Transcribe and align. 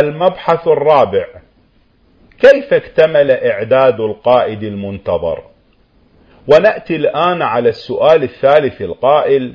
المبحث 0.00 0.68
الرابع. 0.68 1.26
كيف 2.40 2.74
اكتمل 2.74 3.30
إعداد 3.30 4.00
القائد 4.00 4.62
المنتظر؟ 4.62 5.42
ونأتي 6.48 6.96
الآن 6.96 7.42
على 7.42 7.68
السؤال 7.68 8.22
الثالث 8.22 8.82
القائل 8.82 9.54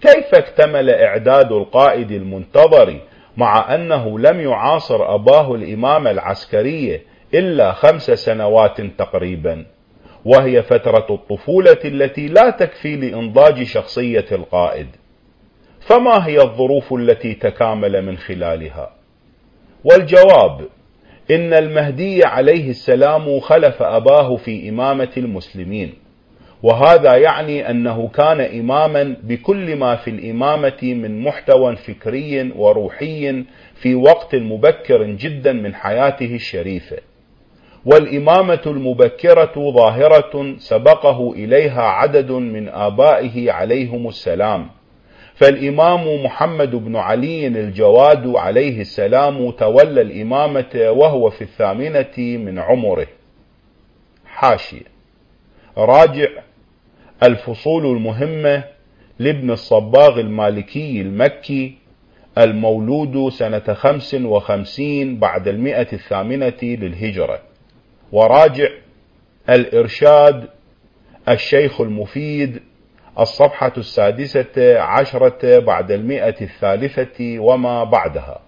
كيف 0.00 0.34
اكتمل 0.34 0.90
إعداد 0.90 1.52
القائد 1.52 2.10
المنتظر 2.10 3.00
مع 3.36 3.74
أنه 3.74 4.18
لم 4.18 4.40
يعاصر 4.40 5.14
أباه 5.14 5.54
الإمام 5.54 6.06
العسكري 6.06 7.00
إلا 7.34 7.72
خمس 7.72 8.10
سنوات 8.10 8.80
تقريبا 8.80 9.66
وهي 10.24 10.62
فترة 10.62 11.06
الطفولة 11.10 11.78
التي 11.84 12.28
لا 12.28 12.50
تكفي 12.50 12.96
لإنضاج 12.96 13.62
شخصية 13.62 14.26
القائد؟ 14.32 14.88
فما 15.80 16.26
هي 16.26 16.42
الظروف 16.42 16.92
التي 16.92 17.34
تكامل 17.34 18.02
من 18.02 18.16
خلالها؟ 18.16 18.90
والجواب 19.84 20.60
إن 21.30 21.54
المهدي 21.54 22.24
عليه 22.24 22.70
السلام 22.70 23.40
خلف 23.40 23.82
أباه 23.82 24.36
في 24.36 24.68
إمامة 24.68 25.10
المسلمين. 25.16 25.94
وهذا 26.62 27.16
يعني 27.16 27.70
أنه 27.70 28.08
كان 28.08 28.40
إماما 28.40 29.16
بكل 29.22 29.76
ما 29.76 29.96
في 29.96 30.10
الإمامة 30.10 30.78
من 30.82 31.20
محتوى 31.20 31.76
فكري 31.76 32.52
وروحي 32.56 33.44
في 33.74 33.94
وقت 33.94 34.34
مبكر 34.34 35.02
جدا 35.04 35.52
من 35.52 35.74
حياته 35.74 36.34
الشريفة. 36.34 36.96
والإمامة 37.86 38.60
المبكرة 38.66 39.70
ظاهرة 39.70 40.54
سبقه 40.58 41.32
إليها 41.32 41.82
عدد 41.82 42.30
من 42.30 42.68
آبائه 42.68 43.52
عليهم 43.52 44.08
السلام. 44.08 44.70
فالإمام 45.34 46.24
محمد 46.24 46.70
بن 46.70 46.96
علي 46.96 47.46
الجواد 47.46 48.26
عليه 48.26 48.80
السلام 48.80 49.50
تولى 49.50 50.00
الإمامة 50.00 50.70
وهو 50.74 51.30
في 51.30 51.42
الثامنة 51.42 52.14
من 52.18 52.58
عمره. 52.58 53.06
حاشية. 54.26 54.94
راجع. 55.78 56.28
الفصول 57.22 57.86
المهمة 57.86 58.64
لابن 59.18 59.50
الصباغ 59.50 60.20
المالكي 60.20 61.00
المكي 61.00 61.74
المولود 62.38 63.28
سنة 63.28 63.74
خمس 63.74 64.14
وخمسين 64.14 65.18
بعد 65.18 65.48
المئة 65.48 65.92
الثامنة 65.92 66.58
للهجرة. 66.62 67.40
وراجع. 68.12 68.68
الإرشاد. 69.48 70.48
الشيخ 71.28 71.80
المفيد. 71.80 72.62
الصفحة 73.20 73.72
السادسة 73.76 74.80
عشرة 74.80 75.58
بعد 75.58 75.90
المئة 75.90 76.40
الثالثة 76.40 77.38
وما 77.38 77.84
بعدها. 77.84 78.40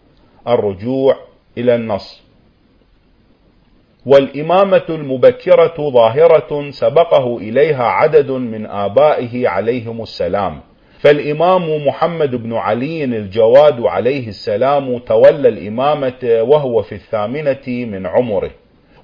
الرجوع 0.49 1.17
إلى 1.59 1.75
النص. 1.75 2.23
والإمامة 4.07 4.85
المبكرة 4.89 5.91
ظاهرة 5.91 6.71
سبقه 6.71 7.37
إليها 7.37 7.85
عدد 7.85 8.31
من 8.31 8.67
آبائه 8.67 9.49
عليهم 9.49 10.03
السلام. 10.03 10.61
فالإمام 10.99 11.87
محمد 11.87 12.35
بن 12.35 12.53
علي 12.55 13.05
الجواد 13.05 13.81
عليه 13.81 14.29
السلام 14.29 14.99
تولى 14.99 15.49
الإمامة 15.49 16.39
وهو 16.41 16.83
في 16.83 16.95
الثامنة 16.95 17.67
من 17.69 18.07
عمره. 18.07 18.51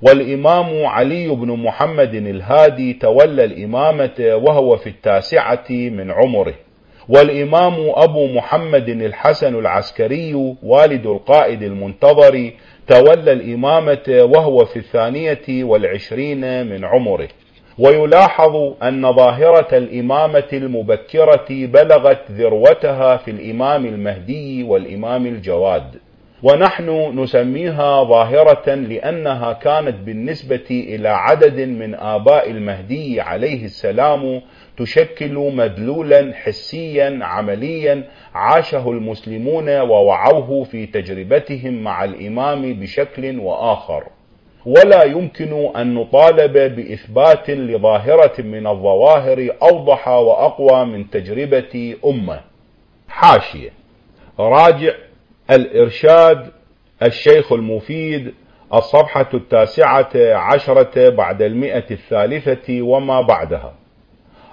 والإمام 0.02 0.86
علي 0.86 1.28
بن 1.28 1.48
محمد 1.48 2.14
الهادي 2.14 2.92
تولى 2.92 3.44
الإمامة 3.44 4.40
وهو 4.42 4.76
في 4.76 4.86
التاسعة 4.86 5.70
من 5.70 6.10
عمره. 6.10 6.54
والإمام 7.08 7.74
أبو 7.94 8.26
محمد 8.26 8.88
الحسن 8.88 9.54
العسكري 9.54 10.56
والد 10.62 11.06
القائد 11.06 11.62
المنتظر 11.62 12.50
تولى 12.86 13.32
الإمامة 13.32 14.28
وهو 14.34 14.64
في 14.64 14.76
الثانية 14.76 15.64
والعشرين 15.64 16.66
من 16.66 16.84
عمره. 16.84 17.28
ويلاحظ 17.78 18.72
أن 18.82 19.12
ظاهرة 19.12 19.78
الإمامة 19.78 20.48
المبكرة 20.52 21.46
بلغت 21.50 22.30
ذروتها 22.30 23.16
في 23.16 23.30
الإمام 23.30 23.86
المهدي 23.86 24.62
والإمام 24.62 25.26
الجواد. 25.26 25.96
ونحن 26.42 27.20
نسميها 27.20 28.04
ظاهرة 28.04 28.74
لأنها 28.74 29.52
كانت 29.52 29.94
بالنسبة 29.94 30.66
إلى 30.70 31.08
عدد 31.08 31.60
من 31.60 31.94
آباء 31.94 32.50
المهدي 32.50 33.20
عليه 33.20 33.64
السلام 33.64 34.42
تشكل 34.76 35.34
مدلولا 35.34 36.32
حسيا 36.34 37.18
عمليا 37.22 38.04
عاشه 38.34 38.90
المسلمون 38.90 39.68
ووعوه 39.80 40.64
في 40.64 40.86
تجربتهم 40.86 41.82
مع 41.82 42.04
الإمام 42.04 42.74
بشكل 42.80 43.38
وآخر. 43.38 44.04
ولا 44.66 45.04
يمكن 45.04 45.70
أن 45.76 45.94
نطالب 45.94 46.52
بإثبات 46.52 47.50
لظاهرة 47.50 48.42
من 48.42 48.66
الظواهر 48.66 49.48
أوضح 49.62 50.08
وأقوى 50.08 50.84
من 50.84 51.10
تجربة 51.10 51.96
أمة. 52.04 52.40
حاشية. 53.08 53.70
راجع. 54.38 54.92
الإرشاد 55.52 56.46
الشيخ 57.02 57.52
المفيد 57.52 58.34
الصفحة 58.74 59.28
التاسعة 59.34 60.10
عشرة 60.34 61.08
بعد 61.08 61.42
المئة 61.42 61.84
الثالثة 61.90 62.82
وما 62.82 63.20
بعدها. 63.20 63.74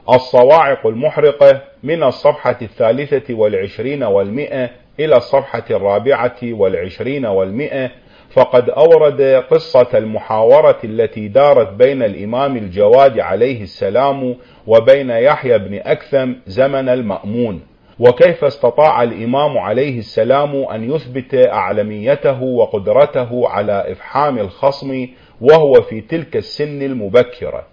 الصواعق 0.09 0.88
المحرقة 0.88 1.62
من 1.84 2.04
الصفحة 2.04 2.58
الثالثة 2.62 3.34
والعشرين 3.34 4.04
والمئة 4.04 4.70
إلى 5.00 5.18
الصفحة 5.18 5.64
الرابعة 5.72 6.38
والعشرين 6.44 7.26
والمئة 7.26 7.92
فقد 8.30 8.70
أورد 8.70 9.22
قصة 9.22 9.88
المحاورة 9.94 10.78
التي 10.84 11.28
دارت 11.28 11.74
بين 11.74 12.04
الإمام 12.04 12.58
الجواد 12.58 13.20
عليه 13.20 13.64
السلام 13.64 14.36
وبين 14.68 15.09
يحيى 15.09 15.58
بن 15.58 15.80
أكثم 15.86 16.34
زمن 16.48 16.90
المأمون. 16.90 17.62
وكيف 18.00 18.44
استطاع 18.44 19.04
الإمام 19.04 19.58
عليه 19.58 20.00
السلام 20.00 20.56
أن 20.56 20.96
يثبت 20.96 21.36
أعلميته 21.36 22.44
وقدرته 22.44 23.50
على 23.50 23.92
إفحام 23.92 24.40
الخصم 24.40 25.08
وهو 25.42 25.74
في 25.82 26.02
تلك 26.02 26.38
السن 26.38 26.82
المبكرة؟ 26.82 27.68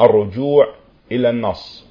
الرجوع 0.00 0.68
إلى 1.12 1.30
النص. 1.30 1.88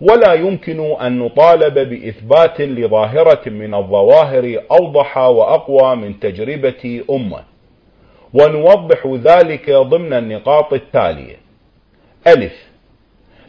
ولا 0.00 0.32
يمكن 0.32 0.80
أن 0.80 1.18
نطالب 1.18 1.74
بإثبات 1.74 2.60
لظاهرة 2.60 3.48
من 3.48 3.74
الظواهر 3.74 4.62
أوضح 4.70 5.18
وأقوى 5.18 5.96
من 5.96 6.20
تجربة 6.20 7.04
أمة. 7.10 7.44
ونوضح 8.34 9.06
ذلك 9.06 9.70
ضمن 9.70 10.12
النقاط 10.12 10.72
التالية. 10.72 11.36
ألف. 12.26 12.73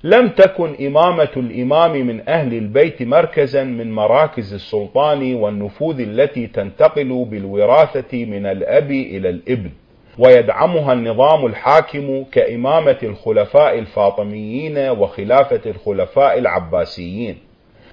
لم 0.06 0.28
تكن 0.28 0.76
إمامة 0.86 1.30
الإمام 1.38 1.92
من 1.92 2.30
أهل 2.30 2.54
البيت 2.54 3.02
مركزا 3.04 3.64
من 3.64 3.92
مراكز 3.92 4.54
السلطان 4.54 5.36
والنفوذ 5.36 6.00
التي 6.00 6.48
تنتقل 6.48 7.26
بالوراثة 7.30 8.26
من 8.26 8.46
الأب 8.46 8.92
إلى 8.92 9.30
الابن. 9.30 9.72
ويدعمها 10.18 10.94
النظام 10.94 11.46
الحاكم 11.46 12.24
كإمامة 12.32 12.98
الخلفاء 13.04 13.80
الفاطميين 13.80 14.78
وخلافة 14.78 15.62
الخلفاء 15.66 16.38
العباسيين. 16.40 17.38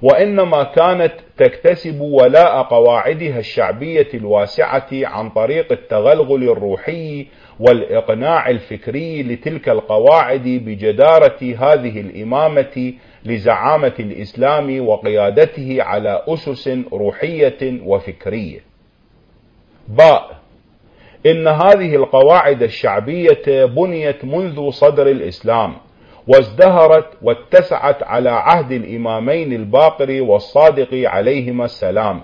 وإنما 0.03 0.62
كانت 0.62 1.12
تكتسب 1.39 2.01
ولاء 2.01 2.62
قواعدها 2.62 3.39
الشعبية 3.39 4.09
الواسعة 4.15 4.89
عن 4.93 5.31
طريق 5.31 5.72
التغلغل 5.72 6.43
الروحي 6.43 7.27
والإقناع 7.69 8.49
الفكري 8.49 9.23
لتلك 9.23 9.69
القواعد 9.69 10.43
بجدارة 10.43 11.39
هذه 11.43 12.00
الإمامة 12.00 12.93
لزعامة 13.25 13.93
الإسلام 14.00 14.89
وقيادته 14.89 15.83
على 15.83 16.22
أسس 16.28 16.69
روحية 16.93 17.81
وفكرية. 17.84 18.61
باء. 19.89 20.42
إن 21.27 21.48
هذه 21.48 21.97
القواعد 21.97 22.63
الشعبية 22.63 23.65
بنيت 23.65 24.25
منذ 24.25 24.71
صدر 24.71 25.07
الإسلام 25.07 25.75
وازدهرت 26.28 27.07
واتسعت 27.22 28.03
على 28.03 28.31
عهد 28.31 28.72
الإمامين 28.72 29.53
الباقر 29.53 30.22
والصادق 30.22 30.89
عليهما 30.95 31.65
السلام 31.65 32.21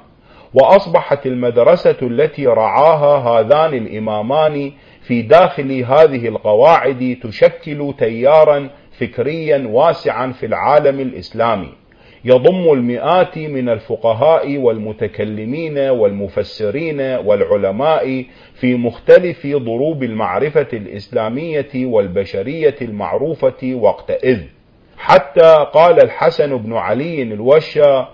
وأصبحت 0.54 1.26
المدرسة 1.26 1.96
التي 2.02 2.46
رعاها 2.46 3.28
هذان 3.28 3.74
الإمامان 3.74 4.72
في 5.08 5.22
داخل 5.22 5.72
هذه 5.72 6.28
القواعد 6.28 7.18
تشكل 7.22 7.94
تيارا 7.98 8.70
فكريا 8.98 9.68
واسعا 9.68 10.32
في 10.32 10.46
العالم 10.46 11.00
الإسلامي. 11.00 11.68
يضم 12.24 12.72
المئات 12.72 13.38
من 13.38 13.68
الفقهاء 13.68 14.56
والمتكلمين 14.56 15.78
والمفسرين 15.78 17.00
والعلماء 17.00 18.24
في 18.54 18.74
مختلف 18.74 19.46
ضروب 19.46 20.02
المعرفة 20.02 20.66
الإسلامية 20.72 21.70
والبشرية 21.74 22.76
المعروفة 22.82 23.74
وقتئذ 23.74 24.40
حتى 24.98 25.66
قال 25.72 26.02
الحسن 26.02 26.56
بن 26.56 26.72
علي 26.72 27.22
الوشا 27.22 28.08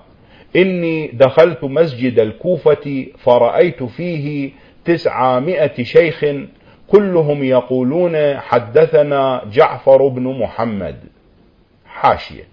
إني 0.57 1.11
دخلت 1.13 1.65
مسجد 1.65 2.19
الكوفة 2.21 3.07
فرأيت 3.19 3.83
فيه 3.83 4.51
تسعمائة 4.85 5.83
شيخ 5.83 6.25
كلهم 6.89 7.45
يقولون 7.45 8.41
حدثنا 8.41 9.43
جعفر 9.53 10.09
بن 10.09 10.23
محمد. 10.23 10.97
حاشية. 11.87 12.45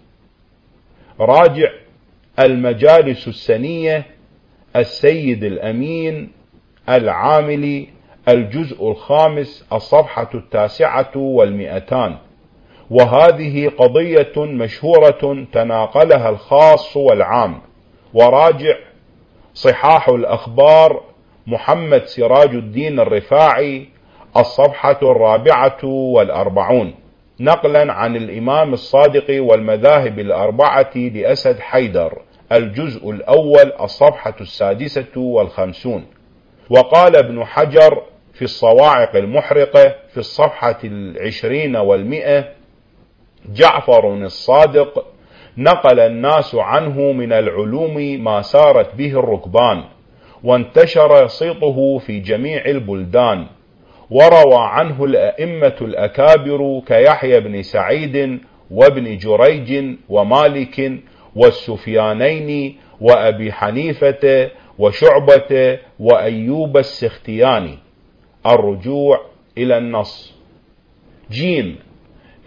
راجع 1.20 1.70
المجالس 2.40 3.28
السنية 3.28 4.06
السيد 4.76 5.44
الأمين 5.44 6.32
العاملي 6.90 7.88
الجزء 8.30 8.92
الخامس 8.92 9.66
الصفحة 9.74 10.30
التاسعة 10.34 11.12
والمئتان. 11.18 12.18
وهذه 12.90 13.68
قضية 13.68 14.34
مشهورة 14.38 15.46
تناقلها 15.54 16.30
الخاص 16.30 16.98
والعام. 16.98 17.62
وراجع 18.14 18.76
صحاح 19.54 20.10
الأخبار 20.10 21.04
محمد 21.48 22.06
سراج 22.06 22.50
الدين 22.50 23.00
الرفاعي 23.00 23.88
الصفحة 24.38 25.00
الرابعة 25.02 25.84
والأربعون. 25.86 26.94
نقلا 27.40 27.94
عن 27.94 28.16
الإمام 28.16 28.74
الصادق 28.74 29.26
والمذاهب 29.30 30.20
الأربعة 30.20 30.92
لأسد 30.96 31.60
حيدر 31.60 32.22
الجزء 32.52 33.10
الأول 33.10 33.74
الصفحة 33.82 34.36
السادسة 34.42 35.18
والخمسون. 35.18 36.06
وقال 36.70 37.16
ابن 37.16 37.46
حجر 37.46 38.02
في 38.34 38.42
الصواعق 38.42 39.16
المحرقة 39.16 39.96
في 40.12 40.18
الصفحة 40.18 40.80
العشرين 40.84 41.76
والمئة 41.76 42.46
جعفر 43.54 44.14
الصادق 44.14 45.06
نقل 45.58 46.00
الناس 46.00 46.56
عنه 46.56 47.12
من 47.12 47.34
العلوم 47.34 48.24
ما 48.24 48.42
سارت 48.42 48.96
به 48.96 49.20
الركبان 49.20 49.84
وانتشر 50.44 51.28
صيته 51.28 51.98
في 51.98 52.20
جميع 52.20 52.66
البلدان. 52.66 53.46
وروى 54.12 54.58
عنه 54.58 55.04
الأئمة 55.04 55.76
الأكابر 55.82 56.82
كيحيى 56.88 57.40
بن 57.40 57.62
سعيد 57.62 58.40
وابن 58.72 59.18
جريج 59.18 59.96
ومالك 60.10 60.92
والسفيانين 61.36 62.78
وأبي 63.02 63.52
حنيفة 63.52 64.50
وشعبة 64.80 65.80
وأيوب 66.00 66.78
السختياني. 66.78 67.78
الرجوع 68.46 69.22
إلى 69.58 69.78
النص. 69.78 70.36
جيم. 71.32 71.76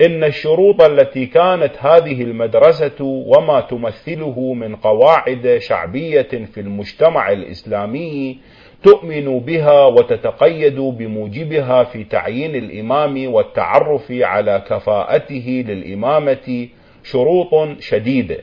إن 0.07 0.25
الشروط 0.25 0.83
التي 0.83 1.27
كانت 1.27 1.73
هذه 1.79 2.23
المدرسة 2.23 3.05
وما 3.05 3.61
تمثله 3.61 4.55
من 4.55 4.77
قواعد 4.77 5.57
شعبية 5.59 6.23
في 6.23 6.61
المجتمع 6.61 7.33
الإسلامي 7.33 8.39
تؤمن 8.85 9.39
بها 9.41 9.85
وتتقيد 9.87 10.81
بموجبها 10.81 11.85
في 11.85 12.05
تعيين 12.05 12.55
الإمام 12.55 13.33
والتعرف 13.35 14.07
على 14.11 14.63
كفاءته 14.69 15.65
للإمامة 15.69 16.69
شروط 17.05 17.81
شديدة 17.81 18.37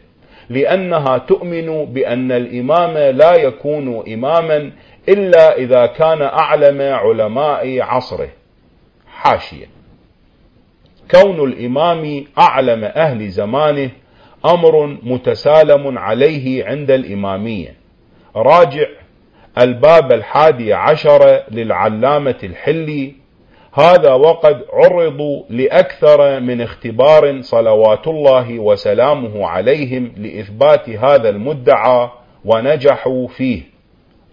لأنها 0.50 1.18
تؤمن 1.18 1.86
بأن 1.86 2.32
الإمام 2.32 2.98
لا 3.18 3.36
يكون 3.36 4.04
إماما 4.14 4.72
إلا 5.10 5.58
إذا 5.58 5.86
كان 5.86 6.22
أعلم 6.22 6.82
علماء 6.82 7.82
عصره. 7.82 8.30
حاشية. 9.08 9.66
كون 11.12 11.50
الإمام 11.50 12.26
أعلم 12.40 12.84
أهل 12.84 13.30
زمانه 13.30 13.90
أمر 14.46 14.98
متسالم 15.04 15.98
عليه 15.98 16.66
عند 16.66 16.92
الإمامية. 16.92 17.76
راجع 18.36 18.88
الباب 19.58 20.12
الحادي 20.12 20.74
عشر 20.74 21.44
للعلامة 21.52 22.36
الحلي. 22.44 23.14
هذا 23.74 24.14
وقد 24.14 24.66
عرضوا 24.74 25.44
لأكثر 25.50 26.40
من 26.40 26.62
اختبار 26.62 27.42
صلوات 27.42 28.08
الله 28.08 28.60
وسلامه 28.60 29.48
عليهم 29.48 30.12
لإثبات 30.18 30.90
هذا 30.90 31.30
المدعى 31.30 32.10
ونجحوا 32.46 33.28
فيه. 33.28 33.62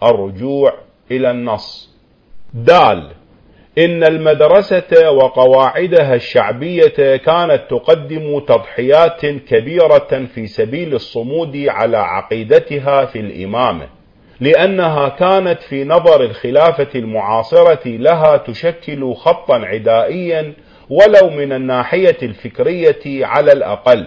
الرجوع 0.02 0.74
إلى 1.10 1.30
النص. 1.30 1.94
دال 2.54 3.10
إن 3.78 4.04
المدرسة 4.04 5.10
وقواعدها 5.10 6.14
الشعبية 6.14 7.16
كانت 7.16 7.62
تقدم 7.70 8.38
تضحيات 8.38 9.26
كبيرة 9.26 10.26
في 10.34 10.46
سبيل 10.46 10.94
الصمود 10.94 11.56
على 11.68 11.96
عقيدتها 11.96 13.04
في 13.04 13.20
الإمامة. 13.20 13.97
لأنها 14.40 15.08
كانت 15.08 15.62
في 15.62 15.84
نظر 15.84 16.24
الخلافة 16.24 16.88
المعاصرة 16.94 17.80
لها 17.86 18.36
تشكل 18.36 19.14
خطا 19.14 19.54
عدائيا 19.54 20.52
ولو 20.90 21.30
من 21.30 21.52
الناحية 21.52 22.16
الفكرية 22.22 23.26
على 23.26 23.52
الأقل. 23.52 24.06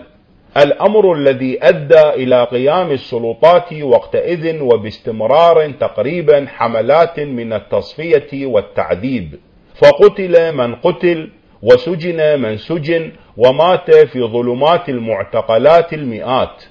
الأمر 0.58 1.14
الذي 1.14 1.60
أدى 1.64 2.10
إلى 2.10 2.44
قيام 2.44 2.92
السلطات 2.92 3.74
وقتئذ 3.74 4.62
وباستمرار 4.62 5.72
تقريبا 5.72 6.46
حملات 6.50 7.20
من 7.20 7.54
التصفية 7.54 8.46
والتعذيب. 8.46 9.40
فقتل 9.76 10.56
من 10.56 10.76
قتل 10.76 11.30
وسجن 11.62 12.42
من 12.42 12.58
سجن 12.58 13.12
ومات 13.38 13.96
في 13.96 14.24
ظلمات 14.24 14.90
المعتقلات 14.90 15.94
المئات. 15.94 16.64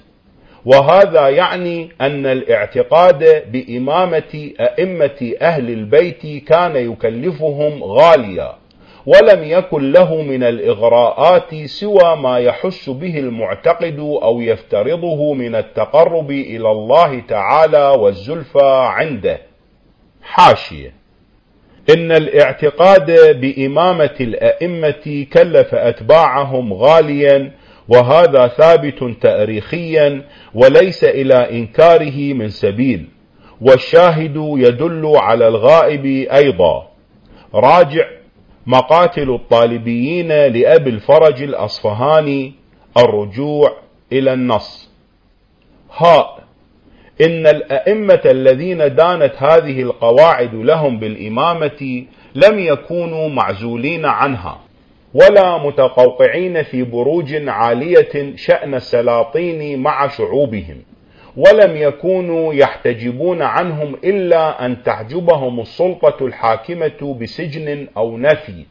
وهذا 0.65 1.29
يعني 1.29 1.89
أن 2.01 2.25
الاعتقاد 2.25 3.51
بإمامة 3.51 4.51
أئمة 4.59 5.33
أهل 5.41 5.69
البيت 5.69 6.47
كان 6.47 6.75
يكلفهم 6.75 7.83
غاليا 7.83 8.53
ولم 9.05 9.43
يكن 9.43 9.91
له 9.91 10.21
من 10.21 10.43
الإغراءات 10.43 11.55
سوى 11.65 12.15
ما 12.15 12.39
يحس 12.39 12.89
به 12.89 13.19
المعتقد 13.19 13.99
أو 13.99 14.41
يفترضه 14.41 15.33
من 15.33 15.55
التقرب 15.55 16.31
إلى 16.31 16.71
الله 16.71 17.19
تعالى 17.19 17.87
والزلفى 17.99 18.85
عنده. 18.87 19.39
حاشية. 20.23 20.93
إن 21.95 22.11
الاعتقاد 22.11 23.11
بإمامة 23.41 24.15
الأئمة 24.21 25.25
كلف 25.33 25.75
أتباعهم 25.75 26.73
غاليا 26.73 27.51
وهذا 27.91 28.47
ثابت 28.47 29.15
تاريخيا 29.21 30.25
وليس 30.53 31.03
إلى 31.03 31.59
إنكاره 31.59 32.33
من 32.33 32.49
سبيل 32.49 33.07
والشاهد 33.61 34.35
يدل 34.35 35.13
على 35.15 35.47
الغائب 35.47 36.05
أيضا. 36.31 36.87
راجع 37.53 38.05
مقاتل 38.65 39.29
الطالبيين 39.29 40.27
لأبي 40.27 40.89
الفرج 40.89 41.43
الأصفهاني 41.43 42.53
الرجوع 42.97 43.77
إلى 44.11 44.33
النص. 44.33 44.89
هاء 45.97 46.43
إن 47.21 47.47
الأئمة 47.47 48.21
الذين 48.25 48.77
دانت 48.77 49.33
هذه 49.37 49.81
القواعد 49.81 50.55
لهم 50.55 50.99
بالإمامة 50.99 52.05
لم 52.35 52.59
يكونوا 52.59 53.29
معزولين 53.29 54.05
عنها. 54.05 54.59
ولا 55.13 55.57
متقوقعين 55.57 56.63
في 56.63 56.83
بروج 56.83 57.49
عالية 57.49 58.35
شأن 58.35 58.75
السلاطين 58.75 59.79
مع 59.79 60.07
شعوبهم 60.07 60.77
ولم 61.37 61.77
يكونوا 61.77 62.53
يحتجبون 62.53 63.41
عنهم 63.41 63.95
إلا 64.03 64.65
أن 64.65 64.83
تعجبهم 64.83 65.59
السلطة 65.59 66.25
الحاكمة 66.25 67.17
بسجن 67.21 67.87
أو 67.97 68.17
نفي. 68.17 68.65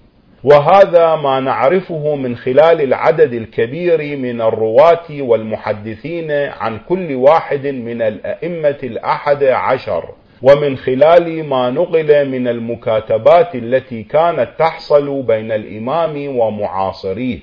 وهذا 0.45 1.17
ما 1.17 1.41
نعرفه 1.41 2.15
من 2.15 2.37
خلال 2.37 2.81
العدد 2.81 3.33
الكبير 3.33 4.17
من 4.17 4.41
الرواة 4.41 5.07
والمحدثين 5.21 6.31
عن 6.31 6.79
كل 6.89 7.15
واحد 7.15 7.67
من 7.67 8.03
الأئمة 8.03 8.79
الأحد 8.83 9.45
عشر. 9.45 10.15
ومن 10.43 10.77
خلال 10.77 11.49
ما 11.49 11.71
نقل 11.71 12.29
من 12.29 12.49
المكاتبات 12.49 13.55
التي 13.55 14.03
كانت 14.03 14.49
تحصل 14.59 15.23
بين 15.23 15.53
الإمام 15.53 16.37
ومعاصريه. 16.39 17.39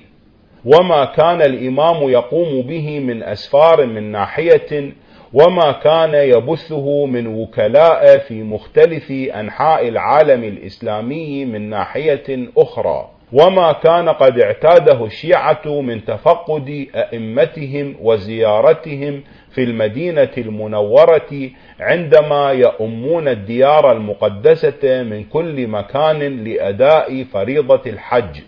وما 0.64 1.04
كان 1.04 1.42
الإمام 1.42 2.08
يقوم 2.08 2.62
به 2.62 3.00
من 3.00 3.22
أسفار 3.22 3.86
من 3.86 4.12
ناحية 4.12 4.92
وما 5.32 5.72
كان 5.72 6.14
يبثه 6.14 7.06
من 7.06 7.26
وكلاء 7.26 8.18
في 8.18 8.42
مختلف 8.42 9.10
أنحاء 9.10 9.88
العالم 9.88 10.44
الإسلامي 10.44 11.44
من 11.44 11.70
ناحية 11.70 12.48
أخرى. 12.58 13.08
وما 13.32 13.72
كان 13.72 14.08
قد 14.08 14.38
اعتاده 14.38 15.04
الشيعة 15.04 15.80
من 15.80 16.04
تفقد 16.04 16.86
أئمتهم 16.94 17.96
وزيارتهم 18.02 19.22
في 19.50 19.62
المدينة 19.62 20.30
المنورة 20.38 21.50
عندما 21.80 22.50
يؤمون 22.52 23.28
الديار 23.28 23.92
المقدسة 23.92 25.02
من 25.02 25.24
كل 25.24 25.66
مكان 25.66 26.44
لأداء 26.44 27.24
فريضة 27.24 27.82
الحج. 27.86 28.40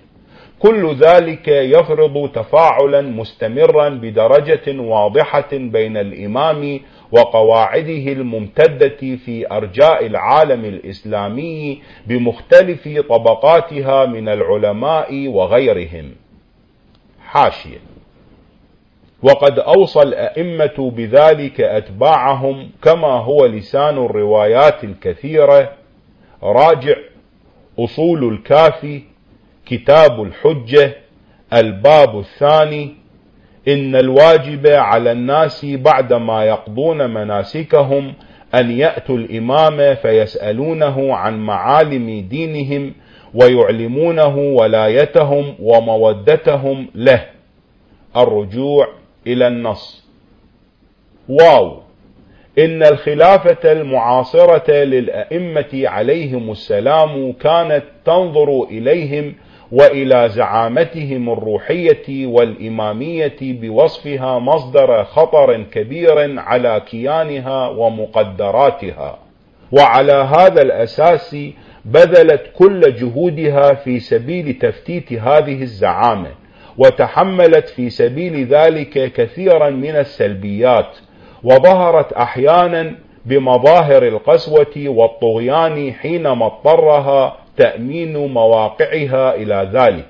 كل 0.58 0.94
ذلك 0.94 1.48
يفرض 1.48 2.30
تفاعلا 2.34 3.00
مستمرا 3.02 3.88
بدرجة 3.88 4.80
واضحة 4.80 5.48
بين 5.52 5.96
الإمام 5.96 6.80
وقواعده 7.12 8.12
الممتدة 8.12 9.16
في 9.24 9.46
أرجاء 9.52 10.06
العالم 10.06 10.64
الإسلامي 10.64 11.82
بمختلف 12.06 12.88
طبقاتها 13.08 14.06
من 14.06 14.28
العلماء 14.28 15.28
وغيرهم. 15.28 16.10
حاشية. 17.26 17.89
وقد 19.22 19.58
أوصى 19.58 20.02
الأئمة 20.02 20.92
بذلك 20.96 21.60
أتباعهم 21.60 22.70
كما 22.82 23.08
هو 23.08 23.46
لسان 23.46 24.04
الروايات 24.04 24.84
الكثيرة. 24.84 25.72
راجع 26.42 26.94
أصول 27.78 28.32
الكافي 28.32 29.02
كتاب 29.66 30.22
الحجة 30.22 30.96
الباب 31.54 32.18
الثاني 32.18 32.94
إن 33.68 33.96
الواجب 33.96 34.66
على 34.66 35.12
الناس 35.12 35.64
بعدما 35.64 36.44
يقضون 36.44 37.10
مناسكهم 37.10 38.14
أن 38.54 38.70
يأتوا 38.70 39.16
الإمام 39.16 39.94
فيسألونه 39.94 41.14
عن 41.14 41.40
معالم 41.40 42.26
دينهم 42.28 42.94
ويعلمونه 43.34 44.36
ولايتهم 44.36 45.54
ومودتهم 45.62 46.86
له. 46.94 47.26
الرجوع 48.16 48.88
إلى 49.26 49.48
النص. 49.48 50.04
واو. 51.28 51.80
إن 52.58 52.82
الخلافة 52.82 53.72
المعاصرة 53.72 54.70
للأئمة 54.70 55.82
عليهم 55.88 56.50
السلام 56.50 57.32
كانت 57.32 57.82
تنظر 58.04 58.62
إليهم 58.62 59.34
وإلى 59.72 60.28
زعامتهم 60.28 61.30
الروحية 61.30 62.26
والإمامية 62.26 63.36
بوصفها 63.40 64.38
مصدر 64.38 65.04
خطر 65.04 65.62
كبير 65.62 66.40
على 66.40 66.82
كيانها 66.90 67.68
ومقدراتها. 67.68 69.18
وعلى 69.72 70.12
هذا 70.12 70.62
الأساس 70.62 71.36
بذلت 71.84 72.42
كل 72.54 72.80
جهودها 72.94 73.74
في 73.74 74.00
سبيل 74.00 74.54
تفتيت 74.54 75.12
هذه 75.12 75.62
الزعامة. 75.62 76.39
وتحملت 76.78 77.68
في 77.68 77.90
سبيل 77.90 78.46
ذلك 78.46 79.12
كثيرا 79.12 79.70
من 79.70 79.96
السلبيات 79.96 80.96
وظهرت 81.44 82.12
أحيانا 82.12 82.94
بمظاهر 83.26 84.02
القسوة 84.02 84.74
والطغيان 84.76 85.92
حينما 85.92 86.46
اضطرها 86.46 87.36
تأمين 87.56 88.32
مواقعها 88.32 89.34
إلى 89.34 89.70
ذلك. 89.72 90.06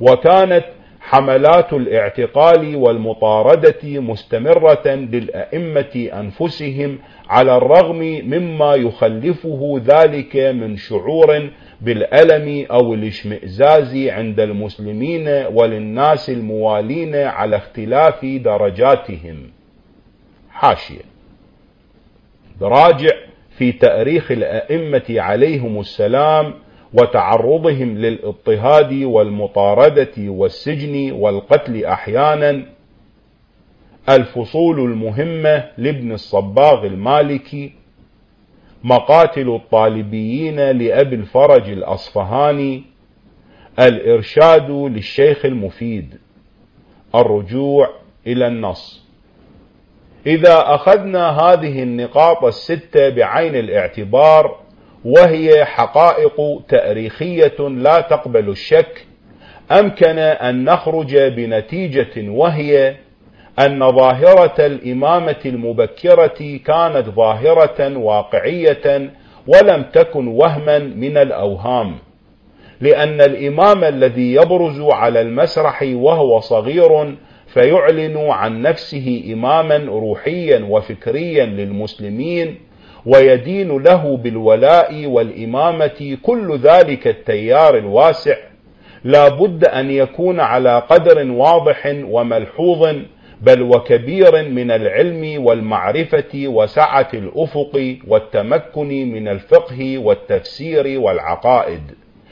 وكانت 0.00 0.64
حملات 1.00 1.72
الاعتقال 1.72 2.76
والمطاردة 2.76 3.82
مستمرة 3.84 4.86
للأئمة 4.86 6.10
أنفسهم 6.20 6.98
على 7.28 7.56
الرغم 7.56 7.98
مما 8.24 8.74
يخلفه 8.74 9.80
ذلك 9.86 10.36
من 10.36 10.76
شعور 10.76 11.48
بالألم 11.80 12.66
أو 12.70 12.94
الاشمئزاز 12.94 13.96
عند 13.96 14.40
المسلمين 14.40 15.28
وللناس 15.28 16.30
الموالين 16.30 17.14
على 17.16 17.56
اختلاف 17.56 18.24
درجاتهم. 18.24 19.50
حاشية. 20.50 21.02
راجع 22.62 23.10
في 23.58 23.72
تأريخ 23.72 24.30
الأئمة 24.30 25.04
عليهم 25.10 25.80
السلام 25.80 26.54
وتعرضهم 26.94 27.98
للاضطهاد 27.98 28.92
والمطاردة 28.92 30.12
والسجن 30.18 31.12
والقتل 31.12 31.84
أحيانا. 31.84 32.66
الفصول 34.08 34.80
المهمة 34.80 35.64
لابن 35.78 36.12
الصباغ 36.12 36.86
المالكي 36.86 37.72
مقاتل 38.88 39.48
الطالبيين 39.48 40.56
لأبي 40.60 41.16
الفرج 41.16 41.70
الأصفهاني 41.70 42.82
الإرشاد 43.78 44.70
للشيخ 44.70 45.44
المفيد 45.44 46.18
الرجوع 47.14 47.90
إلى 48.26 48.46
النص. 48.46 49.04
إذا 50.26 50.74
أخذنا 50.74 51.28
هذه 51.30 51.82
النقاط 51.82 52.44
الستة 52.44 53.08
بعين 53.08 53.56
الاعتبار 53.56 54.60
وهي 55.04 55.64
حقائق 55.64 56.62
تأريخية 56.68 57.58
لا 57.68 58.00
تقبل 58.00 58.48
الشك 58.48 59.06
أمكن 59.72 60.18
أن 60.18 60.64
نخرج 60.64 61.16
بنتيجة 61.16 62.30
وهي 62.30 62.96
أن 63.58 63.92
ظاهرة 63.92 64.66
الإمامة 64.66 65.36
المبكرة 65.46 66.58
كانت 66.64 67.08
ظاهرة 67.08 67.96
واقعية 67.96 69.10
ولم 69.46 69.82
تكن 69.92 70.28
وهما 70.28 70.78
من 70.78 71.16
الأوهام 71.16 71.94
لأن 72.80 73.20
الإمام 73.20 73.84
الذي 73.84 74.34
يبرز 74.34 74.80
على 74.80 75.20
المسرح 75.20 75.82
وهو 75.92 76.40
صغير 76.40 77.14
فيعلن 77.46 78.16
عن 78.16 78.62
نفسه 78.62 79.24
إماما 79.32 79.76
روحيا 79.76 80.66
وفكريا 80.68 81.44
للمسلمين 81.46 82.58
ويدين 83.06 83.82
له 83.82 84.16
بالولاء 84.16 85.06
والإمامة 85.06 86.16
كل 86.22 86.58
ذلك 86.58 87.06
التيار 87.06 87.78
الواسع 87.78 88.36
لا 89.04 89.28
بد 89.28 89.64
أن 89.64 89.90
يكون 89.90 90.40
على 90.40 90.82
قدر 90.90 91.30
واضح 91.30 91.94
وملحوظ 92.04 92.94
بل 93.40 93.62
وكبير 93.62 94.48
من 94.48 94.70
العلم 94.70 95.44
والمعرفة 95.44 96.32
وسعة 96.34 97.08
الأفق 97.14 97.96
والتمكن 98.08 98.88
من 98.88 99.28
الفقه 99.28 99.98
والتفسير 99.98 101.00
والعقائد. 101.00 101.82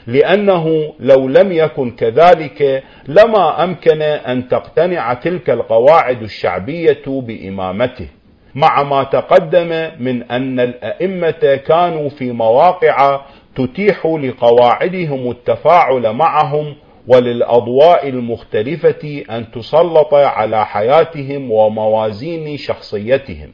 لأنه 0.07 0.93
لو 0.99 1.27
لم 1.27 1.51
يكن 1.51 1.91
كذلك 1.91 2.83
لما 3.07 3.63
أمكن 3.63 4.01
أن 4.01 4.47
تقتنع 4.47 5.13
تلك 5.13 5.49
القواعد 5.49 6.21
الشعبية 6.21 7.03
بإمامته. 7.07 8.07
مع 8.55 8.83
ما 8.83 9.03
تقدم 9.03 9.89
من 9.99 10.23
أن 10.23 10.59
الأئمة 10.59 11.61
كانوا 11.67 12.09
في 12.09 12.31
مواقع 12.31 13.21
تتيح 13.55 14.05
لقواعدهم 14.05 15.31
التفاعل 15.31 16.13
معهم 16.13 16.75
وللأضواء 17.07 18.09
المختلفة 18.09 19.23
أن 19.29 19.51
تسلط 19.51 20.13
على 20.13 20.65
حياتهم 20.65 21.51
وموازين 21.51 22.57
شخصيتهم. 22.57 23.49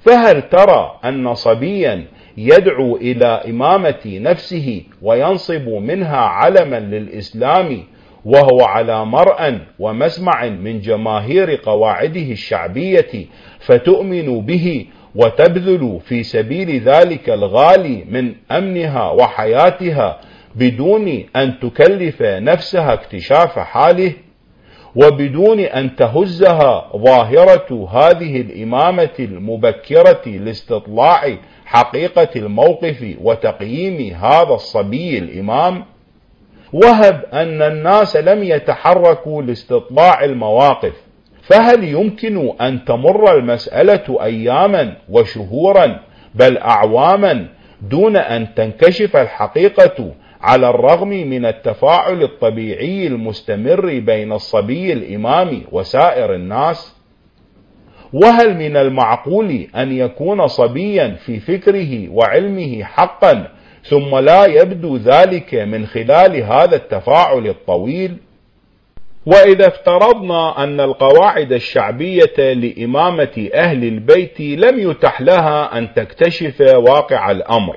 فهل 0.00 0.42
ترى 0.42 0.98
أن 1.04 1.34
صبيا 1.34 2.04
يدعو 2.36 2.96
إلى 2.96 3.26
إمامة 3.26 4.00
نفسه 4.06 4.82
وينصب 5.02 5.68
منها 5.68 6.16
علما 6.16 6.80
للإسلام 6.80 7.82
وهو 8.24 8.64
على 8.64 9.04
مرأى 9.04 9.58
ومسمع 9.78 10.44
من 10.48 10.80
جماهير 10.80 11.60
قواعده 11.64 12.20
الشعبية 12.32 13.26
فتؤمن 13.60 14.40
به 14.40 14.86
وتبذل 15.14 16.00
في 16.04 16.22
سبيل 16.22 16.80
ذلك 16.80 17.30
الغالي 17.30 18.04
من 18.10 18.34
أمنها 18.50 19.10
وحياتها 19.10 20.20
بدون 20.54 21.24
أن 21.36 21.58
تكلف 21.60 22.22
نفسها 22.22 22.92
اكتشاف 22.92 23.58
حاله 23.58 24.12
وبدون 24.96 25.60
أن 25.60 25.96
تهزها 25.96 26.90
ظاهرة 26.96 27.88
هذه 27.92 28.40
الإمامة 28.40 29.10
المبكرة 29.18 30.22
لاستطلاع 30.26 31.36
حقيقة 31.64 32.28
الموقف 32.36 33.14
وتقييم 33.20 34.14
هذا 34.14 34.54
الصبي 34.54 35.18
الإمام. 35.18 35.84
وهب 36.72 37.24
أن 37.32 37.62
الناس 37.62 38.16
لم 38.16 38.42
يتحركوا 38.42 39.42
لاستطلاع 39.42 40.24
المواقف 40.24 40.92
فهل 41.42 41.84
يمكن 41.84 42.52
أن 42.60 42.84
تمر 42.84 43.36
المسألة 43.38 44.24
أياما 44.24 44.96
وشهورا 45.08 46.00
بل 46.34 46.58
أعواما 46.58 47.46
دون 47.82 48.16
أن 48.16 48.54
تنكشف 48.54 49.16
الحقيقة 49.16 50.12
على 50.42 50.70
الرغم 50.70 51.08
من 51.08 51.46
التفاعل 51.46 52.22
الطبيعي 52.22 53.06
المستمر 53.06 53.98
بين 53.98 54.32
الصبي 54.32 54.92
الإمام 54.92 55.62
وسائر 55.72 56.34
الناس 56.34 56.96
وهل 58.12 58.54
من 58.56 58.76
المعقول 58.76 59.66
أن 59.76 59.92
يكون 59.92 60.46
صبيا 60.46 61.08
في 61.08 61.40
فكره 61.40 62.08
وعلمه 62.08 62.84
حقا 62.84 63.48
ثم 63.84 64.16
لا 64.16 64.44
يبدو 64.44 64.96
ذلك 64.96 65.54
من 65.54 65.86
خلال 65.86 66.42
هذا 66.42 66.76
التفاعل 66.76 67.46
الطويل؟ 67.46 68.16
وإذا 69.26 69.66
افترضنا 69.68 70.64
أن 70.64 70.80
القواعد 70.80 71.52
الشعبية 71.52 72.52
لإمامة 72.52 73.48
أهل 73.54 73.84
البيت 73.84 74.40
لم 74.40 74.90
يتح 74.90 75.20
لها 75.20 75.78
أن 75.78 75.94
تكتشف 75.94 76.60
واقع 76.60 77.30
الأمر. 77.30 77.76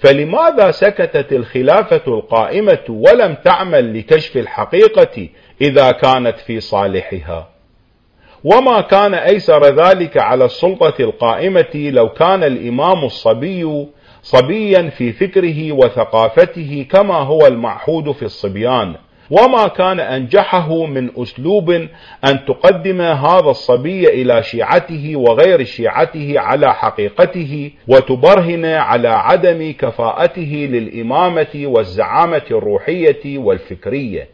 فلماذا 0.00 0.70
سكتت 0.70 1.32
الخلافة 1.32 2.02
القائمة 2.08 2.84
ولم 2.88 3.34
تعمل 3.44 3.98
لكشف 3.98 4.36
الحقيقة 4.36 5.28
إذا 5.60 5.90
كانت 5.90 6.38
في 6.38 6.60
صالحها؟ 6.60 7.48
وما 8.44 8.80
كان 8.80 9.14
أيسر 9.14 9.64
ذلك 9.64 10.16
على 10.16 10.44
السلطة 10.44 10.94
القائمة 11.00 11.74
لو 11.74 12.08
كان 12.08 12.44
الإمام 12.44 13.04
الصبي 13.04 13.86
صبيا 14.22 14.90
في 14.90 15.12
فكره 15.12 15.72
وثقافته 15.72 16.86
كما 16.90 17.14
هو 17.14 17.46
المعهود 17.46 18.12
في 18.12 18.22
الصبيان. 18.22 18.94
وما 19.30 19.68
كان 19.68 20.00
أنجحه 20.00 20.86
من 20.86 21.10
أسلوب 21.16 21.70
أن 22.24 22.44
تقدم 22.46 23.00
هذا 23.00 23.50
الصبي 23.50 24.08
إلى 24.08 24.42
شيعته 24.42 25.16
وغير 25.16 25.64
شيعته 25.64 26.34
على 26.36 26.74
حقيقته 26.74 27.70
وتبرهن 27.88 28.64
على 28.64 29.08
عدم 29.08 29.72
كفاءته 29.78 30.68
للإمامة 30.70 31.62
والزعامة 31.64 32.42
الروحية 32.50 33.38
والفكرية. 33.38 34.28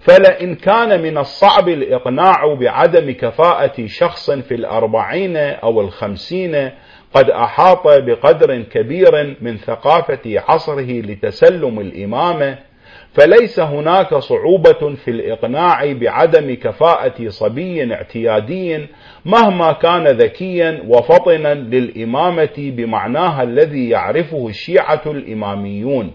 فلئن 0.00 0.54
كان 0.54 1.02
من 1.02 1.18
الصعب 1.18 1.68
الإقناع 1.68 2.54
بعدم 2.60 3.10
كفاءة 3.10 3.86
شخص 3.86 4.30
في 4.30 4.54
الأربعين 4.54 5.36
أو 5.36 5.80
الخمسين 5.80 6.70
قد 7.14 7.30
أحاط 7.30 7.86
بقدر 7.86 8.62
كبير 8.62 9.36
من 9.40 9.56
ثقافة 9.56 10.42
عصره 10.48 11.00
لتسلم 11.00 11.80
الإمامة 11.80 12.58
فليس 13.14 13.60
هناك 13.60 14.14
صعوبة 14.14 14.94
في 14.94 15.10
الإقناع 15.10 15.92
بعدم 15.92 16.54
كفاءة 16.54 17.28
صبي 17.28 17.94
اعتيادي 17.94 18.86
مهما 19.24 19.72
كان 19.72 20.06
ذكيا 20.08 20.84
وفطنا 20.88 21.54
للإمامة 21.54 22.54
بمعناها 22.58 23.42
الذي 23.42 23.88
يعرفه 23.88 24.48
الشيعة 24.48 25.02
الإماميون. 25.06 26.12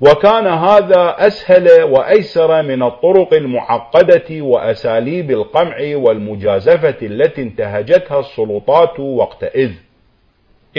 وكان 0.00 0.46
هذا 0.46 1.16
أسهل 1.18 1.82
وأيسر 1.82 2.62
من 2.62 2.82
الطرق 2.82 3.34
المعقدة 3.34 4.40
وأساليب 4.42 5.30
القمع 5.30 5.76
والمجازفة 5.94 6.96
التي 7.02 7.42
انتهجتها 7.42 8.20
السلطات 8.20 9.00
وقتئذ 9.00 9.70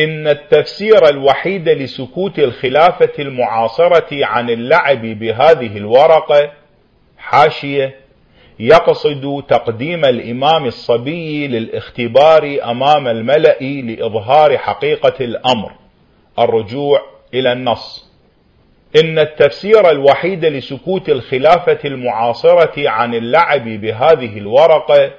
إن 0.03 0.27
التفسير 0.27 1.09
الوحيد 1.09 1.69
لسكوت 1.69 2.39
الخلافة 2.39 3.11
المعاصرة 3.19 4.25
عن 4.25 4.49
اللعب 4.49 5.01
بهذه 5.01 5.77
الورقة 5.77 6.51
حاشية 7.17 7.95
يقصد 8.59 9.43
تقديم 9.49 10.05
الإمام 10.05 10.65
الصبي 10.65 11.47
للاختبار 11.47 12.59
أمام 12.63 13.07
الملأ 13.07 13.57
لإظهار 13.61 14.57
حقيقة 14.57 15.25
الأمر 15.25 15.71
الرجوع 16.39 17.01
إلى 17.33 17.51
النص. 17.51 18.09
إن 19.03 19.19
التفسير 19.19 19.89
الوحيد 19.89 20.45
لسكوت 20.45 21.09
الخلافة 21.09 21.79
المعاصرة 21.85 22.89
عن 22.89 23.15
اللعب 23.15 23.63
بهذه 23.63 24.37
الورقة 24.37 25.11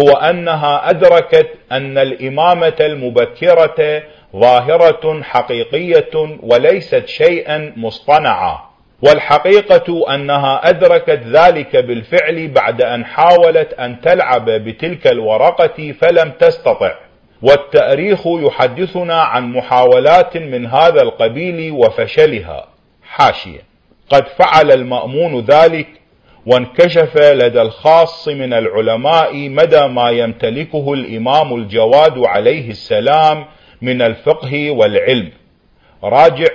هو 0.00 0.10
أنها 0.10 0.90
أدركت 0.90 1.48
أن 1.72 1.98
الإمامة 1.98 2.76
المبكرة 2.80 4.02
ظاهرة 4.36 5.22
حقيقية 5.22 6.38
وليست 6.42 7.06
شيئا 7.06 7.72
مصطنعا 7.76 8.70
والحقيقة 9.02 10.14
أنها 10.14 10.68
أدركت 10.68 11.20
ذلك 11.26 11.76
بالفعل 11.76 12.48
بعد 12.48 12.82
أن 12.82 13.04
حاولت 13.04 13.72
أن 13.72 14.00
تلعب 14.00 14.50
بتلك 14.50 15.06
الورقة 15.06 15.92
فلم 15.92 16.30
تستطع. 16.30 16.94
والتأريخ 17.42 18.26
يحدثنا 18.26 19.20
عن 19.22 19.52
محاولات 19.52 20.36
من 20.36 20.66
هذا 20.66 21.02
القبيل 21.02 21.72
وفشلها. 21.72 22.66
حاشية. 23.02 23.60
قد 24.10 24.28
فعل 24.28 24.72
المأمون 24.72 25.40
ذلك 25.40 25.88
وانكشف 26.46 27.16
لدى 27.16 27.62
الخاص 27.62 28.28
من 28.28 28.52
العلماء 28.52 29.48
مدى 29.48 29.86
ما 29.86 30.10
يمتلكه 30.10 30.92
الإمام 30.92 31.54
الجواد 31.54 32.18
عليه 32.18 32.70
السلام 32.70 33.44
من 33.82 34.02
الفقه 34.02 34.70
والعلم. 34.70 35.32
راجع 36.04 36.48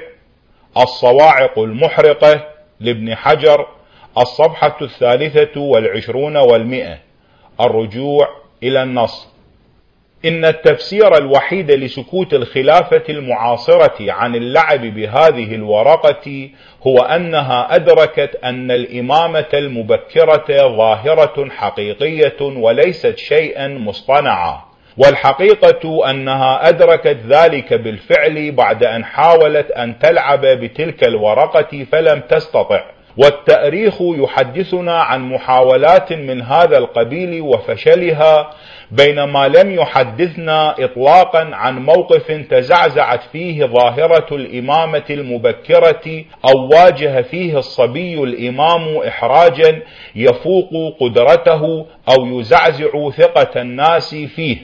الصواعق 0.78 1.60
المحرقة 1.60 2.46
لابن 2.80 3.16
حجر 3.16 3.68
الصفحة 4.18 4.78
الثالثة 4.82 5.62
والعشرون 5.62 6.38
والمئة. 6.38 6.98
الرجوع 7.62 8.28
إلى 8.64 8.84
النص. 8.84 9.35
إن 10.26 10.46
التفسير 10.46 11.18
الوحيد 11.18 11.72
لسكوت 11.72 12.34
الخلافة 12.34 13.04
المعاصرة 13.10 14.12
عن 14.12 14.36
اللعب 14.36 14.82
بهذه 14.82 15.56
الورقة 15.56 16.50
هو 16.88 16.98
أنها 16.98 17.76
أدركت 17.76 18.40
أن 18.44 18.72
الإمامة 18.72 19.46
المبكرة 19.54 20.46
ظاهرة 20.78 21.50
حقيقية 21.50 22.42
وليست 22.42 23.18
شيئا 23.18 23.68
مصطنعا 23.68 24.62
والحقيقة 24.98 26.10
أنها 26.10 26.70
أدركت 26.70 27.18
ذلك 27.28 27.74
بالفعل 27.74 28.52
بعد 28.52 28.84
أن 28.84 29.06
حاولت 29.06 29.72
أن 29.72 30.00
تلعب 30.00 30.42
بتلك 30.46 31.04
الورقة 31.04 31.86
فلم 31.92 32.20
تستطع 32.30 32.84
والتأريخ 33.18 33.96
يحدثنا 34.02 35.02
عن 35.02 35.22
محاولات 35.30 36.14
من 36.14 36.42
هذا 36.42 36.78
القبيل 36.78 37.42
وفشلها 37.42 38.50
بينما 38.92 39.48
لم 39.48 39.72
يحدثنا 39.72 40.76
إطلاقا 40.80 41.50
عن 41.54 41.80
موقف 41.80 42.32
تزعزعت 42.32 43.24
فيه 43.32 43.66
ظاهرة 43.66 44.36
الإمامة 44.36 45.04
المبكرة 45.10 46.24
أو 46.50 46.68
واجه 46.68 47.22
فيه 47.22 47.58
الصبي 47.58 48.24
الإمام 48.24 48.98
إحراجا 48.98 49.82
يفوق 50.16 50.70
قدرته 51.00 51.86
أو 52.10 52.40
يزعزع 52.40 53.10
ثقة 53.10 53.62
الناس 53.62 54.16
فيه. 54.16 54.58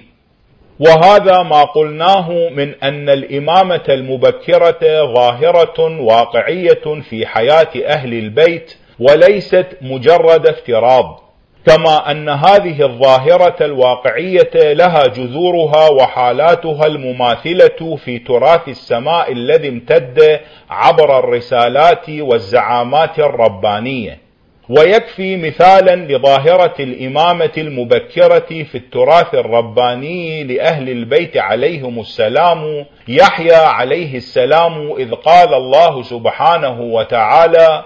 وهذا 0.80 1.44
ما 1.44 1.64
قلناه 1.64 2.30
من 2.50 2.74
أن 2.84 3.10
الإمامة 3.10 3.84
المبكرة 3.90 5.06
ظاهرة 5.16 6.02
واقعية 6.02 7.02
في 7.10 7.26
حياة 7.26 7.72
أهل 7.86 8.14
البيت 8.14 8.78
وليست 9.00 9.68
مجرد 9.82 10.48
افتراض. 10.48 11.31
كما 11.66 12.12
أن 12.12 12.30
هذه 12.30 12.86
الظاهرة 12.86 13.56
الواقعية 13.66 14.74
لها 14.74 15.08
جذورها 15.08 15.90
وحالاتها 15.92 16.88
المماثلة 16.88 17.96
في 18.06 18.20
تراث 18.20 18.68
السماء 18.68 19.32
الذي 19.32 19.68
امتد 19.70 20.40
عبر 20.70 21.20
الرسالات 21.20 22.10
والزعامات 22.10 23.20
الربانية. 23.20 24.32
ويكفي 24.70 25.38
مثالا 25.38 25.96
لظاهرة 25.96 26.74
الإمامة 26.80 27.52
المبكرة 27.58 28.64
في 28.64 28.76
التراث 28.76 29.36
الرباني 29.36 30.44
لأهل 30.44 30.90
البيت 30.90 31.38
عليهم 31.38 32.00
السلام 32.00 32.86
يحيى 33.08 33.56
عليه 33.56 34.18
السلام 34.18 34.92
إذ 34.98 35.14
قال 35.14 35.54
الله 35.54 36.02
سبحانه 36.04 36.82
وتعالى 36.82 37.84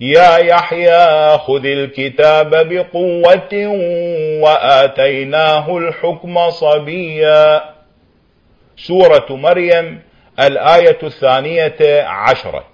يا 0.00 0.36
يحيى 0.38 1.38
خذ 1.38 1.66
الكتاب 1.66 2.50
بقوة 2.50 3.68
وآتيناه 4.42 5.78
الحكم 5.78 6.50
صبيا. 6.50 7.62
سورة 8.76 9.26
مريم 9.30 10.02
الآية 10.40 10.98
الثانية 11.02 12.02
عشرة. 12.02 12.64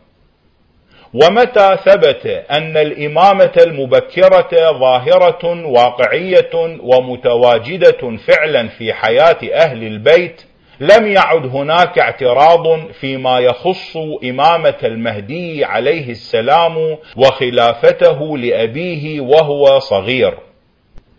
ومتى 1.15 1.77
ثبت 1.85 2.27
أن 2.51 2.77
الإمامة 2.77 3.53
المبكرة 3.67 4.51
ظاهرة 4.79 5.67
واقعية 5.67 6.51
ومتواجدة 6.83 8.17
فعلا 8.17 8.69
في 8.69 8.93
حياة 8.93 9.39
أهل 9.55 9.83
البيت 9.83 10.43
لم 10.81 11.07
يعد 11.07 11.47
هناك 11.47 11.99
اعتراض 11.99 12.93
فيما 12.93 13.39
يخص 13.39 13.97
إمامة 14.25 14.77
المهدي 14.85 15.65
عليه 15.65 16.11
السلام 16.11 16.99
وخلافته 17.17 18.39
لأبيه 18.39 19.21
وهو 19.21 19.79
صغير. 19.79 20.39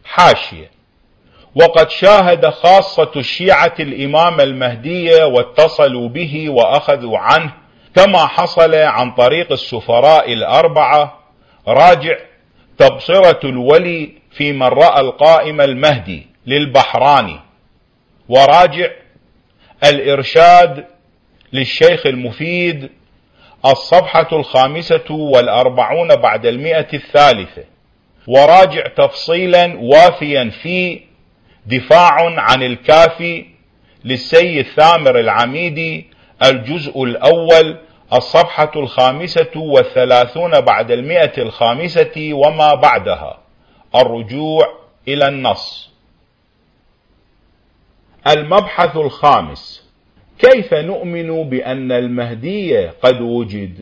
حاشية. 0.06 0.71
وقد 1.56 1.89
شاهد 1.89 2.45
خاصة 2.50 3.12
الشيعة 3.15 3.74
الإمام 3.80 4.41
المهدي 4.41 5.24
واتصلوا 5.24 6.10
به 6.10 6.50
وأخذوا 6.50 7.17
عنه 7.17 7.54
كما 7.95 8.26
حصل 8.26 8.76
عن 8.76 9.12
طريق 9.12 9.52
السفراء 9.52 10.34
الأربعة. 10.34 11.19
راجع. 11.67 12.17
تبصرة 12.78 13.39
الولي 13.43 14.10
في 14.32 14.54
من 14.54 14.67
رأى 14.67 15.02
القائم 15.02 15.62
المهدي 15.62 16.28
للبحراني 16.47 17.39
وراجع. 18.30 19.00
الإرشاد 19.84 20.86
للشيخ 21.54 22.06
المفيد 22.06 22.89
الصفحة 23.65 24.28
الخامسة 24.32 25.12
والأربعون 25.12 26.15
بعد 26.15 26.46
المئة 26.46 26.88
الثالثة 26.94 27.63
وراجع 28.28 28.88
تفصيلا 28.98 29.78
وافيا 29.80 30.52
في 30.63 31.02
دفاع 31.65 32.15
عن 32.38 32.63
الكافي 32.63 33.46
للسيد 34.06 34.65
ثامر 34.65 35.20
العميدي 35.20 36.06
الجزء 36.44 37.04
الأول 37.04 37.78
الصفحة 38.13 38.72
الخامسة 38.76 39.52
والثلاثون 39.56 40.62
بعد 40.62 40.91
المئة 40.91 41.41
الخامسة 41.41 42.30
وما 42.34 42.74
بعدها 42.74 43.38
الرجوع 43.96 44.67
إلى 45.08 45.28
النص. 45.28 45.90
المبحث 48.27 48.97
الخامس. 48.97 49.91
كيف 50.39 50.73
نؤمن 50.73 51.49
بأن 51.49 51.91
المهدي 51.91 52.88
قد 52.88 53.21
وجد؟ 53.21 53.79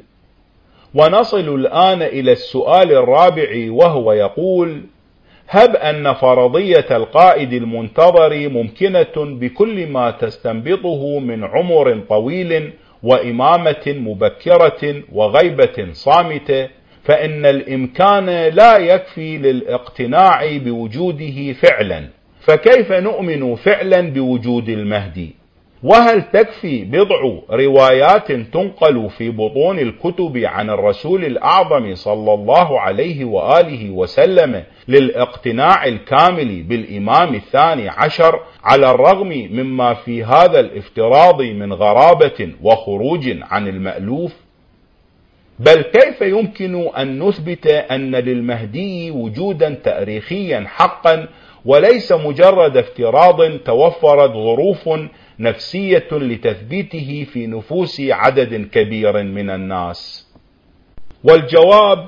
ونصل 0.96 1.56
الآن 1.56 2.02
إلى 2.02 2.32
السؤال 2.32 2.92
الرابع 2.92 3.72
وهو 3.72 4.14
يقول 4.14 4.82
هب 5.50 5.76
أن 5.76 6.14
فرضية 6.14 6.86
القائد 6.92 7.54
المنتظر 7.54 8.50
ممكنة 8.50 9.14
بكل 9.16 9.88
ما 9.88 10.12
تستنبطه 10.12 11.20
من 11.20 11.44
عمر 11.44 12.00
طويل 12.10 12.74
وإمامة 13.04 13.84
مبكرة 13.88 15.04
وغيبة 15.12 15.88
صامتة 15.92 16.68
فإن 17.04 17.46
الإمكان 17.46 18.26
لا 18.48 18.78
يكفي 18.78 19.38
للاقتناع 19.38 20.58
بوجوده 20.58 21.54
فعلا. 21.54 22.19
فكيف 22.50 22.92
نؤمن 22.92 23.56
فعلا 23.56 24.02
بوجود 24.02 24.70
المهدي 24.70 25.36
وهل 25.84 26.22
تكفي 26.22 26.84
بضع 26.84 27.40
روايات 27.52 28.32
تنقل 28.32 29.10
في 29.10 29.30
بطون 29.30 29.80
الكتب 29.80 30.38
عن 30.38 30.70
الرسول 30.70 31.26
الأعظم 31.26 31.96
صلى 31.96 32.34
الله 32.34 32.80
عليه 32.80 33.26
وآله 33.26 33.90
وسلم 33.90 34.64
للاقتناع 34.88 35.86
الكامل 35.86 36.64
بالإمام 36.64 37.36
الثاني 37.36 37.90
عشر 37.90 38.40
على 38.64 38.92
الرغم 38.92 39.48
مما 39.52 39.94
في 39.94 40.24
هذا 40.24 40.60
الافتراض 40.60 41.42
من 41.42 41.74
غرابة 41.74 42.50
وخروج 42.64 43.38
عن 43.42 43.68
المألوف؟ 43.68 44.34
بل 45.60 45.82
كيف 45.82 46.22
يمكن 46.22 46.88
أن 46.98 47.24
نثبت 47.24 47.68
أن 47.68 48.16
للمهدي 48.16 49.12
وجودا 49.12 49.70
تاريخيا 49.84 50.66
حقا 50.68 51.28
وليس 51.66 52.12
مجرد 52.12 52.78
افتراض 52.78 53.58
توفرت 53.66 54.32
ظروف 54.32 54.90
نفسية 55.40 56.08
لتثبيته 56.12 57.28
في 57.34 57.48
نفوس 57.48 58.02
عدد 58.02 58.70
كبير 58.72 59.24
من 59.24 59.50
الناس. 59.50 60.28
والجواب 61.24 62.06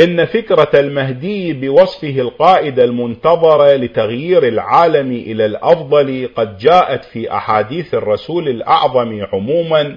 إن 0.00 0.24
فكرة 0.24 0.70
المهدي 0.74 1.52
بوصفه 1.52 2.20
القائد 2.20 2.80
المنتظر 2.80 3.74
لتغيير 3.74 4.48
العالم 4.48 5.12
إلى 5.12 5.46
الأفضل 5.46 6.28
قد 6.36 6.58
جاءت 6.58 7.04
في 7.04 7.32
أحاديث 7.32 7.94
الرسول 7.94 8.48
الأعظم 8.48 9.26
عموما 9.32 9.96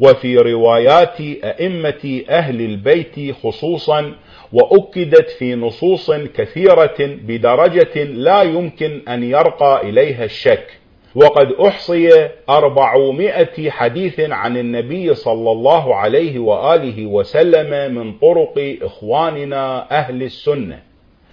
وفي 0.00 0.36
روايات 0.36 1.20
أئمة 1.44 2.22
أهل 2.28 2.60
البيت 2.60 3.34
خصوصا 3.42 4.12
وأكدت 4.52 5.30
في 5.30 5.54
نصوص 5.54 6.10
كثيرة 6.10 6.96
بدرجة 6.98 8.04
لا 8.04 8.42
يمكن 8.42 9.02
أن 9.08 9.22
يرقى 9.22 9.88
إليها 9.88 10.24
الشك. 10.24 10.66
وقد 11.14 11.52
أحصي 11.52 12.28
أربعمائة 12.48 13.70
حديث 13.70 14.20
عن 14.20 14.56
النبي 14.56 15.14
صلى 15.14 15.50
الله 15.52 15.94
عليه 15.96 16.38
وآله 16.38 17.06
وسلم 17.06 17.94
من 17.94 18.12
طرق 18.12 18.76
إخواننا 18.82 19.90
أهل 19.98 20.22
السنة. 20.22 20.78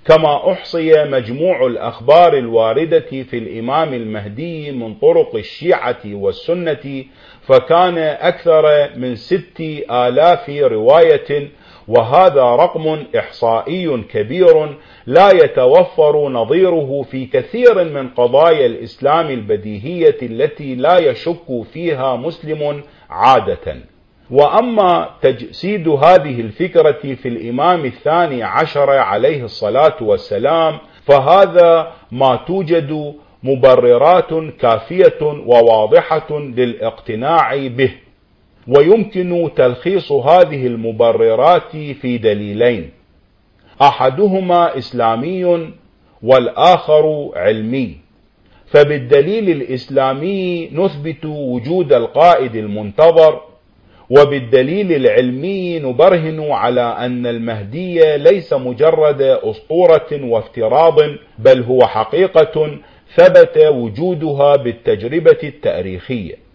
كما 0.06 0.52
أحصي 0.52 1.04
مجموع 1.04 1.66
الأخبار 1.66 2.34
الواردة 2.38 3.00
في 3.24 3.38
الإمام 3.38 3.94
المهدي 3.94 4.72
من 4.72 4.94
طرق 4.94 5.36
الشيعة 5.36 6.00
والسنة 6.06 7.04
فكان 7.42 7.98
أكثر 7.98 8.90
من 8.96 9.16
ست 9.16 9.62
آلاف 9.92 10.50
رواية 10.50 11.48
وهذا 11.90 12.44
رقم 12.44 13.04
إحصائي 13.18 13.98
كبير 14.10 14.78
لا 15.06 15.30
يتوفر 15.30 16.30
نظيره 16.30 17.06
في 17.12 17.26
كثير 17.26 17.84
من 17.84 18.10
قضايا 18.10 18.66
الإسلام 18.66 19.30
البديهية 19.30 20.18
التي 20.22 20.76
لا 20.76 20.98
يشك 20.98 21.64
فيها 21.74 22.16
مسلم 22.16 22.82
عادة. 23.10 23.76
وأما 24.32 25.10
تجسيد 25.22 25.88
هذه 25.88 26.42
الفكرة 26.42 27.16
في 27.16 27.28
الإمام 27.28 27.86
الثاني 27.86 28.44
عشر 28.44 28.90
عليه 28.90 29.44
الصلاة 29.44 29.96
والسلام 30.02 30.78
فهذا 31.06 31.92
ما 32.12 32.36
توجد 32.48 33.14
مبررات 33.44 34.34
كافية 34.60 35.22
وواضحة 35.46 36.40
للاقتناع 36.40 37.68
به. 37.68 37.92
ويمكن 38.78 39.50
تلخيص 39.56 40.12
هذه 40.12 40.68
المبررات 40.68 41.72
في 41.72 42.18
دليلين. 42.18 42.90
أحدهما 43.82 44.78
إسلامي 44.78 45.70
والآخر 46.24 47.32
علمي. 47.36 47.98
فبالدليل 48.68 49.50
الإسلامي 49.50 50.70
نثبت 50.74 51.26
وجود 51.26 51.94
القائد 51.94 52.56
المنتظر 52.56 53.42
وبالدليل 54.10 54.96
العلمي 54.96 55.80
نبرهن 55.80 56.52
على 56.52 56.82
أن 56.82 57.28
المهدي 57.28 58.18
ليس 58.18 58.54
مجرد 58.54 59.22
أسطورة 59.22 60.08
وافتراض 60.24 60.96
بل 61.40 61.64
هو 61.64 61.88
حقيقة 61.88 62.78
ثبت 63.16 63.58
وجودها 63.58 64.56
بالتجربة 64.56 65.40
التاريخية. 65.44 66.49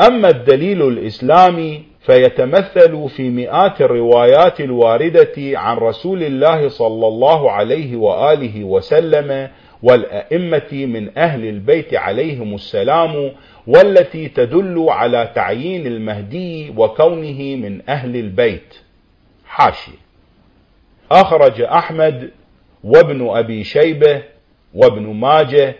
أما 0.00 0.28
الدليل 0.28 0.82
الإسلامي 0.88 1.82
فيتمثل 2.00 3.08
في 3.08 3.30
مئات 3.30 3.80
الروايات 3.80 4.60
الواردة 4.60 5.34
عن 5.38 5.76
رسول 5.76 6.22
الله 6.22 6.68
صلى 6.68 7.06
الله 7.08 7.50
عليه 7.50 7.96
وآله 7.96 8.64
وسلم 8.64 9.48
والأئمة 9.82 10.68
من 10.72 11.18
أهل 11.18 11.44
البيت 11.44 11.94
عليهم 11.94 12.54
السلام 12.54 13.32
والتي 13.66 14.28
تدل 14.28 14.86
على 14.88 15.32
تعيين 15.34 15.86
المهدي 15.86 16.72
وكونه 16.76 17.56
من 17.56 17.80
أهل 17.88 18.16
البيت. 18.16 18.74
حاشية. 19.46 20.04
أخرج 21.12 21.60
أحمد 21.60 22.30
وابن 22.84 23.28
أبي 23.28 23.64
شيبة 23.64 24.22
وابن 24.74 25.02
ماجه 25.02 25.76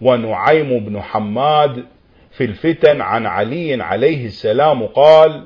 ونعيم 0.00 0.78
بن 0.84 1.00
حماد 1.02 1.84
في 2.36 2.44
الفتن 2.44 3.00
عن 3.00 3.26
علي 3.26 3.82
عليه 3.82 4.26
السلام 4.26 4.86
قال 4.86 5.44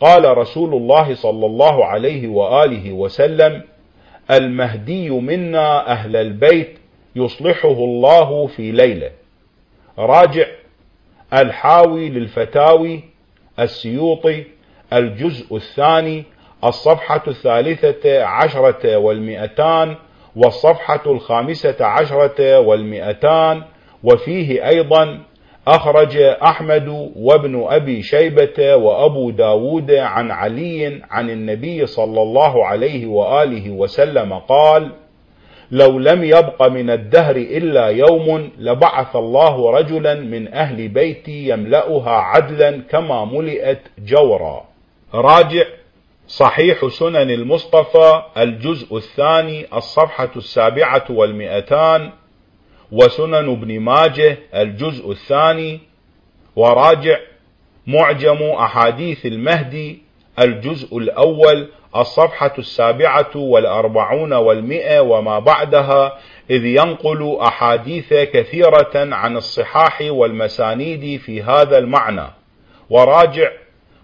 قال 0.00 0.38
رسول 0.38 0.74
الله 0.74 1.14
صلى 1.14 1.46
الله 1.46 1.84
عليه 1.84 2.28
وآله 2.28 2.92
وسلم 2.92 3.62
المهدي 4.30 5.10
منا 5.10 5.92
أهل 5.92 6.16
البيت 6.16 6.78
يصلحه 7.16 7.72
الله 7.72 8.46
في 8.46 8.72
ليلة. 8.72 9.10
راجع 9.98 10.46
الحاوي 11.32 12.08
للفتاوي 12.08 13.00
السيوطي 13.58 14.44
الجزء 14.92 15.56
الثاني 15.56 16.24
الصفحة 16.64 17.22
الثالثة 17.28 18.24
عشرة 18.24 18.96
والمئتان 18.96 19.96
والصفحة 20.36 21.02
الخامسة 21.06 21.76
عشرة 21.80 22.58
والمئتان 22.58 23.62
وفيه 24.02 24.68
أيضا 24.68 25.20
أخرج 25.66 26.16
أحمد 26.42 27.12
وابن 27.16 27.64
أبي 27.68 28.02
شيبة 28.02 28.76
وأبو 28.76 29.30
داود 29.30 29.90
عن 29.90 30.30
علي 30.30 31.02
عن 31.10 31.30
النبي 31.30 31.86
صلى 31.86 32.22
الله 32.22 32.66
عليه 32.66 33.06
وآله 33.06 33.70
وسلم 33.70 34.32
قال 34.32 34.92
لو 35.70 35.98
لم 35.98 36.24
يبق 36.24 36.68
من 36.68 36.90
الدهر 36.90 37.36
إلا 37.36 37.86
يوم 37.86 38.50
لبعث 38.58 39.16
الله 39.16 39.70
رجلا 39.70 40.14
من 40.14 40.54
أهل 40.54 40.88
بيتي 40.88 41.48
يملأها 41.48 42.10
عدلا 42.10 42.82
كما 42.90 43.24
ملئت 43.24 43.80
جورا. 43.98 44.64
راجع 45.14 45.64
صحيح 46.28 46.86
سنن 46.88 47.30
المصطفى 47.30 48.22
الجزء 48.38 48.96
الثاني 48.96 49.66
الصفحة 49.76 50.30
السابعة 50.36 51.04
والمئتان 51.10 52.10
وسنن 52.92 53.34
ابن 53.50 53.80
ماجه 53.80 54.38
الجزء 54.54 55.10
الثاني 55.10 55.80
وراجع 56.56 57.18
معجم 57.86 58.42
أحاديث 58.42 59.26
المهدي 59.26 59.98
الجزء 60.38 60.98
الأول 60.98 61.68
الصفحة 61.96 62.52
السابعة 62.58 63.30
والأربعون 63.36 64.32
والمئة 64.32 65.00
وما 65.00 65.38
بعدها 65.38 66.18
إذ 66.50 66.64
ينقل 66.64 67.36
أحاديث 67.40 68.14
كثيرة 68.14 68.90
عن 68.94 69.36
الصحاح 69.36 69.98
والمسانيد 70.00 71.20
في 71.20 71.42
هذا 71.42 71.78
المعنى. 71.78 72.26
وراجع 72.90 73.50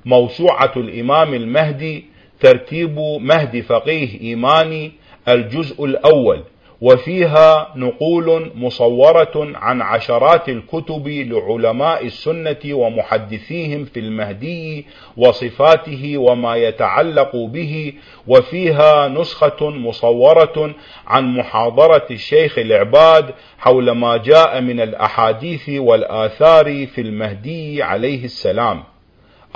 موسوعة 0.05 0.73
الإمام 0.77 1.35
المهدي 1.35 2.05
ترتيب 2.41 2.99
مهدي 3.21 3.63
فقيه 3.63 4.21
إيماني 4.21 4.93
الجزء 5.29 5.85
الأول. 5.85 6.45
وفيها 6.81 7.73
نقول 7.77 8.53
مصورة 8.55 9.33
عن 9.55 9.83
عشرات 9.83 10.49
الكتب 10.49 11.09
لعلماء 11.09 12.07
السنة 12.07 12.59
ومحدثيهم 12.73 13.85
في 13.85 14.01
المهدي 14.01 14.87
وصفاته 15.17 16.19
وما 16.19 16.57
يتعلق 16.57 17.37
به 17.37 17.93
وفيها 18.27 19.09
نسخة 19.09 19.71
مصورة 19.71 20.75
عن 21.07 21.37
محاضرة 21.37 22.07
الشيخ 22.11 22.59
العباد 22.59 23.35
حول 23.59 23.91
ما 23.91 24.17
جاء 24.17 24.61
من 24.61 24.81
الأحاديث 24.81 25.69
والآثار 25.69 26.87
في 26.87 27.01
المهدي 27.01 27.83
عليه 27.83 28.25
السلام. 28.25 28.85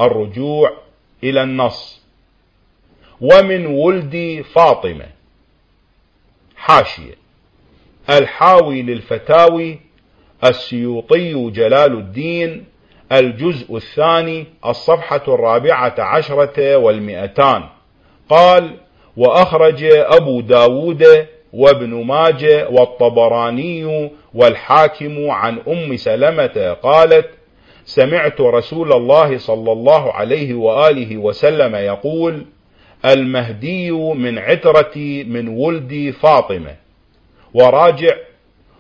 الرجوع 0.01 0.73
إلى 1.25 1.43
النص. 1.43 2.05
ومن 3.21 3.67
ولد 3.67 4.45
فاطمة. 4.55 5.14
حاشية. 6.65 7.15
الحاوي 8.11 8.83
للفتاوي 8.83 9.79
السيوطي 10.45 11.51
جلال 11.51 11.93
الدين 11.93 12.65
الجزء 13.13 13.77
الثاني 13.77 14.47
الصفحة 14.67 15.23
الرابعة 15.29 15.95
عشرة 15.99 16.77
والمئتان. 16.77 17.63
قال 18.29 18.77
وأخرج 19.17 19.85
أبو 19.93 20.41
داود 20.41 21.27
وابن 21.53 22.05
ماجه 22.05 22.69
والطبراني 22.69 24.11
والحاكم 24.35 25.31
عن 25.31 25.59
أم 25.69 25.97
سلمة 25.97 26.77
قالت 26.83 27.31
سمعت 27.85 28.41
رسول 28.41 28.93
الله 28.93 29.39
صلى 29.39 29.73
الله 29.73 30.13
عليه 30.13 30.55
وآله 30.55 31.17
وسلم 31.17 31.75
يقول 31.75 32.47
المهدي 33.05 33.91
من 33.91 34.39
عترتي 34.39 35.25
من 35.25 35.49
ولد 35.49 36.15
فاطمة. 36.21 36.77
وراجع 37.55 38.17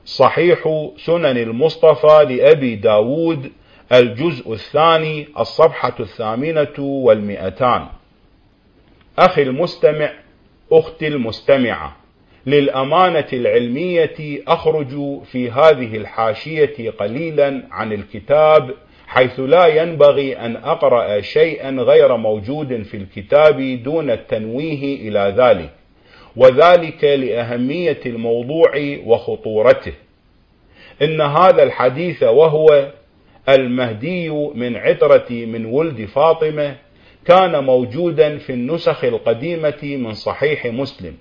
صحيح 0.04 0.88
سنن 0.96 1.24
المصطفى 1.38 2.26
لأبي 2.28 2.76
داود 2.76 3.52
الجزء 3.92 4.52
الثاني 4.52 5.28
الصفحة 5.38 5.94
الثامنة 6.00 6.78
والمئتان. 6.78 7.86
أخي 9.18 9.42
المستمع 9.42 10.12
أختي 10.72 11.08
المستمعة 11.08 11.96
للأمانة 12.46 13.26
العلمية 13.32 14.42
أخرج 14.48 15.22
في 15.24 15.50
هذه 15.50 15.96
الحاشية 15.96 16.90
قليلا 16.90 17.62
عن 17.70 17.92
الكتاب 17.92 18.74
حيث 19.14 19.40
لا 19.40 19.66
ينبغي 19.66 20.36
أن 20.36 20.56
أقرأ 20.56 21.20
شيئا 21.20 21.70
غير 21.70 22.16
موجود 22.16 22.82
في 22.82 22.96
الكتاب 22.96 23.82
دون 23.82 24.10
التنويه 24.10 25.08
إلى 25.08 25.34
ذلك 25.36 25.70
وذلك 26.36 27.04
لأهمية 27.04 28.00
الموضوع 28.06 28.98
وخطورته. 29.04 29.92
إن 31.02 31.20
هذا 31.20 31.62
الحديث 31.62 32.22
وهو 32.22 32.92
المهدي 33.48 34.30
من 34.30 34.76
عترة 34.76 35.30
من 35.30 35.66
ولد 35.66 36.04
فاطمة 36.04 36.76
كان 37.24 37.64
موجودا 37.64 38.38
في 38.38 38.52
النسخ 38.52 39.04
القديمة 39.04 39.80
من 39.82 40.12
صحيح 40.12 40.66
مسلم 40.66 41.14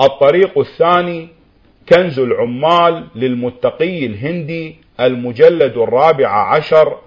الطريق 0.00 0.58
الثاني 0.58 1.28
كنز 1.88 2.18
العمال 2.18 3.06
للمتقي 3.14 4.06
الهندي 4.06 4.76
المجلد 5.00 5.76
الرابع 5.76 6.54
عشر 6.54 6.98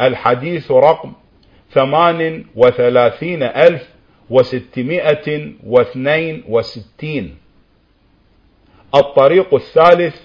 الحديث 0.00 0.70
رقم 0.70 1.12
ثمان 1.70 2.44
وثلاثين 2.56 3.42
ألف 3.42 3.88
وستمائة 4.30 5.52
واثنين 5.66 6.44
وستين. 6.48 7.36
الطريق 8.94 9.54
الثالث 9.54 10.20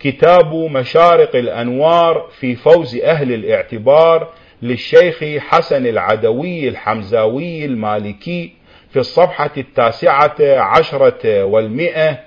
كتاب 0.00 0.54
مشارق 0.54 1.36
الأنوار 1.36 2.28
في 2.40 2.56
فوز 2.56 2.96
أهل 2.96 3.32
الاعتبار 3.32 4.28
للشيخ 4.64 5.24
حسن 5.38 5.86
العدوي 5.86 6.68
الحمزاوي 6.68 7.64
المالكي 7.64 8.52
في 8.90 8.98
الصفحة 8.98 9.50
التاسعة 9.56 10.36
عشرة 10.40 11.44
والمئة 11.44 12.20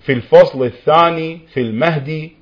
في 0.00 0.12
الفصل 0.12 0.64
الثاني 0.64 1.40
في 1.54 1.60
المهدي 1.60 2.32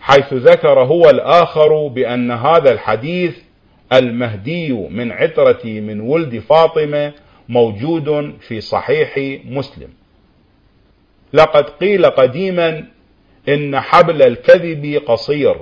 حيث 0.00 0.32
ذكر 0.32 0.80
هو 0.80 1.10
الآخر 1.10 1.86
بأن 1.86 2.30
هذا 2.30 2.72
الحديث 2.72 3.38
المهدي 3.92 4.72
من 4.72 5.12
عترة 5.12 5.64
من 5.64 6.00
ولد 6.00 6.38
فاطمة 6.38 7.12
موجود 7.48 8.34
في 8.40 8.60
صحيح 8.60 9.38
مسلم. 9.44 9.88
لقد 11.32 11.64
قيل 11.70 12.06
قديما 12.06 12.84
إن 13.48 13.80
حبل 13.80 14.22
الكذب 14.22 15.02
قصير 15.06 15.56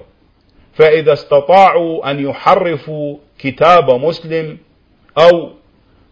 فإذا 0.73 1.13
استطاعوا 1.13 2.11
أن 2.11 2.25
يحرفوا 2.25 3.17
كتاب 3.43 3.91
مسلم 3.91 4.59
أو 5.19 5.51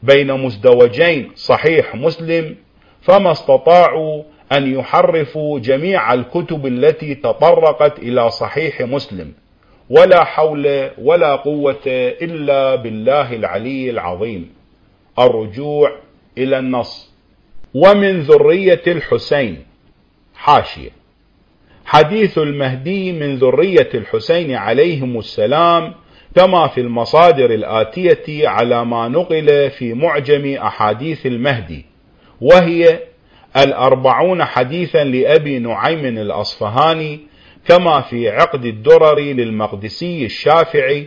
بين 0.02 0.32
مزدوجين 0.32 1.30
صحيح 1.34 1.94
مسلم 1.94 2.56
فما 3.02 3.32
استطاعوا 3.32 4.22
أن 4.52 4.74
يحرفوا 4.74 5.58
جميع 5.58 6.14
الكتب 6.14 6.66
التي 6.66 7.14
تطرقت 7.14 7.98
إلى 7.98 8.30
صحيح 8.30 8.80
مسلم 8.80 9.32
ولا 9.90 10.24
حول 10.24 10.90
ولا 10.98 11.36
قوة 11.36 11.82
إلا 11.86 12.74
بالله 12.74 13.34
العلي 13.34 13.90
العظيم. 13.90 14.52
الرجوع 15.18 15.96
إلى 16.38 16.58
النص. 16.58 17.10
ومن 17.74 18.20
ذرية 18.20 18.82
الحسين 18.86 19.64
حاشية. 20.34 20.90
حديث 21.84 22.38
المهدي 22.38 23.12
من 23.12 23.36
ذرية 23.36 23.90
الحسين 23.94 24.54
عليهم 24.54 25.18
السلام 25.18 25.94
كما 26.36 26.66
في 26.68 26.80
المصادر 26.80 27.50
الآتية 27.50 28.48
على 28.48 28.84
ما 28.84 29.08
نقل 29.08 29.70
في 29.70 29.94
معجم 29.94 30.54
أحاديث 30.56 31.26
المهدي 31.26 31.86
وهي 32.40 32.98
الأربعون 33.56 34.44
حديثا 34.44 35.04
لأبي 35.04 35.58
نعيم 35.58 36.18
الأصفهاني 36.18 37.20
كما 37.68 38.00
في 38.00 38.28
عقد 38.28 38.64
الدرر 38.64 39.18
للمقدسي 39.18 40.24
الشافعي 40.24 41.06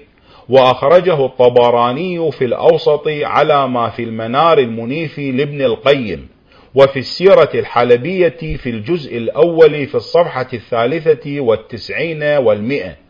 وأخرجه 0.50 1.26
الطبراني 1.26 2.32
في 2.32 2.46
الأوسط 2.46 3.08
على 3.08 3.68
ما 3.68 3.90
في 3.90 4.04
المنار 4.04 4.58
المنيف 4.58 5.20
لابن 5.20 5.62
القيم 5.62 6.28
وفي 6.76 7.00
السيرة 7.00 7.50
الحلبية 7.56 8.58
في 8.58 8.70
الجزء 8.70 9.18
الأول 9.18 9.88
في 9.88 9.96
الصفحة 9.96 10.48
الثالثة 10.54 11.40
والتسعين 11.42 12.24
والمئة. 12.24 13.03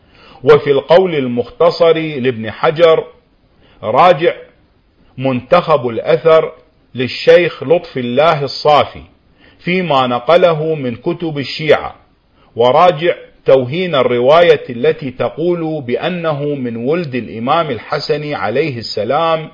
وفي 0.44 0.70
القول 0.70 1.14
المختصر 1.14 1.98
لابن 1.98 2.50
حجر 2.50 3.04
راجع 3.82 4.34
منتخب 5.18 5.88
الأثر 5.88 6.52
للشيخ 6.94 7.62
لطف 7.62 7.98
الله 7.98 8.42
الصافي 8.44 9.02
فيما 9.58 10.06
نقله 10.06 10.74
من 10.74 10.96
كتب 10.96 11.38
الشيعة 11.38 11.94
وراجع 12.56 13.14
توهين 13.44 13.94
الرواية 13.94 14.64
التي 14.70 15.10
تقول 15.10 15.82
بأنه 15.82 16.42
من 16.42 16.76
ولد 16.76 17.14
الإمام 17.14 17.70
الحسن 17.70 18.34
عليه 18.34 18.78
السلام 18.78 19.50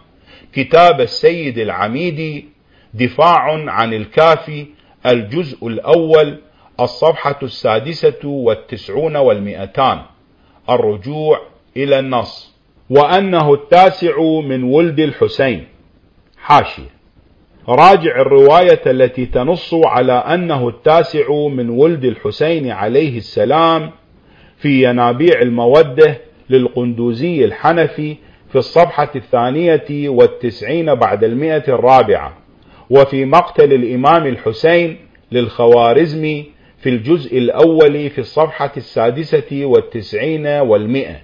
كتاب 0.52 1.00
السيد 1.00 1.58
العميدي 1.58 2.48
دفاع 2.94 3.70
عن 3.70 3.94
الكافي 3.94 4.66
الجزء 5.06 5.66
الأول 5.66 6.40
الصفحة 6.80 7.38
السادسة 7.42 8.20
والتسعون 8.24 9.16
والمئتان. 9.16 10.02
الرجوع 10.70 11.40
إلى 11.76 11.98
النص 11.98 12.54
وأنه 12.90 13.54
التاسع 13.54 14.20
من 14.44 14.62
ولد 14.62 15.00
الحسين. 15.00 15.64
حاشية. 16.42 17.00
راجع 17.68 18.20
الرواية 18.20 18.80
التي 18.86 19.26
تنص 19.26 19.74
على 19.74 20.12
أنه 20.12 20.68
التاسع 20.68 21.32
من 21.48 21.70
ولد 21.70 22.04
الحسين 22.04 22.70
عليه 22.70 23.18
السلام 23.18 23.90
في 24.58 24.84
ينابيع 24.90 25.40
المودة 25.42 26.18
للقندوزي 26.50 27.44
الحنفي 27.44 28.16
في 28.48 28.56
الصفحة 28.58 29.10
الثانية 29.16 30.08
والتسعين 30.08 30.94
بعد 30.94 31.24
المئة 31.24 31.64
الرابعة 31.68 32.36
وفي 32.90 33.24
مقتل 33.24 33.72
الإمام 33.72 34.26
الحسين 34.26 34.96
للخوارزمي 35.32 36.46
في 36.80 36.88
الجزء 36.88 37.38
الأول 37.38 38.10
في 38.10 38.18
الصفحة 38.18 38.72
السادسة 38.76 39.64
والتسعين 39.64 40.46
والمئة 40.46 41.16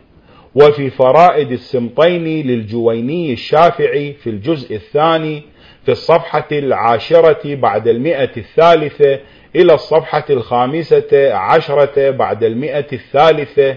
وفي 0.55 0.91
فرائد 0.91 1.53
السمطين 1.53 2.47
للجويني 2.47 3.33
الشافعي 3.33 4.13
في 4.13 4.31
الجزء 4.31 4.75
الثاني 4.75 5.43
في 5.85 5.93
الصفحة 5.93 6.49
العاشرة 6.53 7.55
بعد 7.55 7.89
المئة 7.89 8.31
الثالثة 8.37 9.21
إلى 9.57 9.75
الصفحة 9.75 10.25
الخامسة 10.31 11.35
عشرة 11.35 12.11
بعد 12.11 12.45
المئة 12.45 12.87
الثالثة. 12.93 13.77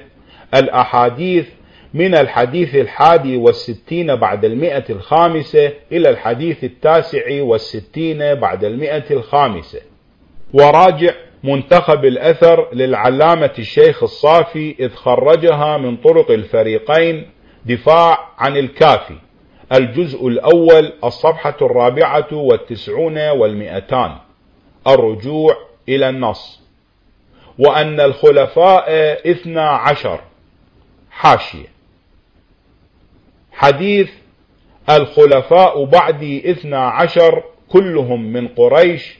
الأحاديث 0.55 1.47
من 1.93 2.15
الحديث 2.15 2.75
الحادي 2.75 3.37
والستين 3.37 4.15
بعد 4.15 4.45
المئة 4.45 4.83
الخامسة 4.89 5.71
إلى 5.91 6.09
الحديث 6.09 6.63
التاسع 6.63 7.41
والستين 7.41 8.35
بعد 8.35 8.63
المئة 8.63 9.03
الخامسة. 9.11 9.79
وراجع 10.53 11.11
منتخب 11.43 12.05
الأثر 12.05 12.73
للعلامة 12.73 13.53
الشيخ 13.59 14.03
الصافي 14.03 14.75
إذ 14.79 14.89
خرجها 14.89 15.77
من 15.77 15.97
طرق 15.97 16.31
الفريقين 16.31 17.29
دفاع 17.65 18.29
عن 18.37 18.57
الكافي. 18.57 19.15
الجزء 19.73 20.27
الأول 20.27 20.93
الصفحة 21.03 21.57
الرابعة 21.61 22.33
والتسعون 22.33 23.29
والمئتان. 23.29 24.15
الرجوع 24.87 25.57
إلى 25.89 26.09
النص. 26.09 26.61
وأن 27.59 27.99
الخلفاء 27.99 28.91
اثنى 29.31 29.59
عشر. 29.61 30.19
حاشية. 31.11 31.67
حديث 33.51 34.11
الخلفاء 34.89 35.83
بعدي 35.85 36.51
اثنى 36.51 36.75
عشر 36.75 37.43
كلهم 37.69 38.33
من 38.33 38.47
قريش 38.47 39.19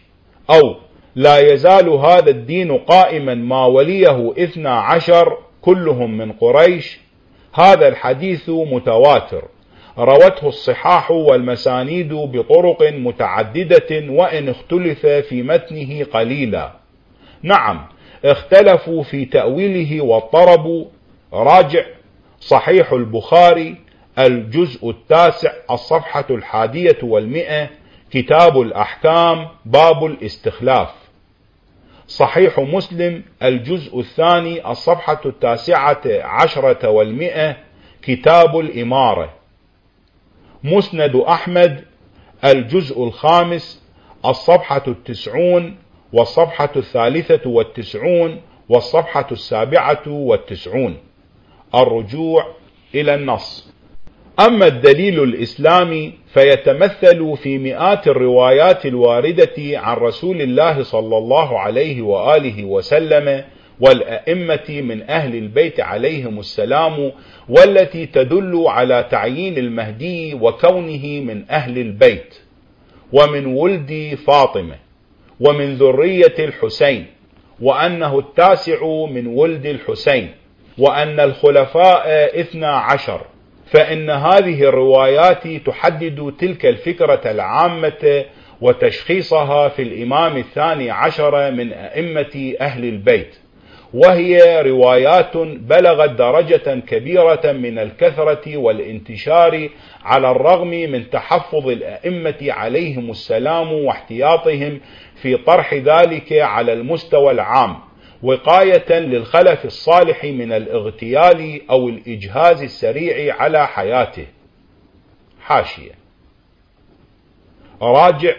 أو 0.50 0.76
لا 1.20 1.54
يزال 1.54 1.90
هذا 1.90 2.30
الدين 2.30 2.78
قائما 2.78 3.34
ما 3.36 3.66
وليه 3.66 4.34
اثنى 4.38 4.70
عشر 4.70 5.38
كلهم 5.62 6.18
من 6.18 6.32
قريش. 6.32 7.00
هذا 7.54 7.88
الحديث 7.88 8.50
متواتر. 8.50 9.44
روته 9.98 10.48
الصحاح 10.48 11.12
والمسانيد 11.12 12.14
بطرق 12.14 12.94
متعددة 12.94 14.14
وإن 14.14 14.50
اختلف 14.50 15.06
في 15.06 15.44
متنه 15.44 16.04
قليلا. 16.04 16.72
نعم 17.44 17.86
اختلفوا 18.26 19.04
في 19.04 19.26
تأويله 19.26 20.02
واضطربوا 20.02 20.86
راجع 21.34 21.86
صحيح 22.40 22.94
البخاري 22.94 23.76
الجزء 24.20 24.90
التاسع 24.90 25.52
الصفحة 25.72 26.26
الحادية 26.30 26.98
والمئة 27.04 27.70
كتاب 28.12 28.62
الأحكام 28.62 29.48
باب 29.66 30.06
الاستخلاف. 30.06 30.99
صحيح 32.10 32.60
مسلم 32.60 33.24
الجزء 33.44 34.00
الثاني 34.00 34.72
الصفحة 34.72 35.22
التاسعة 35.26 36.02
عشرة 36.06 36.90
والمئة 36.90 37.58
كتاب 38.02 38.60
الإمارة. 38.60 39.34
مسند 40.64 41.16
أحمد 41.16 41.86
الجزء 42.46 43.04
الخامس 43.04 43.84
الصفحة 44.26 44.84
التسعون 44.88 45.78
والصفحة 46.14 46.70
الثالثة 46.76 47.50
والتسعون 47.50 48.42
والصفحة 48.70 49.28
السابعة 49.32 50.04
والتسعون. 50.08 50.98
الرجوع 51.76 52.56
إلى 52.96 53.16
النص. 53.16 53.74
أما 54.40 54.68
الدليل 54.68 55.24
الإسلامي 55.24 56.14
فيتمثل 56.34 57.38
في 57.44 57.58
مئات 57.58 58.08
الروايات 58.08 58.86
الواردة 58.86 59.56
عن 59.58 59.98
رسول 59.98 60.42
الله 60.42 60.84
صلى 60.84 61.18
الله 61.18 61.60
عليه 61.60 62.02
وآله 62.02 62.64
وسلم 62.64 63.44
والأئمة 63.80 64.66
من 64.70 65.10
أهل 65.10 65.36
البيت 65.36 65.80
عليهم 65.80 66.40
السلام 66.40 67.12
والتي 67.50 68.06
تدل 68.06 68.64
على 68.68 69.08
تعيين 69.12 69.58
المهدي 69.58 70.34
وكونه 70.34 71.06
من 71.06 71.44
أهل 71.52 71.78
البيت 71.78 72.36
ومن 73.14 73.46
ولد 73.46 74.18
فاطمة 74.28 74.76
ومن 75.40 75.76
ذرية 75.76 76.36
الحسين 76.40 77.06
وأنه 77.62 78.20
التاسع 78.20 78.86
من 79.06 79.28
ولد 79.28 79.66
الحسين 79.66 80.30
وأن 80.78 81.20
الخلفاء 81.20 82.40
اثنى 82.40 82.66
عشر. 82.66 83.22
فإن 83.72 84.10
هذه 84.10 84.64
الروايات 84.64 85.48
تحدد 85.48 86.34
تلك 86.40 86.66
الفكرة 86.66 87.22
العامة 87.32 88.26
وتشخيصها 88.62 89.68
في 89.68 89.82
الإمام 89.82 90.38
الثاني 90.38 90.92
عشر 90.92 91.52
من 91.52 91.74
أئمة 91.74 92.54
أهل 92.62 92.84
البيت 92.84 93.36
وهي 93.94 94.62
روايات 94.62 95.38
بلغت 95.38 96.10
درجة 96.10 96.80
كبيرة 96.88 97.42
من 97.52 97.80
الكثرة 97.80 98.58
والانتشار 98.58 99.70
على 100.04 100.32
الرغم 100.32 100.70
من 100.70 101.10
تحفظ 101.10 101.68
الأئمة 101.68 102.38
عليهم 102.42 103.12
السلام 103.12 103.74
واحتياطهم 103.74 104.80
في 105.22 105.38
طرح 105.38 105.74
ذلك 105.74 106.34
على 106.34 106.74
المستوى 106.74 107.32
العام. 107.32 107.76
وقاية 108.24 109.00
للخلف 109.00 109.66
الصالح 109.66 110.24
من 110.24 110.52
الاغتيال 110.52 111.70
أو 111.70 111.90
الإجهاز 111.90 112.62
السريع 112.62 113.36
على 113.36 113.68
حياته. 113.68 114.26
حاشية. 115.42 115.92
راجع 117.82 118.36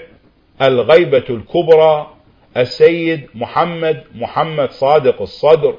الغيبة 0.62 1.24
الكبرى 1.30 2.14
السيد 2.56 3.28
محمد 3.34 4.04
محمد 4.14 4.70
صادق 4.70 5.22
الصدر 5.22 5.74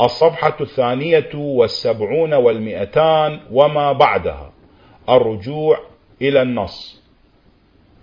الصفحة 0.00 0.56
الثانية 0.60 1.30
والسبعون 1.34 2.34
والمئتان 2.34 3.40
وما 3.50 3.92
بعدها. 3.92 4.52
الرجوع 5.08 5.80
إلى 6.22 6.42
النص. 6.42 7.01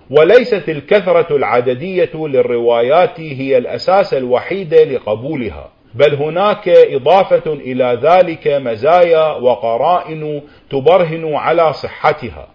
وليست 0.10 0.70
الكثرة 0.70 1.36
العددية 1.36 2.12
للروايات 2.16 3.20
هي 3.20 3.58
الأساس 3.58 4.14
الوحيد 4.14 4.74
لقبولها 4.74 5.70
بل 5.96 6.14
هناك 6.16 6.70
إضافة 6.70 7.54
إلى 7.54 8.00
ذلك 8.04 8.48
مزايا 8.48 9.26
وقرائن 9.32 10.42
تبرهن 10.70 11.34
على 11.36 11.74
صحتها. 11.74 12.48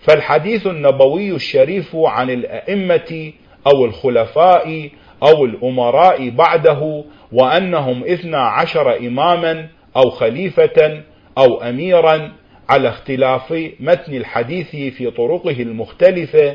فالحديث 0.00 0.66
النبوي 0.66 1.30
الشريف 1.30 1.96
عن 1.96 2.30
الأئمة 2.30 3.32
أو 3.66 3.84
الخلفاء 3.84 4.90
أو 5.22 5.44
الأمراء 5.44 6.30
بعده 6.30 7.04
وأنهم 7.32 8.04
إثنى 8.04 8.36
عشر 8.36 8.96
إماما 8.98 9.66
أو 9.96 10.10
خليفة 10.10 11.02
أو 11.38 11.60
أميرا 11.62 12.32
على 12.68 12.88
اختلاف 12.88 13.52
متن 13.80 14.14
الحديث 14.14 14.70
في 14.70 15.10
طرقه 15.10 15.62
المختلفة 15.62 16.54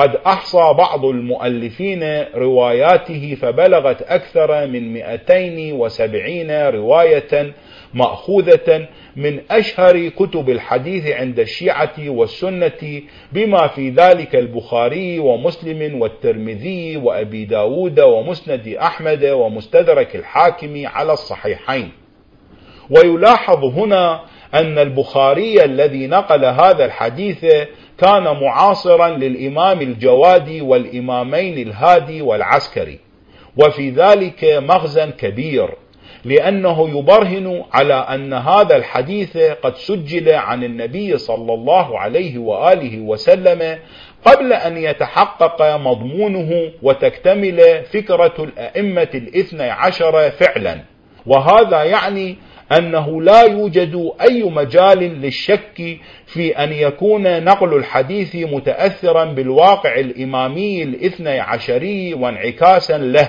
قد 0.00 0.16
أحصى 0.26 0.74
بعض 0.78 1.04
المؤلفين 1.04 2.24
رواياته 2.34 3.36
فبلغت 3.40 4.02
أكثر 4.02 4.66
من 4.66 4.92
270 4.92 6.50
رواية 6.50 7.52
مأخوذة 7.94 8.88
من 9.16 9.40
أشهر 9.50 10.08
كتب 10.08 10.50
الحديث 10.50 11.06
عند 11.06 11.38
الشيعة 11.40 11.94
والسنة 11.98 13.02
بما 13.32 13.66
في 13.66 13.90
ذلك 13.90 14.36
البخاري 14.36 15.18
ومسلم 15.18 16.00
والترمذي 16.00 16.96
وأبي 16.96 17.44
داود 17.44 18.00
ومسند 18.00 18.68
أحمد 18.68 19.24
ومستدرك 19.24 20.16
الحاكم 20.16 20.86
على 20.86 21.12
الصحيحين. 21.12 21.92
ويلاحظ 22.90 23.64
هنا 23.64 24.20
أن 24.54 24.78
البخاري 24.78 25.64
الذي 25.64 26.06
نقل 26.06 26.44
هذا 26.44 26.84
الحديث 26.84 27.46
كان 28.00 28.24
معاصرا 28.24 29.08
للإمام 29.08 29.80
الجوادي 29.80 30.60
والإمامين 30.60 31.58
الهادي 31.68 32.22
والعسكري. 32.22 32.98
وفي 33.56 33.90
ذلك 33.90 34.44
مغزى 34.44 35.06
كبير 35.06 35.68
لأنه 36.24 36.98
يبرهن 36.98 37.64
على 37.72 37.94
أن 37.94 38.32
هذا 38.32 38.76
الحديث 38.76 39.36
قد 39.36 39.76
سجل 39.76 40.30
عن 40.30 40.64
النبي 40.64 41.18
صلى 41.18 41.54
الله 41.54 41.98
عليه 41.98 42.38
وآله 42.38 43.00
وسلم 43.00 43.78
قبل 44.24 44.52
أن 44.52 44.76
يتحقق 44.76 45.76
مضمونه 45.76 46.70
وتكتمل 46.82 47.84
فكرة 47.84 48.34
الأئمة 48.38 49.08
الاثنى 49.14 49.70
عشر 49.70 50.30
فعلا. 50.30 50.80
وهذا 51.26 51.82
يعني 51.84 52.36
أنه 52.78 53.22
لا 53.22 53.42
يوجد 53.42 54.10
أي 54.20 54.42
مجال 54.42 54.98
للشك 54.98 55.98
في 56.26 56.50
أن 56.58 56.72
يكون 56.72 57.44
نقل 57.44 57.74
الحديث 57.76 58.36
متأثرا 58.36 59.24
بالواقع 59.24 59.94
الإمامي 59.94 60.82
الاثنى 60.82 61.40
عشري 61.40 62.14
وانعكاسا 62.14 62.98
له 62.98 63.28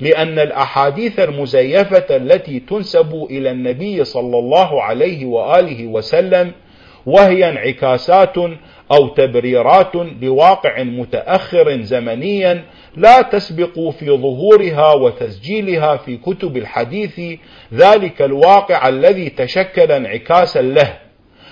لأن 0.00 0.38
الأحاديث 0.38 1.20
المزيفة 1.20 2.16
التي 2.16 2.60
تنسب 2.60 3.26
إلى 3.30 3.50
النبي 3.50 4.04
صلى 4.04 4.38
الله 4.38 4.82
عليه 4.82 5.26
وآله 5.26 5.86
وسلم 5.86 6.52
وهي 7.06 7.48
انعكاسات 7.48 8.34
أو 8.92 9.08
تبريرات 9.08 9.92
لواقع 10.22 10.82
متأخر 10.82 11.82
زمنيا 11.82 12.64
لا 12.96 13.22
تسبق 13.22 13.90
في 13.90 14.06
ظهورها 14.06 14.92
وتسجيلها 14.92 15.96
في 15.96 16.16
كتب 16.16 16.56
الحديث 16.56 17.38
ذلك 17.74 18.22
الواقع 18.22 18.88
الذي 18.88 19.30
تشكل 19.30 19.92
انعكاسا 19.92 20.62
له. 20.62 20.98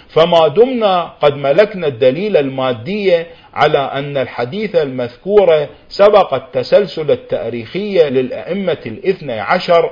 فما 0.09 0.49
دمنا 0.49 1.13
قد 1.23 1.37
ملكنا 1.37 1.87
الدليل 1.87 2.37
المادي 2.37 3.25
على 3.55 3.79
أن 3.79 4.17
الحديث 4.17 4.77
المذكور 4.77 5.67
سبق 5.89 6.35
التسلسل 6.35 7.11
التاريخي 7.11 8.11
للأئمة 8.11 8.79
الاثنى 8.87 9.41
عشر 9.41 9.91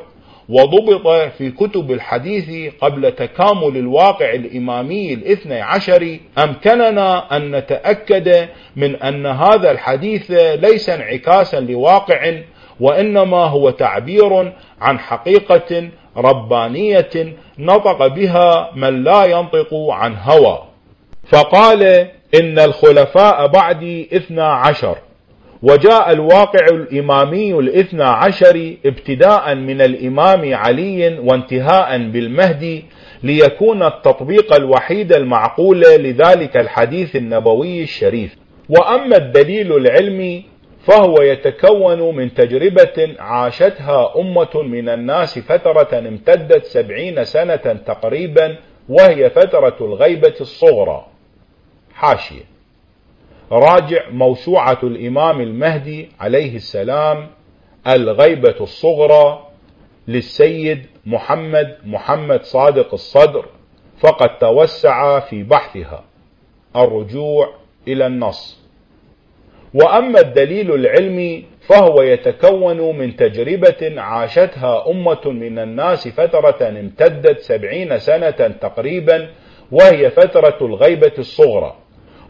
وضبط 0.49 1.33
في 1.39 1.51
كتب 1.51 1.91
الحديث 1.91 2.75
قبل 2.81 3.13
تكامل 3.13 3.77
الواقع 3.77 4.31
الإمامي 4.35 5.15
الاثنى 5.15 5.61
عشر 5.61 6.19
أمكننا 6.39 7.37
أن 7.37 7.57
نتأكد 7.57 8.49
من 8.77 8.97
أن 8.97 9.27
هذا 9.27 9.71
الحديث 9.71 10.31
ليس 10.31 10.89
انعكاسا 10.89 11.61
لواقع 11.61 12.35
وإنما 12.81 13.37
هو 13.37 13.71
تعبير 13.71 14.53
عن 14.81 14.99
حقيقة 14.99 15.89
ربانية 16.17 17.35
نطق 17.59 18.07
بها 18.07 18.71
من 18.77 19.05
لا 19.05 19.25
ينطق 19.25 19.75
عن 19.91 20.17
هوى. 20.17 20.63
فقال 21.27 21.83
إن 22.41 22.59
الخلفاء 22.59 23.47
بعدي 23.47 24.17
اثنى 24.17 24.43
عشر. 24.43 24.99
وجاء 25.63 26.13
الواقع 26.13 26.67
الإمامي 26.73 27.55
الاثنى 27.55 28.05
عشر 28.05 28.77
ابتداء 28.87 29.55
من 29.55 29.81
الإمام 29.81 30.55
علي 30.55 31.19
وانتهاء 31.19 31.99
بالمهدي 31.99 32.85
ليكون 33.23 33.83
التطبيق 33.83 34.55
الوحيد 34.55 35.13
المعقول 35.13 35.81
لذلك 35.81 36.57
الحديث 36.57 37.17
النبوي 37.17 37.83
الشريف. 37.83 38.37
وأما 38.69 39.17
الدليل 39.17 39.77
العلمي 39.77 40.45
فهو 40.87 41.23
يتكون 41.23 42.17
من 42.17 42.35
تجربة 42.35 43.15
عاشتها 43.19 44.15
أمة 44.21 44.63
من 44.63 44.89
الناس 44.89 45.39
فترة 45.39 45.99
امتدت 45.99 46.65
سبعين 46.65 47.25
سنة 47.25 47.57
تقريبا 47.87 48.57
وهي 48.89 49.31
فترة 49.31 49.77
الغيبة 49.81 50.35
الصغرى. 50.41 51.07
حاشية. 51.95 52.58
راجع 53.53 54.11
موسوعة 54.11 54.79
الإمام 54.83 55.41
المهدي 55.41 56.09
عليه 56.21 56.57
السلام 56.57 57.27
الغيبة 57.87 58.55
الصغرى 58.61 59.47
للسيد 60.09 60.87
محمد 61.07 61.77
محمد 61.85 62.43
صادق 62.43 62.95
الصدر 62.95 63.47
فقد 63.99 64.39
توسع 64.39 65.21
في 65.21 65.43
بحثها 65.43 66.05
الرجوع 66.77 67.55
إلى 67.89 68.07
النص. 68.07 68.59
وأما 69.75 70.21
الدليل 70.21 70.75
العلمي 70.75 71.45
فهو 71.61 72.03
يتكون 72.03 72.99
من 72.99 73.17
تجربة 73.17 74.01
عاشتها 74.01 74.91
أمة 74.91 75.21
من 75.25 75.59
الناس 75.59 76.09
فترة 76.09 76.69
امتدت 76.69 77.39
سبعين 77.41 77.99
سنة 77.99 78.31
تقريبا 78.61 79.31
وهي 79.73 80.11
فترة 80.11 80.59
الغيبة 80.67 81.13
الصغرى. 81.19 81.77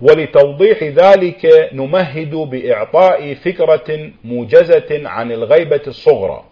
ولتوضيح 0.03 0.83
ذلك 0.83 1.71
نمهد 1.73 2.35
بإعطاء 2.35 3.35
فكرة 3.35 4.11
موجزة 4.25 5.09
عن 5.09 5.33
الغيبة 5.33 5.83
الصغرى. 5.87 6.45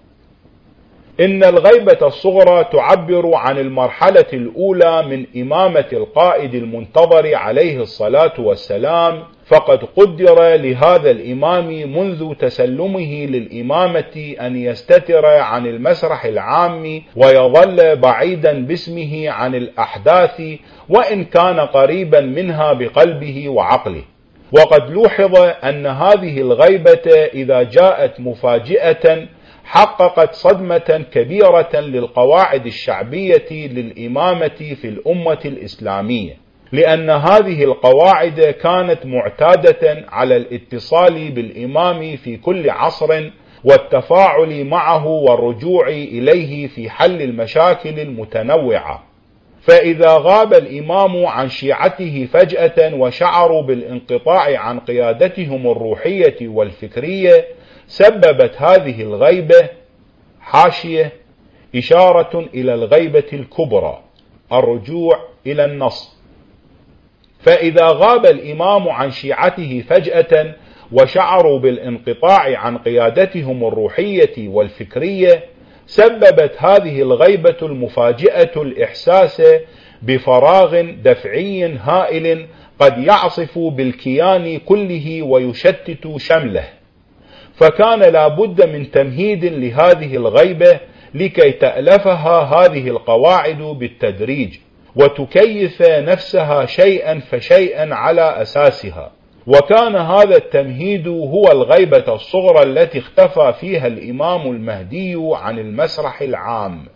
إن 1.20 1.44
الغيبة 1.44 2.06
الصغرى 2.06 2.64
تعبر 2.72 3.34
عن 3.34 3.58
المرحلة 3.58 4.26
الأولى 4.32 5.02
من 5.02 5.26
إمامة 5.42 5.86
القائد 5.92 6.54
المنتظر 6.54 7.34
عليه 7.34 7.80
الصلاة 7.82 8.32
والسلام 8.38 9.22
فقد 9.46 9.84
قدر 9.96 10.56
لهذا 10.56 11.10
الإمام 11.10 11.66
منذ 11.98 12.34
تسلمه 12.34 13.26
للإمامة 13.26 14.34
أن 14.40 14.56
يستتر 14.56 15.26
عن 15.26 15.66
المسرح 15.66 16.24
العام 16.24 17.02
ويظل 17.16 17.96
بعيدا 17.96 18.66
باسمه 18.66 19.30
عن 19.30 19.54
الأحداث 19.54 20.42
وإن 20.88 21.24
كان 21.24 21.60
قريبا 21.60 22.20
منها 22.20 22.72
بقلبه 22.72 23.48
وعقله. 23.48 24.02
وقد 24.52 24.90
لوحظ 24.90 25.36
أن 25.64 25.86
هذه 25.86 26.40
الغيبة 26.40 27.28
إذا 27.34 27.62
جاءت 27.62 28.20
مفاجئة 28.20 29.26
حققت 29.64 30.34
صدمة 30.34 31.04
كبيرة 31.12 31.70
للقواعد 31.74 32.66
الشعبية 32.66 33.48
للإمامة 33.50 34.74
في 34.80 34.88
الأمة 34.88 35.40
الإسلامية. 35.44 36.45
لأن 36.72 37.10
هذه 37.10 37.64
القواعد 37.64 38.40
كانت 38.40 39.06
معتادة 39.06 40.04
على 40.08 40.36
الاتصال 40.36 41.30
بالإمام 41.30 42.16
في 42.16 42.36
كل 42.36 42.70
عصر 42.70 43.30
والتفاعل 43.64 44.64
معه 44.64 45.06
والرجوع 45.06 45.88
إليه 45.88 46.66
في 46.66 46.90
حل 46.90 47.22
المشاكل 47.22 48.00
المتنوعة. 48.00 49.02
فإذا 49.60 50.16
غاب 50.16 50.54
الإمام 50.54 51.26
عن 51.26 51.48
شيعته 51.48 52.28
فجأة 52.32 52.94
وشعروا 52.94 53.62
بالانقطاع 53.62 54.58
عن 54.58 54.80
قيادتهم 54.80 55.66
الروحية 55.70 56.48
والفكرية 56.48 57.44
سببت 57.86 58.54
هذه 58.62 59.02
الغيبة 59.02 59.68
حاشية 60.40 61.12
إشارة 61.76 62.46
إلى 62.54 62.74
الغيبة 62.74 63.24
الكبرى 63.32 64.00
الرجوع 64.52 65.18
إلى 65.46 65.64
النص. 65.64 66.15
فإذا 67.46 67.86
غاب 67.86 68.26
الإمام 68.26 68.88
عن 68.88 69.10
شيعته 69.10 69.84
فجأة 69.88 70.54
وشعروا 70.92 71.58
بالانقطاع 71.58 72.58
عن 72.58 72.78
قيادتهم 72.78 73.64
الروحية 73.64 74.48
والفكرية 74.48 75.44
سببت 75.86 76.54
هذه 76.58 77.02
الغيبة 77.02 77.56
المفاجئة 77.62 78.62
الإحساس 78.62 79.42
بفراغ 80.02 80.80
دفعي 81.04 81.76
هائل 81.76 82.46
قد 82.78 82.98
يعصف 82.98 83.58
بالكيان 83.58 84.58
كله 84.58 85.22
ويشتت 85.22 86.16
شمله. 86.16 86.64
فكان 87.54 88.00
لا 88.00 88.28
بد 88.28 88.68
من 88.68 88.90
تمهيد 88.90 89.44
لهذه 89.44 90.16
الغيبة 90.16 90.80
لكي 91.14 91.52
تألفها 91.52 92.40
هذه 92.40 92.88
القواعد 92.88 93.62
بالتدريج. 93.62 94.58
وتكيف 94.96 95.82
نفسها 95.82 96.66
شيئا 96.66 97.20
فشيئا 97.20 97.94
على 97.94 98.42
أساسها. 98.42 99.10
وكان 99.46 99.96
هذا 99.96 100.36
التمهيد 100.36 101.08
هو 101.08 101.52
الغيبة 101.52 102.14
الصغرى 102.14 102.62
التي 102.62 102.98
اختفى 102.98 103.54
فيها 103.60 103.86
الإمام 103.86 104.50
المهدي 104.50 105.14
عن 105.16 105.58
المسرح 105.58 106.22
العام. 106.22 106.86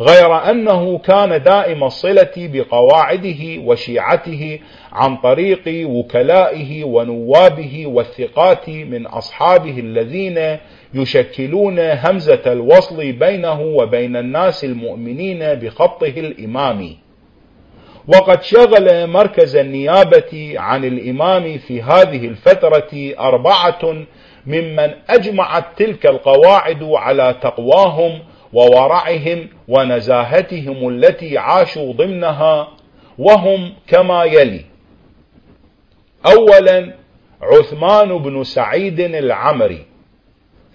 غير 0.00 0.50
أنه 0.50 0.98
كان 0.98 1.42
دائم 1.42 1.84
الصلة 1.84 2.30
بقواعده 2.36 3.58
وشيعته 3.64 4.58
عن 4.92 5.16
طريق 5.16 5.62
وكلائه 5.66 6.84
ونوابه 6.84 7.86
والثقات 7.86 8.68
من 8.68 9.06
أصحابه 9.06 9.78
الذين 9.78 10.58
يشكلون 10.94 11.78
همزة 11.78 12.42
الوصل 12.46 13.12
بينه 13.12 13.60
وبين 13.60 14.16
الناس 14.16 14.64
المؤمنين 14.64 15.54
بخطه 15.54 16.14
الإمامي 16.16 17.09
وقد 18.08 18.42
شغل 18.42 19.06
مركز 19.06 19.56
النيابة 19.56 20.54
عن 20.56 20.84
الإمام 20.84 21.58
في 21.58 21.82
هذه 21.82 22.26
الفترة 22.26 23.14
أربعة 23.18 24.06
ممن 24.46 24.94
أجمعت 25.10 25.64
تلك 25.76 26.06
القواعد 26.06 26.82
على 26.82 27.36
تقواهم 27.42 28.22
وورعهم 28.52 29.48
ونزاهتهم 29.68 30.88
التي 30.88 31.38
عاشوا 31.38 31.92
ضمنها 31.92 32.68
وهم 33.18 33.72
كما 33.86 34.24
يلي. 34.24 34.64
أولا 36.26 36.94
عثمان 37.42 38.18
بن 38.18 38.44
سعيد 38.44 39.00
العمري. 39.00 39.86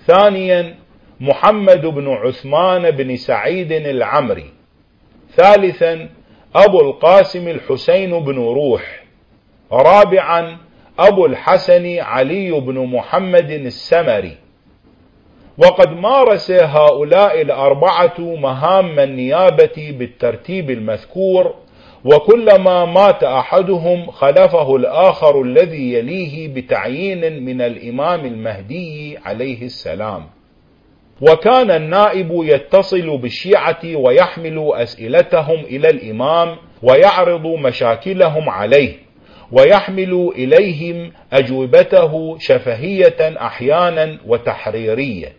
ثانيا 0.06 0.76
محمد 1.20 1.86
بن 1.86 2.08
عثمان 2.08 2.92
بن 2.92 3.16
سعيد 3.16 3.72
العمري. 3.72 4.50
ثالثا 5.36 6.10
أبو 6.56 6.82
القاسم 6.82 7.48
الحسين 7.48 8.20
بن 8.24 8.36
روح 8.36 9.04
رابعا 9.72 10.58
أبو 11.00 11.26
الحسن 11.26 12.00
علي 12.00 12.52
بن 12.52 12.80
محمد 12.80 13.52
السمري. 13.52 14.38
وقد 15.58 15.90
مارس 15.90 16.52
هؤلاء 16.52 17.42
الأربعة 17.42 18.20
مهام 18.20 19.00
النيابة 19.00 19.96
بالترتيب 20.00 20.70
المذكور 20.72 21.54
وكلما 22.06 22.86
مات 22.86 23.24
أحدهم 23.24 24.12
خلفه 24.12 24.76
الآخر 24.76 25.42
الذي 25.42 25.94
يليه 25.94 26.48
بتعيين 26.54 27.46
من 27.46 27.62
الإمام 27.62 28.26
المهدي 28.26 29.18
عليه 29.26 29.62
السلام. 29.62 30.26
وكان 31.22 31.72
النائب 31.72 32.30
يتصل 32.32 33.18
بالشيعة 33.18 33.80
ويحمل 33.96 34.72
أسئلتهم 34.74 35.60
إلى 35.60 35.90
الإمام 35.90 36.58
ويعرض 36.84 37.48
مشاكلهم 37.48 38.50
عليه 38.50 38.94
ويحمل 39.52 40.32
إليهم 40.36 41.12
أجوبته 41.34 42.38
شفهية 42.40 43.18
أحيانا 43.46 44.18
وتحريرية. 44.28 45.34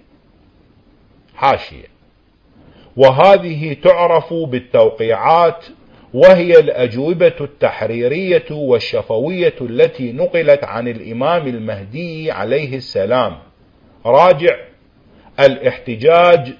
حاشية. 1.34 1.86
وهذه 2.96 3.76
تعرف 3.82 4.34
بالتوقيعات 4.34 5.66
وهي 6.14 6.52
الأجوبة 6.52 7.34
التحريرية 7.40 8.44
والشفوية 8.50 9.54
التي 9.60 10.12
نقلت 10.12 10.64
عن 10.64 10.88
الإمام 10.88 11.46
المهدي 11.46 12.30
عليه 12.30 12.76
السلام. 12.76 13.38
راجع 14.06 14.56
الاحتجاج 15.40 16.52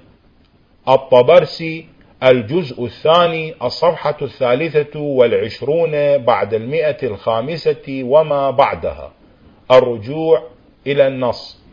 الطبرسي 0.88 1.86
الجزء 2.22 2.84
الثاني 2.84 3.54
الصفحة 3.62 4.16
الثالثة 4.22 5.00
والعشرون 5.00 6.18
بعد 6.18 6.54
المئة 6.54 6.96
الخامسة 7.02 8.00
وما 8.02 8.50
بعدها. 8.50 9.12
الرجوع 9.70 10.42
إلى 10.86 11.06
النص. 11.06 11.66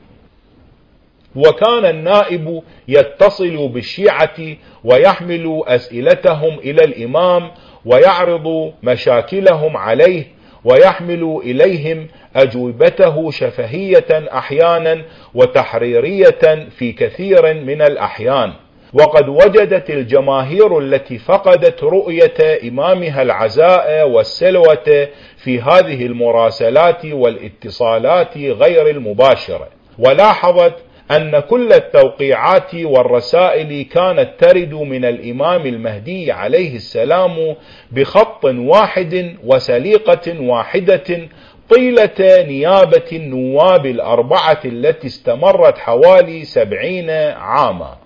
وكان 1.35 1.85
النائب 1.85 2.61
يتصل 2.87 3.67
بالشيعة 3.67 4.35
ويحمل 4.83 5.61
أسئلتهم 5.67 6.59
إلى 6.59 6.83
الإمام 6.83 7.51
ويعرض 7.85 8.73
مشاكلهم 8.83 9.77
عليه 9.77 10.25
ويحمل 10.65 11.39
إليهم 11.43 12.07
أجوبته 12.35 13.31
شفهية 13.31 14.07
أحيانا 14.37 15.01
وتحريرية 15.33 16.67
في 16.77 16.91
كثير 16.91 17.53
من 17.53 17.81
الأحيان. 17.81 18.53
وقد 18.93 19.29
وجدت 19.29 19.89
الجماهير 19.89 20.79
التي 20.79 21.17
فقدت 21.17 21.83
رؤية 21.83 22.59
إمامها 22.69 23.21
العزاء 23.21 24.09
والسلوة 24.09 25.07
في 25.37 25.61
هذه 25.61 26.05
المراسلات 26.05 27.05
والإتصالات 27.05 28.37
غير 28.37 28.89
المباشرة 28.89 29.67
ولاحظت 29.99 30.73
أن 31.11 31.39
كل 31.39 31.73
التوقيعات 31.73 32.75
والرسائل 32.75 33.85
كانت 33.85 34.29
ترد 34.39 34.73
من 34.73 35.05
الإمام 35.05 35.65
المهدي 35.65 36.31
عليه 36.31 36.75
السلام 36.75 37.55
بخط 37.91 38.45
واحد 38.45 39.35
وسليقة 39.43 40.39
واحدة 40.39 41.27
طيلة 41.69 42.43
نيابة 42.47 43.05
النواب 43.11 43.85
الأربعة 43.85 44.59
التي 44.65 45.07
استمرت 45.07 45.77
حوالي 45.77 46.45
سبعين 46.45 47.09
عاما. 47.09 47.97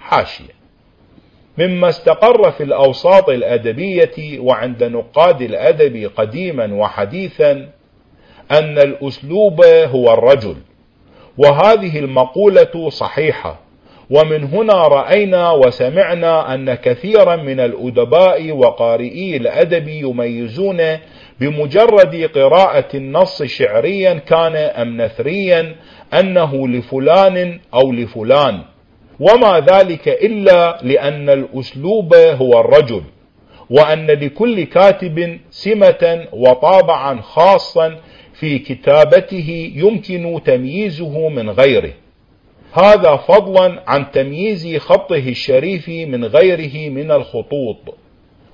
حاشية. 0.00 0.58
مما 1.58 1.88
استقر 1.88 2.50
في 2.50 2.62
الأوساط 2.62 3.28
الأدبية 3.28 4.40
وعند 4.40 4.84
نقاد 4.84 5.42
الأدب 5.42 6.10
قديما 6.16 6.74
وحديثا 6.74 7.52
أن 8.50 8.78
الأسلوب 8.78 9.64
هو 9.64 10.12
الرجل. 10.12 10.56
وهذه 11.38 11.98
المقولة 11.98 12.88
صحيحة. 12.90 13.60
ومن 14.10 14.44
هنا 14.44 14.88
رأينا 14.88 15.50
وسمعنا 15.50 16.54
أن 16.54 16.74
كثيرا 16.74 17.36
من 17.36 17.60
الأدباء 17.60 18.52
وقارئي 18.52 19.36
الأدب 19.36 19.88
يميزون 19.88 20.98
بمجرد 21.40 22.30
قراءة 22.34 22.88
النص 22.96 23.42
شعريا 23.42 24.14
كان 24.14 24.56
أم 24.56 25.02
نثريا 25.02 25.76
أنه 26.14 26.68
لفلان 26.68 27.60
أو 27.74 27.92
لفلان. 27.92 28.62
وما 29.20 29.60
ذلك 29.60 30.08
إلا 30.08 30.78
لأن 30.82 31.30
الأسلوب 31.30 32.14
هو 32.14 32.60
الرجل 32.60 33.02
وأن 33.70 34.06
لكل 34.06 34.64
كاتب 34.64 35.38
سمة 35.50 36.26
وطابعا 36.32 37.20
خاصا 37.20 37.96
في 38.40 38.58
كتابته 38.58 39.72
يمكن 39.74 40.40
تمييزه 40.44 41.28
من 41.28 41.50
غيره. 41.50 41.92
هذا 42.72 43.16
فضلا 43.16 43.82
عن 43.86 44.10
تمييز 44.10 44.76
خطه 44.76 45.28
الشريف 45.28 45.88
من 45.88 46.24
غيره 46.24 46.90
من 46.90 47.10
الخطوط. 47.10 47.94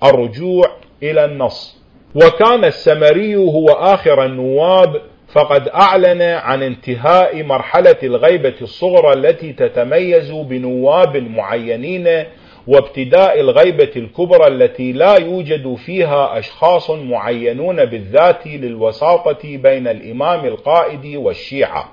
الرجوع 0.04 0.64
إلى 1.02 1.24
النص. 1.24 1.78
وكان 2.14 2.64
السمري 2.64 3.36
هو 3.36 3.66
آخر 3.66 4.24
النواب 4.24 5.02
فقد 5.28 5.68
أعلن 5.68 6.22
عن 6.22 6.62
انتهاء 6.62 7.42
مرحلة 7.42 7.96
الغيبة 8.02 8.54
الصغرى 8.62 9.12
التي 9.12 9.52
تتميز 9.52 10.30
بنواب 10.30 11.16
معينين 11.16 12.24
وابتداء 12.66 13.40
الغيبة 13.40 13.90
الكبرى 13.96 14.46
التي 14.46 14.92
لا 14.92 15.16
يوجد 15.20 15.74
فيها 15.74 16.38
أشخاص 16.38 16.90
معينون 16.90 17.84
بالذات 17.84 18.46
للوساطة 18.46 19.56
بين 19.56 19.88
الإمام 19.88 20.44
القائد 20.44 21.16
والشيعة. 21.16 21.92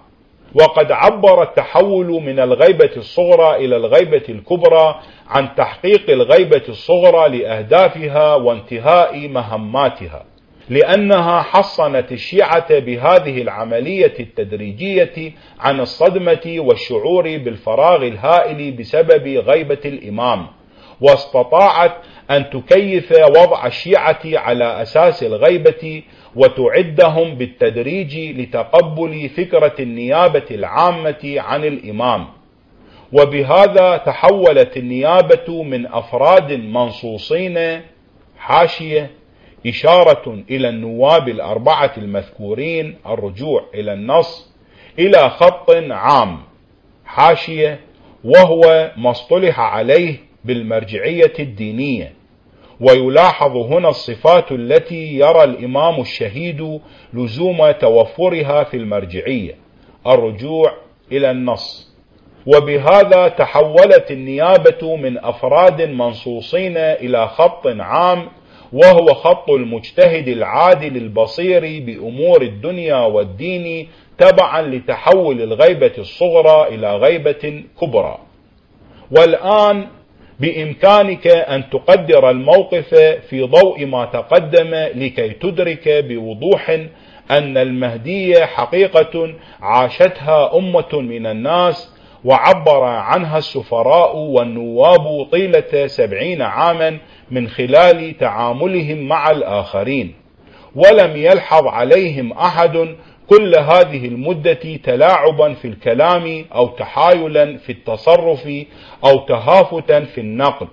وقد 0.55 0.91
عبر 0.91 1.43
التحول 1.43 2.07
من 2.07 2.39
الغيبة 2.39 2.91
الصغرى 2.97 3.65
إلى 3.65 3.77
الغيبة 3.77 4.23
الكبرى 4.29 4.95
عن 5.27 5.55
تحقيق 5.55 6.09
الغيبة 6.09 6.63
الصغرى 6.69 7.37
لأهدافها 7.37 8.35
وانتهاء 8.35 9.27
مهماتها. 9.27 10.25
لأنها 10.69 11.41
حصنت 11.41 12.11
الشيعة 12.11 12.79
بهذه 12.79 13.41
العملية 13.41 14.13
التدريجية 14.19 15.33
عن 15.59 15.79
الصدمة 15.79 16.55
والشعور 16.57 17.23
بالفراغ 17.23 18.07
الهائل 18.07 18.71
بسبب 18.71 19.27
غيبة 19.27 19.81
الإمام. 19.85 20.47
واستطاعت 21.01 21.93
أن 22.31 22.49
تكيف 22.49 23.11
وضع 23.11 23.65
الشيعة 23.65 24.19
على 24.25 24.81
أساس 24.81 25.23
الغيبة 25.23 26.03
وتعدهم 26.35 27.35
بالتدريج 27.35 28.17
لتقبل 28.39 29.29
فكرة 29.29 29.73
النيابة 29.79 30.45
العامة 30.51 31.33
عن 31.37 31.63
الإمام. 31.65 32.27
وبهذا 33.13 33.97
تحولت 33.97 34.77
النيابة 34.77 35.63
من 35.63 35.85
أفراد 35.87 36.51
منصوصين 36.53 37.81
حاشية 38.37 39.09
إشارة 39.67 40.43
إلى 40.49 40.69
النواب 40.69 41.29
الأربعة 41.29 41.91
المذكورين 41.97 42.97
الرجوع 43.05 43.63
إلى 43.73 43.93
النص 43.93 44.51
إلى 44.99 45.29
خط 45.29 45.71
عام 45.89 46.39
حاشية 47.05 47.79
وهو 48.23 48.91
ما 48.97 49.11
اصطلح 49.11 49.59
عليه 49.59 50.15
بالمرجعية 50.45 51.33
الدينية. 51.39 52.13
ويلاحظ 52.79 53.57
هنا 53.57 53.89
الصفات 53.89 54.51
التي 54.51 55.19
يرى 55.19 55.43
الإمام 55.43 56.01
الشهيد 56.01 56.79
لزوم 57.13 57.71
توفرها 57.71 58.63
في 58.63 58.77
المرجعية. 58.77 59.55
الرجوع 60.07 60.73
إلى 61.11 61.31
النص. 61.31 61.91
وبهذا 62.47 63.27
تحولت 63.27 64.11
النيابة 64.11 64.95
من 64.95 65.17
أفراد 65.17 65.81
منصوصين 65.81 66.77
إلى 66.77 67.27
خط 67.27 67.67
عام 67.67 68.29
وهو 68.73 69.13
خط 69.13 69.49
المجتهد 69.49 70.27
العادل 70.27 70.97
البصير 70.97 71.61
بأمور 71.85 72.41
الدنيا 72.41 72.95
والدين 72.97 73.89
تبعا 74.17 74.61
لتحول 74.61 75.41
الغيبة 75.41 75.91
الصغرى 75.97 76.75
إلى 76.75 76.95
غيبة 76.95 77.63
كبرى. 77.81 78.17
والآن 79.17 79.87
بإمكانك 80.41 81.27
أن 81.27 81.69
تقدر 81.69 82.29
الموقف 82.29 82.95
في 83.29 83.41
ضوء 83.41 83.85
ما 83.85 84.05
تقدم 84.05 84.69
لكي 84.95 85.29
تدرك 85.29 85.89
بوضوح 85.89 86.69
أن 87.31 87.57
المهدي 87.57 88.45
حقيقة 88.45 89.33
عاشتها 89.61 90.57
أمة 90.57 90.89
من 90.93 91.25
الناس 91.25 91.95
وعبر 92.25 92.83
عنها 92.83 93.37
السفراء 93.37 94.17
والنواب 94.17 95.27
طيلة 95.31 95.87
سبعين 95.87 96.41
عاما 96.41 96.97
من 97.31 97.47
خلال 97.47 98.17
تعاملهم 98.17 98.97
مع 99.07 99.31
الآخرين. 99.31 100.13
ولم 100.75 101.17
يلحظ 101.17 101.67
عليهم 101.67 102.33
أحد 102.33 102.95
كل 103.31 103.55
هذه 103.55 104.05
المدة 104.05 104.77
تلاعبا 104.83 105.53
في 105.53 105.67
الكلام 105.67 106.45
أو 106.55 106.67
تحايلا 106.67 107.57
في 107.57 107.71
التصرف 107.71 108.49
أو 109.05 109.25
تهافتا 109.27 109.99
في 109.99 110.21
النقل 110.21 110.67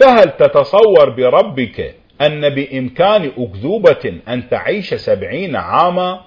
فهل 0.00 0.30
تتصور 0.30 1.10
بربك 1.10 1.94
أن 2.20 2.48
بإمكان 2.48 3.30
أكذوبة 3.38 4.14
أن 4.28 4.48
تعيش 4.48 4.94
سبعين 4.94 5.56
عاما 5.56 6.20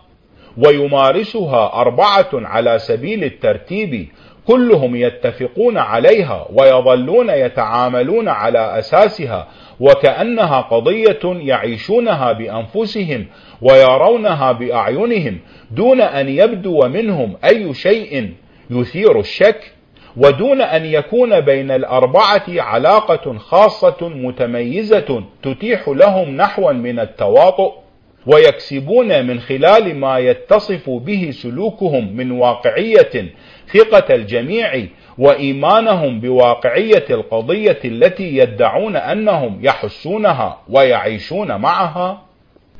ويمارسها 0.57 1.74
أربعة 1.82 2.30
على 2.34 2.80
سبيل 2.80 3.24
الترتيب 3.24 4.07
كلهم 4.47 4.95
يتفقون 4.95 5.78
عليها 5.78 6.47
ويظلون 6.53 7.30
يتعاملون 7.30 8.28
على 8.30 8.80
أساسها 8.80 9.47
وكأنها 9.82 10.61
قضية 10.61 11.19
يعيشونها 11.23 12.32
بأنفسهم 12.32 13.25
ويرونها 13.61 14.51
بأعينهم 14.51 15.39
دون 15.71 16.01
أن 16.01 16.29
يبدو 16.29 16.88
منهم 16.88 17.38
أي 17.45 17.73
شيء 17.73 18.34
يثير 18.69 19.19
الشك 19.19 19.71
ودون 20.17 20.61
أن 20.61 20.86
يكون 20.86 21.39
بين 21.39 21.71
الأربعة 21.71 22.43
علاقة 22.49 23.38
خاصة 23.38 24.09
متميزة 24.09 25.23
تتيح 25.43 25.88
لهم 25.89 26.29
نحوا 26.38 26.71
من 26.71 26.99
التواطؤ 26.99 27.73
ويكسبون 28.25 29.25
من 29.27 29.39
خلال 29.39 29.95
ما 29.95 30.19
يتصف 30.19 30.89
به 30.89 31.29
سلوكهم 31.32 32.15
من 32.15 32.32
واقعية 32.32 33.25
ثقة 33.73 34.15
الجميع 34.15 34.86
وإيمانهم 35.18 36.20
بواقعية 36.20 37.05
القضية 37.09 37.80
التي 37.86 38.38
يدعون 38.38 38.95
أنهم 38.95 39.59
يحسونها 39.62 40.59
ويعيشون 40.70 41.55
معها. 41.55 42.22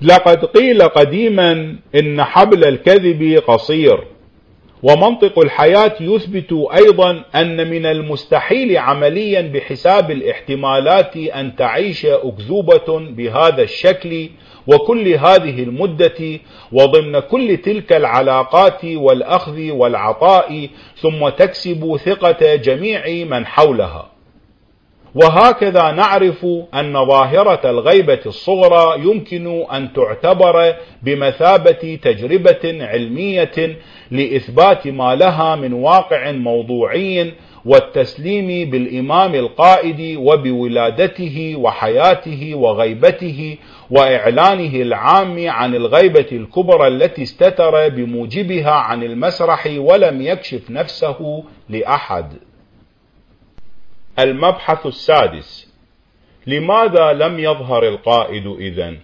لقد 0.02 0.46
قيل 0.46 0.82
قديما 0.82 1.76
إن 1.96 2.24
حبل 2.24 2.64
الكذب 2.64 3.44
قصير. 3.48 4.04
ومنطق 4.84 5.40
الحياة 5.40 5.94
يثبت 6.00 6.54
أيضا 6.78 7.24
أن 7.36 7.70
من 7.70 7.86
المستحيل 7.86 8.78
عمليا 8.78 9.42
بحساب 9.42 10.12
الاحتمالات 10.12 11.18
أن 11.18 11.56
تعيش 11.56 12.06
أكذوبة 12.06 13.00
بهذا 13.00 13.62
الشكل 13.64 14.30
وكل 14.68 15.08
هذه 15.08 15.64
المدة 15.64 16.40
وضمن 16.72 17.20
كل 17.20 17.58
تلك 17.58 17.94
العلاقات 17.94 18.86
والأخذ 18.86 19.72
والعطاء 19.72 20.70
ثم 20.98 21.30
تكسب 21.30 21.98
ثقة 22.06 22.56
جميع 22.56 23.26
من 23.26 23.46
حولها. 23.46 24.11
وهكذا 25.16 25.92
نعرف 25.92 26.46
أن 26.74 27.06
ظاهرة 27.06 27.70
الغيبة 27.70 28.20
الصغرى 28.26 29.02
يمكن 29.02 29.66
أن 29.74 29.94
تعتبر 29.94 30.76
بمثابة 31.04 32.00
تجربة 32.02 32.86
علمية 32.86 33.78
لإثبات 34.12 34.88
ما 34.88 35.16
لها 35.16 35.56
من 35.56 35.74
واقع 35.74 36.32
موضوعي 36.32 37.34
والتسليم 37.66 38.70
بالإمام 38.70 39.36
القائد 39.36 40.18
وبولادته 40.18 41.56
وحياته 41.58 42.56
وغيبته 42.56 43.58
وإعلانه 43.90 44.76
العام 44.76 45.50
عن 45.50 45.76
الغيبة 45.76 46.28
الكبرى 46.32 46.88
التي 46.88 47.24
استتر 47.24 47.90
بموجبها 47.90 48.72
عن 48.72 49.04
المسرح 49.04 49.68
ولم 49.78 50.22
يكشف 50.22 50.72
نفسه 50.72 51.44
لأحد. 51.70 52.51
المبحث 54.20 54.86
السادس 54.86 55.72
لماذا 56.48 57.14
لم 57.14 57.40
يظهر 57.40 57.88
القائد 57.88 58.48
إذن؟ 58.48 59.00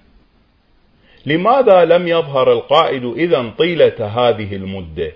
لماذا 1.26 1.86
لم 1.86 2.08
يظهر 2.08 2.52
القائد 2.54 3.06
إذن 3.06 3.52
طيلة 3.52 3.96
هذه 4.00 4.56
المدة؟ 4.56 5.12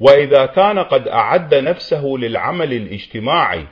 وإذا 0.00 0.46
كان 0.46 0.78
قد 0.78 1.08
أعد 1.08 1.54
نفسه 1.54 2.04
للعمل 2.06 2.72
الاجتماعي 2.72 3.66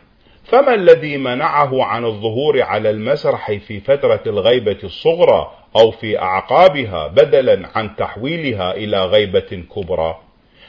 فما 0.45 0.75
الذي 0.75 1.17
منعه 1.17 1.85
عن 1.85 2.05
الظهور 2.05 2.63
على 2.63 2.91
المسرح 2.91 3.53
في 3.53 3.81
فترة 3.81 4.23
الغيبة 4.27 4.79
الصغرى 4.85 5.53
أو 5.77 5.91
في 5.91 6.19
أعقابها 6.19 7.07
بدلا 7.07 7.69
عن 7.75 7.97
تحويلها 7.97 8.75
إلى 8.75 9.07
غيبة 9.07 9.65
كبرى 9.77 10.28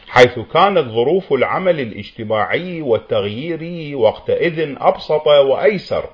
حيث 0.10 0.40
كانت 0.40 0.88
ظروف 0.88 1.34
العمل 1.34 1.80
الاجتماعي 1.80 2.82
والتغييري 2.82 3.96
وقتئذ 3.96 4.76
أبسط 4.78 5.28
وأيسر 5.28 6.10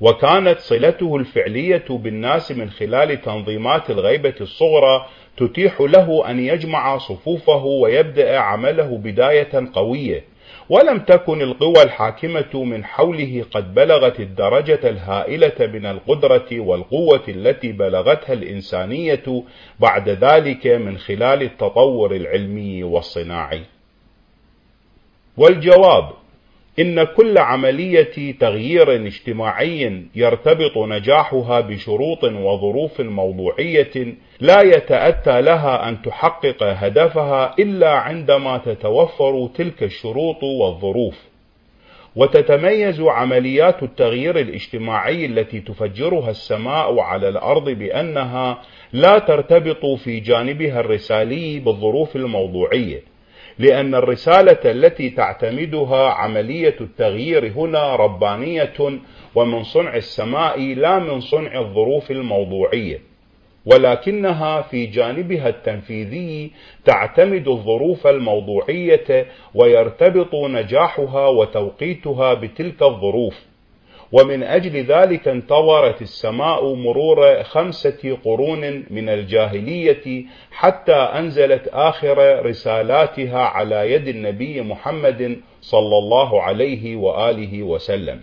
وكانت 0.00 0.58
صلته 0.58 1.16
الفعلية 1.16 1.84
بالناس 1.90 2.52
من 2.52 2.70
خلال 2.70 3.20
تنظيمات 3.20 3.90
الغيبة 3.90 4.34
الصغرى 4.40 5.06
تتيح 5.36 5.80
له 5.80 6.30
أن 6.30 6.40
يجمع 6.40 6.98
صفوفه 6.98 7.64
ويبدأ 7.64 8.38
عمله 8.38 8.98
بداية 8.98 9.68
قوية. 9.72 10.24
ولم 10.70 10.98
تكن 10.98 11.42
القوى 11.42 11.82
الحاكمة 11.82 12.64
من 12.64 12.84
حوله 12.84 13.44
قد 13.50 13.74
بلغت 13.74 14.20
الدرجة 14.20 14.80
الهائلة 14.84 15.66
من 15.66 15.86
القدرة 15.86 16.60
والقوة 16.60 17.22
التي 17.28 17.72
بلغتها 17.72 18.32
الإنسانية 18.32 19.44
بعد 19.80 20.08
ذلك 20.08 20.66
من 20.66 20.98
خلال 20.98 21.42
التطور 21.42 22.16
العلمي 22.16 22.82
والصناعي. 22.82 23.62
والجواب 25.36 26.19
إن 26.80 27.04
كل 27.04 27.38
عملية 27.38 28.32
تغيير 28.40 29.06
اجتماعي 29.06 30.02
يرتبط 30.14 30.78
نجاحها 30.78 31.60
بشروط 31.60 32.24
وظروف 32.24 33.00
موضوعية 33.00 34.14
لا 34.40 34.62
يتأتى 34.62 35.42
لها 35.42 35.88
أن 35.88 36.02
تحقق 36.02 36.62
هدفها 36.62 37.54
إلا 37.58 37.90
عندما 37.90 38.58
تتوفر 38.58 39.50
تلك 39.54 39.82
الشروط 39.82 40.42
والظروف. 40.42 41.30
وتتميز 42.16 43.00
عمليات 43.00 43.82
التغيير 43.82 44.38
الاجتماعي 44.38 45.26
التي 45.26 45.60
تفجرها 45.60 46.30
السماء 46.30 46.98
على 46.98 47.28
الأرض 47.28 47.70
بأنها 47.70 48.62
لا 48.92 49.18
ترتبط 49.18 49.86
في 49.86 50.20
جانبها 50.20 50.80
الرسالي 50.80 51.58
بالظروف 51.58 52.16
الموضوعية. 52.16 53.00
لأن 53.58 53.94
الرسالة 53.94 54.58
التي 54.64 55.10
تعتمدها 55.10 56.08
عملية 56.10 56.76
التغيير 56.80 57.52
هنا 57.52 57.96
ربانية 57.96 58.72
ومن 59.34 59.62
صنع 59.62 59.96
السماء 59.96 60.60
لا 60.74 60.98
من 60.98 61.20
صنع 61.20 61.60
الظروف 61.60 62.10
الموضوعية. 62.10 63.00
ولكنها 63.66 64.62
في 64.62 64.86
جانبها 64.86 65.48
التنفيذي 65.48 66.50
تعتمد 66.84 67.48
الظروف 67.48 68.06
الموضوعية 68.06 69.26
ويرتبط 69.54 70.34
نجاحها 70.34 71.28
وتوقيتها 71.28 72.34
بتلك 72.34 72.82
الظروف. 72.82 73.49
ومن 74.12 74.42
أجل 74.42 74.76
ذلك 74.76 75.28
انتظرت 75.28 76.02
السماء 76.02 76.74
مرور 76.74 77.42
خمسة 77.42 78.18
قرون 78.24 78.84
من 78.90 79.08
الجاهلية 79.08 80.24
حتى 80.50 80.92
أنزلت 80.92 81.68
آخر 81.72 82.46
رسالاتها 82.46 83.38
على 83.38 83.92
يد 83.92 84.08
النبي 84.08 84.62
محمد 84.62 85.40
صلى 85.60 85.98
الله 85.98 86.42
عليه 86.42 86.96
وآله 86.96 87.62
وسلم. 87.62 88.20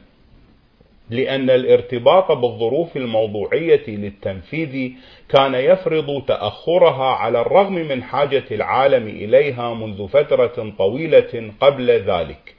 لأن 1.09 1.49
الارتباط 1.49 2.31
بالظروف 2.31 2.97
الموضوعية 2.97 3.83
للتنفيذ 3.87 4.91
كان 5.29 5.55
يفرض 5.55 6.23
تأخرها 6.27 7.05
على 7.05 7.41
الرغم 7.41 7.73
من 7.73 8.03
حاجة 8.03 8.43
العالم 8.51 9.07
إليها 9.07 9.73
منذ 9.73 10.07
فترة 10.07 10.73
طويلة 10.77 11.51
قبل 11.61 11.91
ذلك. 11.91 12.56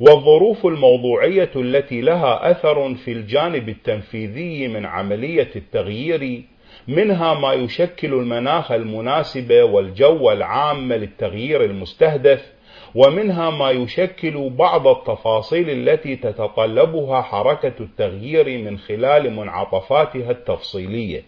والظروف 0.00 0.66
الموضوعية 0.66 1.50
التي 1.56 2.00
لها 2.00 2.50
أثر 2.50 2.94
في 2.94 3.12
الجانب 3.12 3.68
التنفيذي 3.68 4.68
من 4.68 4.86
عملية 4.86 5.48
التغيير 5.56 6.42
منها 6.88 7.34
ما 7.34 7.52
يشكل 7.52 8.14
المناخ 8.14 8.72
المناسب 8.72 9.52
والجو 9.52 10.30
العام 10.32 10.92
للتغيير 10.92 11.64
المستهدف 11.64 12.52
ومنها 12.94 13.50
ما 13.50 13.70
يشكل 13.70 14.50
بعض 14.50 14.86
التفاصيل 14.88 15.70
التي 15.70 16.16
تتطلبها 16.16 17.22
حركة 17.22 17.72
التغيير 17.80 18.58
من 18.58 18.78
خلال 18.78 19.36
منعطفاتها 19.36 20.30
التفصيلية. 20.30 21.22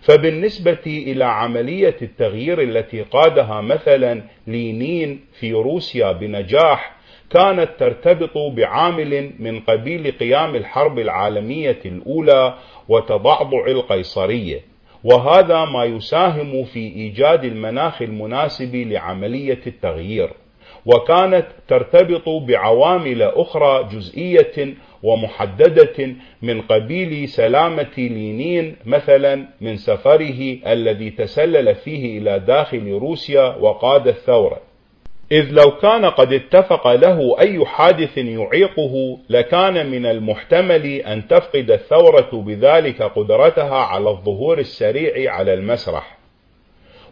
فبالنسبة 0.00 0.82
إلى 0.86 1.24
عملية 1.24 1.96
التغيير 2.02 2.62
التي 2.62 3.02
قادها 3.02 3.60
مثلا 3.60 4.22
لينين 4.46 5.20
في 5.40 5.52
روسيا 5.52 6.12
بنجاح 6.12 6.95
كانت 7.30 7.68
ترتبط 7.78 8.38
بعامل 8.56 9.30
من 9.38 9.60
قبيل 9.60 10.12
قيام 10.12 10.54
الحرب 10.54 10.98
العالمية 10.98 11.78
الأولى 11.84 12.54
وتضعضع 12.88 13.66
القيصرية. 13.66 14.60
وهذا 15.04 15.64
ما 15.64 15.84
يساهم 15.84 16.64
في 16.64 16.78
إيجاد 16.78 17.44
المناخ 17.44 18.02
المناسب 18.02 18.76
لعملية 18.76 19.60
التغيير. 19.66 20.30
وكانت 20.86 21.46
ترتبط 21.68 22.28
بعوامل 22.28 23.22
أخرى 23.22 23.88
جزئية 23.92 24.74
ومحددة 25.02 26.14
من 26.42 26.60
قبيل 26.60 27.28
سلامة 27.28 27.92
لينين 27.98 28.76
مثلا 28.86 29.48
من 29.60 29.76
سفره 29.76 30.58
الذي 30.66 31.10
تسلل 31.10 31.74
فيه 31.74 32.18
إلى 32.18 32.38
داخل 32.38 32.92
روسيا 32.92 33.56
وقاد 33.56 34.08
الثورة. 34.08 34.65
إذ 35.32 35.50
لو 35.50 35.70
كان 35.70 36.04
قد 36.04 36.32
اتفق 36.32 36.92
له 36.94 37.40
أي 37.40 37.66
حادث 37.66 38.18
يعيقه 38.18 39.18
لكان 39.30 39.90
من 39.90 40.06
المحتمل 40.06 40.86
أن 40.86 41.28
تفقد 41.28 41.70
الثورة 41.70 42.30
بذلك 42.32 43.02
قدرتها 43.02 43.76
على 43.76 44.10
الظهور 44.10 44.58
السريع 44.58 45.32
على 45.32 45.54
المسرح. 45.54 46.16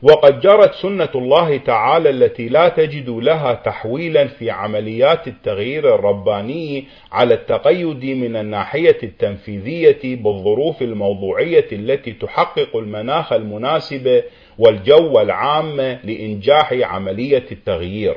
وقد 0.05 0.41
جرت 0.41 0.75
سنة 0.75 1.09
الله 1.15 1.57
تعالى 1.57 2.11
التي 2.11 2.49
لا 2.49 2.69
تجد 2.69 3.09
لها 3.09 3.55
تحويلا 3.55 4.27
في 4.27 4.51
عمليات 4.51 5.29
التغيير 5.29 5.95
الرباني 5.95 6.85
على 7.13 7.35
التقيد 7.35 8.05
من 8.05 8.37
الناحية 8.37 8.99
التنفيذية 9.03 10.17
بالظروف 10.17 10.83
الموضوعية 10.83 11.67
التي 11.73 12.13
تحقق 12.13 12.77
المناخ 12.77 13.33
المناسب 13.33 14.23
والجو 14.59 15.21
العام 15.21 15.81
لإنجاح 15.81 16.73
عملية 16.73 17.45
التغيير. 17.53 18.17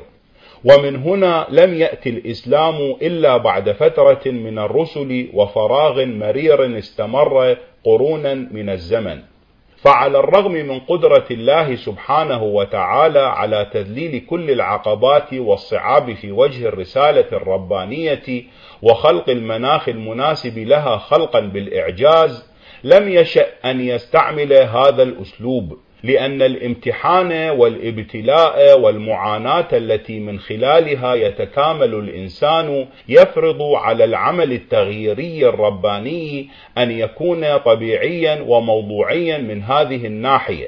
ومن 0.65 0.95
هنا 0.95 1.47
لم 1.49 1.73
يأتي 1.73 2.09
الإسلام 2.09 2.95
إلا 3.01 3.37
بعد 3.37 3.71
فترة 3.71 4.31
من 4.31 4.59
الرسل 4.59 5.29
وفراغ 5.33 6.05
مرير 6.05 6.77
استمر 6.77 7.57
قرونا 7.83 8.33
من 8.33 8.69
الزمن. 8.69 9.36
فعلى 9.77 10.19
الرغم 10.19 10.51
من 10.51 10.79
قدرة 10.79 11.25
الله 11.31 11.75
سبحانه 11.75 12.43
وتعالى 12.43 13.19
على 13.19 13.69
تذليل 13.73 14.25
كل 14.29 14.51
العقبات 14.51 15.33
والصعاب 15.33 16.13
في 16.13 16.31
وجه 16.31 16.67
الرسالة 16.67 17.25
الربانية 17.31 18.43
وخلق 18.81 19.29
المناخ 19.29 19.89
المناسب 19.89 20.57
لها 20.57 20.97
خلقا 20.97 21.39
بالإعجاز 21.39 22.49
لم 22.83 23.09
يشأ 23.09 23.45
أن 23.65 23.81
يستعمل 23.81 24.53
هذا 24.53 25.03
الأسلوب. 25.03 25.77
لأن 26.03 26.41
الامتحان 26.41 27.49
والابتلاء 27.49 28.79
والمعاناة 28.79 29.67
التي 29.73 30.19
من 30.19 30.39
خلالها 30.39 31.15
يتكامل 31.15 31.93
الإنسان 31.95 32.87
يفرض 33.09 33.61
على 33.61 34.03
العمل 34.03 34.51
التغييري 34.51 35.49
الرباني 35.49 36.49
أن 36.77 36.91
يكون 36.91 37.57
طبيعيا 37.57 38.43
وموضوعيا 38.47 39.37
من 39.37 39.63
هذه 39.63 40.05
الناحية. 40.07 40.67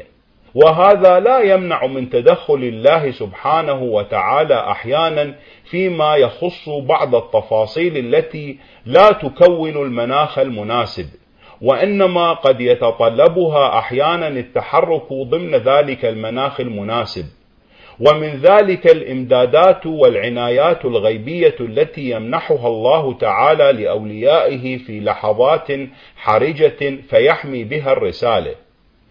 وهذا 0.56 1.20
لا 1.20 1.40
يمنع 1.40 1.86
من 1.86 2.10
تدخل 2.10 2.54
الله 2.64 3.12
سبحانه 3.12 3.84
وتعالى 3.84 4.72
أحيانا 4.72 5.36
فيما 5.66 6.16
يخص 6.16 6.70
بعض 6.70 7.16
التفاصيل 7.16 7.98
التي 7.98 8.58
لا 8.86 9.12
تكون 9.12 9.78
المناخ 9.78 10.40
المناسب. 10.40 11.06
وإنما 11.62 12.34
قد 12.34 12.62
يتطلبها 12.62 13.80
أحيانا 13.80 14.28
التحرك 14.28 15.14
ضمن 15.14 15.56
ذلك 15.56 16.06
المناخ 16.06 16.60
المناسب. 16.60 17.26
ومن 18.00 18.30
ذلك 18.30 18.92
الإمدادات 18.92 19.86
والعنايات 19.86 20.86
الغيبية 20.86 21.56
التي 21.60 22.10
يمنحها 22.10 22.68
الله 22.68 23.14
تعالى 23.18 23.84
لأوليائه 23.84 24.78
في 24.78 25.00
لحظات 25.00 25.68
حرجة 26.16 26.96
فيحمي 27.10 27.64
بها 27.64 27.92
الرسالة. 27.92 28.56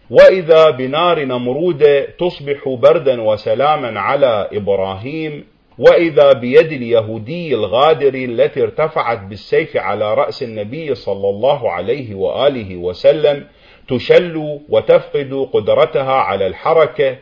وإذا 0.09 0.69
بنار 0.69 1.23
نمرود 1.25 2.03
تصبح 2.19 2.69
بردا 2.69 3.21
وسلاما 3.21 3.99
على 3.99 4.49
إبراهيم 4.53 5.45
وإذا 5.79 6.33
بيد 6.33 6.71
اليهودي 6.71 7.55
الغادر 7.55 8.13
التي 8.13 8.63
ارتفعت 8.63 9.19
بالسيف 9.19 9.77
على 9.77 10.13
رأس 10.13 10.43
النبي 10.43 10.95
صلى 10.95 11.29
الله 11.29 11.71
عليه 11.71 12.15
وآله 12.15 12.75
وسلم 12.75 13.47
تشل 13.87 14.59
وتفقد 14.69 15.47
قدرتها 15.53 16.13
على 16.13 16.47
الحركة 16.47 17.17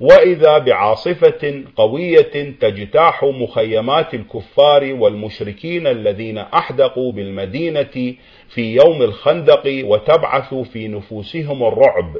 وإذا 0.00 0.58
بعاصفة 0.58 1.64
قوية 1.76 2.54
تجتاح 2.60 3.24
مخيمات 3.24 4.14
الكفار 4.14 4.94
والمشركين 4.94 5.86
الذين 5.86 6.38
أحدقوا 6.38 7.12
بالمدينة 7.12 8.14
في 8.48 8.76
يوم 8.76 9.02
الخندق 9.02 9.62
وتبعث 9.84 10.54
في 10.54 10.88
نفوسهم 10.88 11.62
الرعب. 11.62 12.16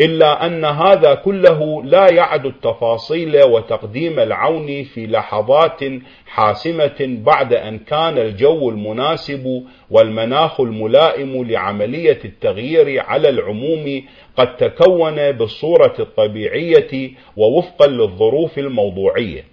إلا 0.00 0.46
أن 0.46 0.64
هذا 0.64 1.14
كله 1.14 1.84
لا 1.84 2.12
يعد 2.12 2.46
التفاصيل 2.46 3.42
وتقديم 3.42 4.18
العون 4.20 4.82
في 4.84 5.06
لحظات 5.06 5.80
حاسمة 6.26 6.96
بعد 7.00 7.52
أن 7.54 7.78
كان 7.78 8.18
الجو 8.18 8.70
المناسب 8.70 9.64
والمناخ 9.90 10.60
الملائم 10.60 11.44
لعملية 11.44 12.18
التغيير 12.24 13.00
على 13.00 13.28
العموم 13.28 14.02
قد 14.36 14.56
تكون 14.56 15.32
بالصورة 15.32 15.94
الطبيعية 15.98 17.10
ووفقا 17.36 17.86
للظروف 17.86 18.58
الموضوعية. 18.58 19.44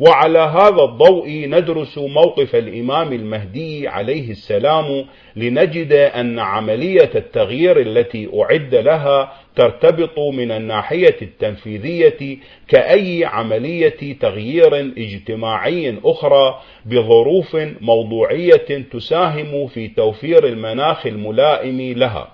وعلى 0.00 0.38
هذا 0.38 0.82
الضوء 0.84 1.28
ندرس 1.48 1.98
موقف 1.98 2.54
الإمام 2.54 3.12
المهدي 3.12 3.88
عليه 3.88 4.30
السلام 4.30 5.04
لنجد 5.36 5.92
أن 5.92 6.38
عملية 6.38 7.10
التغيير 7.14 7.80
التي 7.80 8.28
أعد 8.40 8.74
لها 8.74 9.32
ترتبط 9.56 10.18
من 10.18 10.50
الناحية 10.50 11.16
التنفيذية 11.22 12.36
كأي 12.68 13.24
عملية 13.24 14.18
تغيير 14.20 14.74
اجتماعي 14.98 15.98
أخرى 16.04 16.60
بظروف 16.86 17.56
موضوعية 17.80 18.84
تساهم 18.92 19.66
في 19.66 19.88
توفير 19.88 20.46
المناخ 20.46 21.06
الملائم 21.06 21.98
لها. 21.98 22.32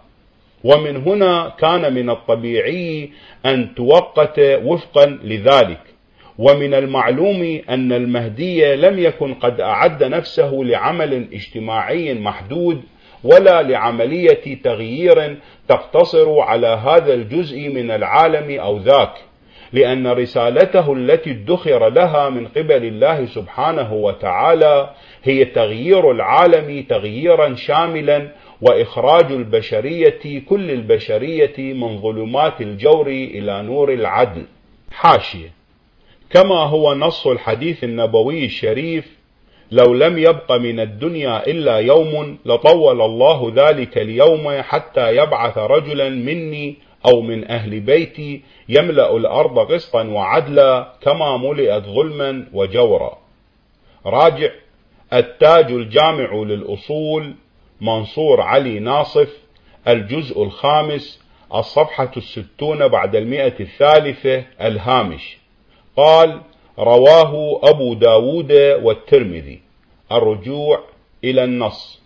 ومن 0.65 0.97
هنا 0.97 1.53
كان 1.59 1.95
من 1.95 2.11
الطبيعي 2.11 3.11
أن 3.47 3.75
توقت 3.75 4.41
وفقا 4.65 5.07
لذلك. 5.25 5.91
ومن 6.43 6.74
المعلوم 6.74 7.61
أن 7.70 7.93
المهدي 7.93 8.74
لم 8.74 8.99
يكن 8.99 9.34
قد 9.34 9.61
أعد 9.61 10.05
نفسه 10.05 10.51
لعمل 10.53 11.28
اجتماعي 11.32 12.14
محدود 12.14 12.82
ولا 13.24 13.62
لعملية 13.62 14.62
تغيير 14.64 15.36
تقتصر 15.68 16.40
على 16.40 16.66
هذا 16.66 17.14
الجزء 17.14 17.68
من 17.68 17.90
العالم 17.90 18.61
أو 18.61 18.78
ذاك 18.78 19.12
لأن 19.72 20.07
رسالته 20.07 20.93
التي 20.93 21.30
ادخر 21.30 21.88
لها 21.88 22.28
من 22.28 22.47
قبل 22.47 22.84
الله 22.84 23.26
سبحانه 23.26 23.93
وتعالى 23.93 24.90
هي 25.24 25.45
تغيير 25.45 26.11
العالم 26.11 26.82
تغييرا 26.82 27.55
شاملا 27.55 28.28
وإخراج 28.61 29.32
البشرية 29.32 30.43
كل 30.49 30.70
البشرية 30.70 31.74
من 31.74 32.01
ظلمات 32.01 32.61
الجور 32.61 33.07
إلى 33.07 33.62
نور 33.62 33.93
العدل. 33.93 34.45
حاشية. 34.93 35.62
كما 36.33 36.57
هو 36.57 36.95
نص 36.95 37.26
الحديث 37.26 37.85
النبوي 37.85 38.45
الشريف 38.45 39.18
لو 39.70 39.95
لم 39.95 40.18
يبق 40.18 40.53
من 40.53 40.80
الدنيا 40.80 41.47
إلا 41.47 41.76
يوم 41.76 42.39
لطول 42.45 43.01
الله 43.01 43.53
ذلك 43.57 43.99
اليوم 43.99 44.62
حتى 44.62 45.16
يبعث 45.16 45.59
رجلا 45.59 46.09
مني 46.09 46.76
أو 47.07 47.20
من 47.20 47.51
أهل 47.51 47.80
بيتي 47.80 48.43
يملأ 48.68 49.16
الأرض 49.16 49.59
قسطا 49.59 50.03
وعدلا 50.03 50.93
كما 51.03 51.37
ملئت 51.37 51.85
ظلما 51.85 52.47
وجورا. 52.53 53.18
راجع 54.07 54.51
التاج 55.12 55.72
الجامع 55.72 56.35
للأصول 56.35 57.35
منصور 57.80 58.41
علي 58.41 58.78
ناصف 58.78 59.39
الجزء 59.89 60.43
الخامس 60.43 61.22
الصفحة 61.55 62.11
الستون 62.16 62.89
بعد 62.89 63.16
المئة 63.16 63.61
الثالثة 63.61 64.45
الهامش. 64.61 65.41
قال 65.97 66.40
رواه 66.78 67.61
أبو 67.62 67.95
داود 67.95 68.53
والترمذي. 68.82 69.61
الرجوع 70.12 70.80
إلى 71.24 71.45
النص. 71.45 72.03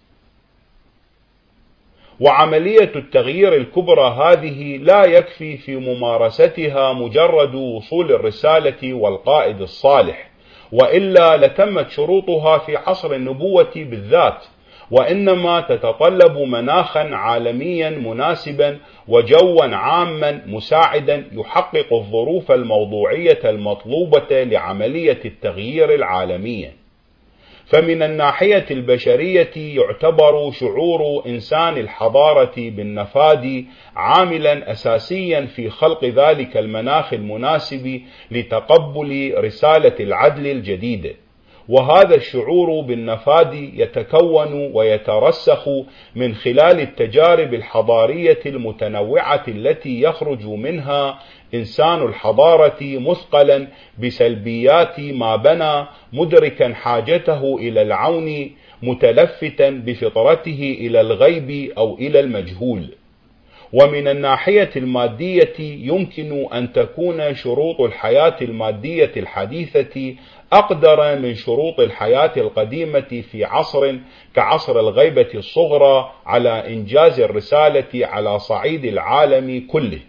وعملية 2.21 2.93
التغيير 2.97 3.55
الكبرى 3.55 4.11
هذه 4.11 4.77
لا 4.77 5.05
يكفي 5.05 5.57
في 5.57 5.77
ممارستها 5.77 6.93
مجرد 6.93 7.55
وصول 7.55 8.13
الرسالة 8.13 8.95
والقائد 8.95 9.61
الصالح 9.61 10.31
وإلا 10.73 11.37
لتمت 11.37 11.91
شروطها 11.91 12.59
في 12.59 12.77
عصر 12.77 13.13
النبوة 13.13 13.73
بالذات 13.75 14.45
وإنما 14.91 15.61
تتطلب 15.61 16.39
مناخا 16.39 17.01
عالميا 17.15 17.91
مناسبا 17.91 18.79
وجوا 19.09 19.65
عاما 19.65 20.43
مساعدا 20.47 21.25
يحقق 21.33 21.93
الظروف 21.93 22.53
الموضوعية 22.53 23.41
المطلوبة 23.45 24.43
لعملية 24.45 25.19
التغيير 25.25 25.95
العالمية 25.95 26.73
فمن 27.67 28.03
الناحية 28.03 28.67
البشرية 28.71 29.51
يعتبر 29.57 30.51
شعور 30.51 31.23
إنسان 31.27 31.77
الحضارة 31.77 32.53
بالنفاد 32.57 33.65
عاملا 33.97 34.73
أساسيا 34.73 35.47
في 35.47 35.71
خلق 35.71 36.05
ذلك 36.05 36.57
المناخ 36.57 37.13
المناسب 37.13 38.01
لتقبل 38.31 39.35
رسالة 39.37 39.95
العدل 40.01 40.47
الجديدة 40.47 41.11
وهذا 41.69 42.15
الشعور 42.15 42.81
بالنفاد 42.81 43.55
يتكون 43.55 44.71
ويترسخ 44.75 45.69
من 46.15 46.35
خلال 46.35 46.81
التجارب 46.81 47.55
الحضارية 47.55 48.39
المتنوعة 48.47 49.45
التي 49.49 50.01
يخرج 50.03 50.45
منها 50.47 51.19
إنسان 51.55 52.03
الحضارة 52.03 52.79
مثقلا 52.83 53.69
بسلبيات 54.03 55.01
ما 55.01 55.37
بنى 55.37 55.87
مدركا 56.13 56.75
حاجته 56.75 57.57
إلى 57.59 57.83
العون 57.83 58.51
متلفتا 58.83 59.71
بفطرته 59.71 60.77
إلى 60.81 61.01
الغيب 61.01 61.73
أو 61.79 61.95
إلى 61.95 62.21
المجهول. 62.21 62.95
ومن 63.73 64.09
الناحية 64.09 64.71
المادية 64.77 65.55
يمكن 65.61 66.47
أن 66.53 66.73
تكون 66.73 67.35
شروط 67.35 67.81
الحياة 67.81 68.37
المادية 68.43 69.13
الحديثة 69.17 70.15
أقدر 70.53 71.19
من 71.19 71.35
شروط 71.35 71.81
الحياة 71.81 72.33
القديمة 72.37 73.25
في 73.31 73.45
عصر 73.45 73.97
كعصر 74.35 74.81
الغيبة 74.81 75.29
الصغرى 75.35 76.13
على 76.27 76.75
إنجاز 76.75 77.21
الرسالة 77.21 78.07
على 78.07 78.39
صعيد 78.39 78.85
العالم 78.85 79.67
كله. 79.71 80.01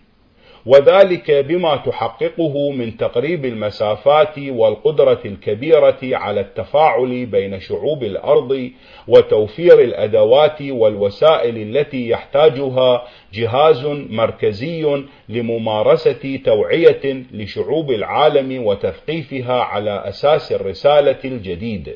وذلك 0.67 1.31
بما 1.31 1.75
تحققه 1.75 2.71
من 2.71 2.97
تقريب 2.97 3.45
المسافات 3.45 4.39
والقدرة 4.39 5.19
الكبيرة 5.25 5.97
على 6.03 6.41
التفاعل 6.41 7.25
بين 7.25 7.59
شعوب 7.59 8.03
الأرض 8.03 8.69
وتوفير 9.07 9.79
الأدوات 9.79 10.61
والوسائل 10.61 11.57
التي 11.57 12.09
يحتاجها 12.09 13.03
جهاز 13.33 13.85
مركزي 14.09 15.03
لممارسة 15.29 16.39
توعية 16.45 17.23
لشعوب 17.31 17.91
العالم 17.91 18.65
وتثقيفها 18.65 19.61
على 19.61 20.03
أساس 20.07 20.51
الرسالة 20.51 21.19
الجديدة 21.25 21.93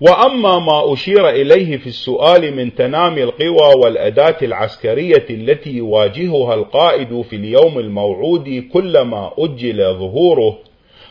وأما 0.00 0.58
ما 0.58 0.92
أشير 0.92 1.28
إليه 1.28 1.76
في 1.76 1.86
السؤال 1.86 2.56
من 2.56 2.74
تنامي 2.74 3.22
القوى 3.22 3.74
والأداة 3.82 4.36
العسكرية 4.42 5.26
التي 5.30 5.70
يواجهها 5.70 6.54
القائد 6.54 7.22
في 7.22 7.36
اليوم 7.36 7.78
الموعود 7.78 8.64
كلما 8.72 9.32
أجل 9.38 9.76
ظهوره 9.76 10.58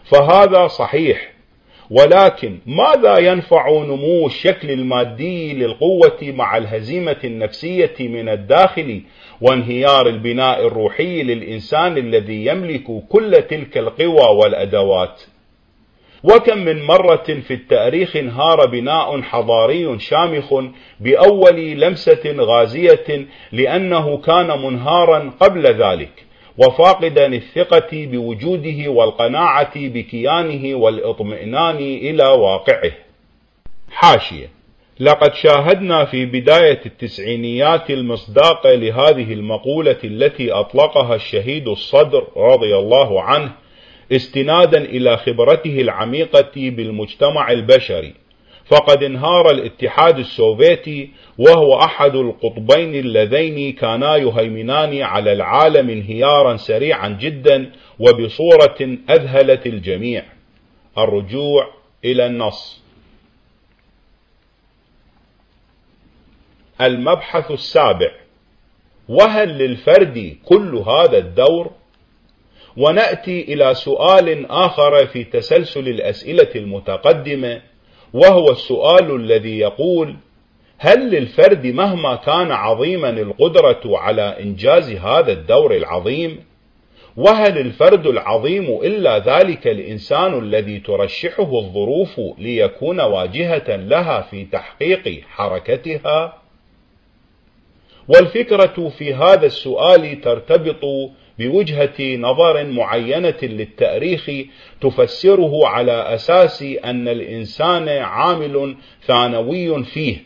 فهذا 0.03 0.67
صحيح. 0.67 1.33
ولكن 1.91 2.57
ماذا 2.65 3.19
ينفع 3.19 3.69
نمو 3.71 4.27
الشكل 4.27 4.71
المادي 4.71 5.53
للقوة 5.53 6.17
مع 6.21 6.57
الهزيمة 6.57 7.17
النفسية 7.23 7.95
من 7.99 8.29
الداخل 8.29 9.01
وانهيار 9.41 10.07
البناء 10.07 10.67
الروحي 10.67 11.23
للإنسان 11.23 11.97
الذي 11.97 12.45
يملك 12.45 12.83
كل 13.09 13.31
تلك 13.49 13.77
القوى 13.77 14.35
والأدوات؟ 14.43 15.21
وكم 16.23 16.57
من 16.57 16.83
مرة 16.83 17.39
في 17.47 17.53
التاريخ 17.53 18.15
انهار 18.15 18.65
بناء 18.65 19.21
حضاري 19.21 19.99
شامخ 19.99 20.53
بأول 20.99 21.55
لمسة 21.55 22.35
غازية 22.39 23.25
لأنه 23.51 24.17
كان 24.17 24.61
منهارا 24.61 25.31
قبل 25.39 25.67
ذلك 25.67 26.25
وفاقدا 26.57 27.25
الثقة 27.25 27.89
بوجوده 27.91 28.89
والقناعة 28.91 29.71
بكيانه 29.75 30.75
والإطمئنان 30.75 31.75
إلى 31.75 32.23
واقعه. 32.23 32.91
حاشية 33.91 34.49
لقد 34.99 35.33
شاهدنا 35.33 36.05
في 36.05 36.25
بداية 36.25 36.81
التسعينيات 36.85 37.89
المصداق 37.89 38.67
لهذه 38.67 39.33
المقولة 39.33 39.97
التي 40.03 40.51
أطلقها 40.51 41.15
الشهيد 41.15 41.67
الصدر 41.67 42.27
رضي 42.37 42.75
الله 42.77 43.21
عنه 43.21 43.51
استنادا 44.11 44.77
إلى 44.77 45.17
خبرته 45.17 45.81
العميقة 45.81 46.51
بالمجتمع 46.55 47.51
البشري. 47.51 48.13
فقد 48.65 49.03
انهار 49.03 49.51
الاتحاد 49.51 50.19
السوفيتي 50.19 51.09
وهو 51.37 51.79
أحد 51.79 52.15
القطبين 52.15 52.95
اللذين 52.95 53.73
كانا 53.73 54.15
يهيمنان 54.15 55.01
على 55.01 55.33
العالم 55.33 55.89
انهيارا 55.89 56.57
سريعا 56.57 57.09
جدا 57.09 57.71
وبصورة 57.99 58.97
أذهلت 59.09 59.67
الجميع. 59.67 60.25
الرجوع 60.97 61.67
إلى 62.05 62.25
النص. 62.25 62.83
المبحث 66.81 67.51
السابع. 67.51 68.11
وهل 69.09 69.57
للفرد 69.57 70.37
كل 70.45 70.75
هذا 70.75 71.17
الدور؟ 71.17 71.78
ونأتي 72.77 73.41
إلى 73.41 73.73
سؤال 73.73 74.51
آخر 74.51 75.05
في 75.07 75.23
تسلسل 75.23 75.87
الأسئلة 75.87 76.49
المتقدمة 76.55 77.61
وهو 78.13 78.51
السؤال 78.51 79.15
الذي 79.15 79.59
يقول 79.59 80.15
هل 80.77 81.09
للفرد 81.09 81.65
مهما 81.67 82.15
كان 82.15 82.51
عظيما 82.51 83.09
القدرة 83.09 83.81
على 83.85 84.21
إنجاز 84.21 84.89
هذا 84.91 85.31
الدور 85.31 85.75
العظيم؟ 85.75 86.39
وهل 87.17 87.57
الفرد 87.57 88.07
العظيم 88.07 88.65
إلا 88.83 89.19
ذلك 89.19 89.67
الإنسان 89.67 90.39
الذي 90.39 90.79
ترشحه 90.79 91.59
الظروف 91.59 92.21
ليكون 92.37 93.01
واجهة 93.01 93.75
لها 93.75 94.21
في 94.21 94.45
تحقيق 94.45 95.21
حركتها؟ 95.27 96.37
والفكرة 98.07 98.89
في 98.97 99.13
هذا 99.13 99.45
السؤال 99.45 100.21
ترتبط 100.21 100.81
بوجهة 101.39 102.17
نظر 102.17 102.63
معينة 102.65 103.37
للتأريخ 103.43 104.29
تفسره 104.81 105.67
على 105.67 105.91
أساس 105.91 106.61
أن 106.61 107.07
الإنسان 107.07 107.89
عامل 107.89 108.75
ثانوي 109.05 109.83
فيه 109.83 110.17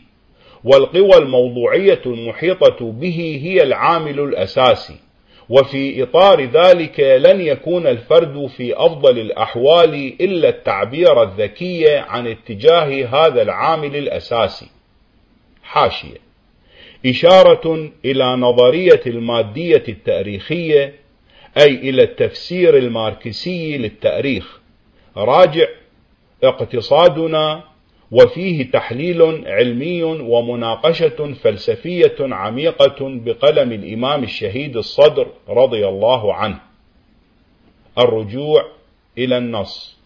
والقوى 0.64 1.16
الموضوعية 1.16 2.00
المحيطة 2.06 2.92
به 2.92 3.40
هي 3.44 3.62
العامل 3.62 4.20
الأساسي 4.20 4.96
وفي 5.48 6.02
إطار 6.02 6.44
ذلك 6.44 7.00
لن 7.00 7.40
يكون 7.40 7.86
الفرد 7.86 8.46
في 8.46 8.76
أفضل 8.76 9.18
الأحوال 9.18 9.94
إلا 10.20 10.48
التعبير 10.48 11.22
الذكي 11.22 11.96
عن 11.96 12.26
اتجاه 12.26 13.06
هذا 13.06 13.42
العامل 13.42 13.96
الأساسي. 13.96 14.66
حاشية. 15.62 16.24
إشارة 17.06 17.90
إلى 18.04 18.36
نظرية 18.36 19.00
المادية 19.06 19.82
التأريخية 19.88 21.03
أي 21.58 21.74
إلى 21.74 22.02
التفسير 22.02 22.76
الماركسي 22.76 23.78
للتأريخ. 23.78 24.60
راجع 25.16 25.66
اقتصادنا 26.44 27.64
وفيه 28.10 28.70
تحليل 28.70 29.48
علمي 29.48 30.02
ومناقشة 30.02 31.34
فلسفية 31.34 32.16
عميقة 32.20 32.96
بقلم 33.00 33.72
الإمام 33.72 34.22
الشهيد 34.22 34.76
الصدر 34.76 35.28
رضي 35.48 35.88
الله 35.88 36.34
عنه. 36.34 36.60
الرجوع 37.98 38.64
إلى 39.18 39.38
النص. 39.38 39.98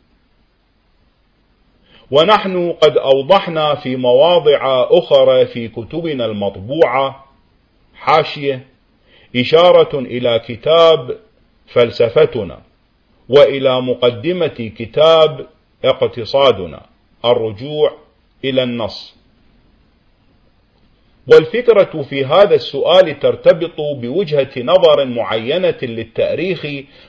ونحن 2.10 2.72
قد 2.72 2.98
أوضحنا 2.98 3.74
في 3.74 3.96
مواضع 3.96 4.86
أخرى 4.90 5.46
في 5.46 5.68
كتبنا 5.68 6.26
المطبوعة 6.26 7.24
حاشية 7.94 8.66
إشارة 9.36 9.98
إلى 9.98 10.38
كتاب 10.38 11.18
فلسفتنا 11.68 12.58
وإلى 13.28 13.80
مقدمة 13.80 14.72
كتاب 14.78 15.46
اقتصادنا 15.84 16.82
الرجوع 17.24 17.92
إلى 18.44 18.62
النص. 18.62 19.18
والفكرة 21.32 22.02
في 22.02 22.24
هذا 22.24 22.54
السؤال 22.54 23.20
ترتبط 23.20 23.80
بوجهة 23.80 24.50
نظر 24.58 25.04
معينة 25.04 25.78
للتاريخ 25.82 26.66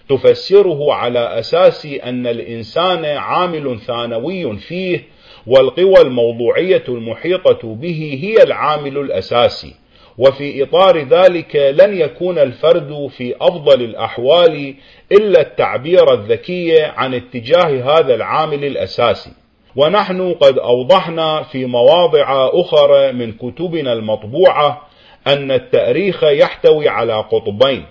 تفسره 0.10 0.93
على 0.93 1.20
أساس 1.20 1.86
أن 1.86 2.28
الإنسان 2.28 3.05
عامل 3.05 3.80
ثانوي 3.80 4.57
فيه 4.57 5.03
والقوى 5.47 6.01
الموضوعية 6.01 6.84
المحيطة 6.89 7.76
به 7.76 8.20
هي 8.24 8.43
العامل 8.43 8.97
الأساسي. 8.97 9.74
وفي 10.20 10.63
إطار 10.63 10.99
ذلك 10.99 11.55
لن 11.55 11.97
يكون 11.97 12.39
الفرد 12.39 13.09
في 13.17 13.36
أفضل 13.41 13.82
الأحوال 13.82 14.76
إلا 15.11 15.41
التعبير 15.41 16.13
الذكي 16.13 16.82
عن 16.82 17.13
اتجاه 17.13 17.99
هذا 17.99 18.15
العامل 18.15 18.65
الأساسي. 18.65 19.32
ونحن 19.76 20.34
قد 20.34 20.57
أوضحنا 20.57 21.43
في 21.43 21.65
مواضع 21.65 22.49
أخرى 22.53 23.11
من 23.11 23.32
كتبنا 23.32 23.93
المطبوعة 23.93 24.82
أن 25.28 25.51
التأريخ 25.51 26.24
يحتوي 26.24 26.89
على 26.89 27.13
قطبين 27.13 27.86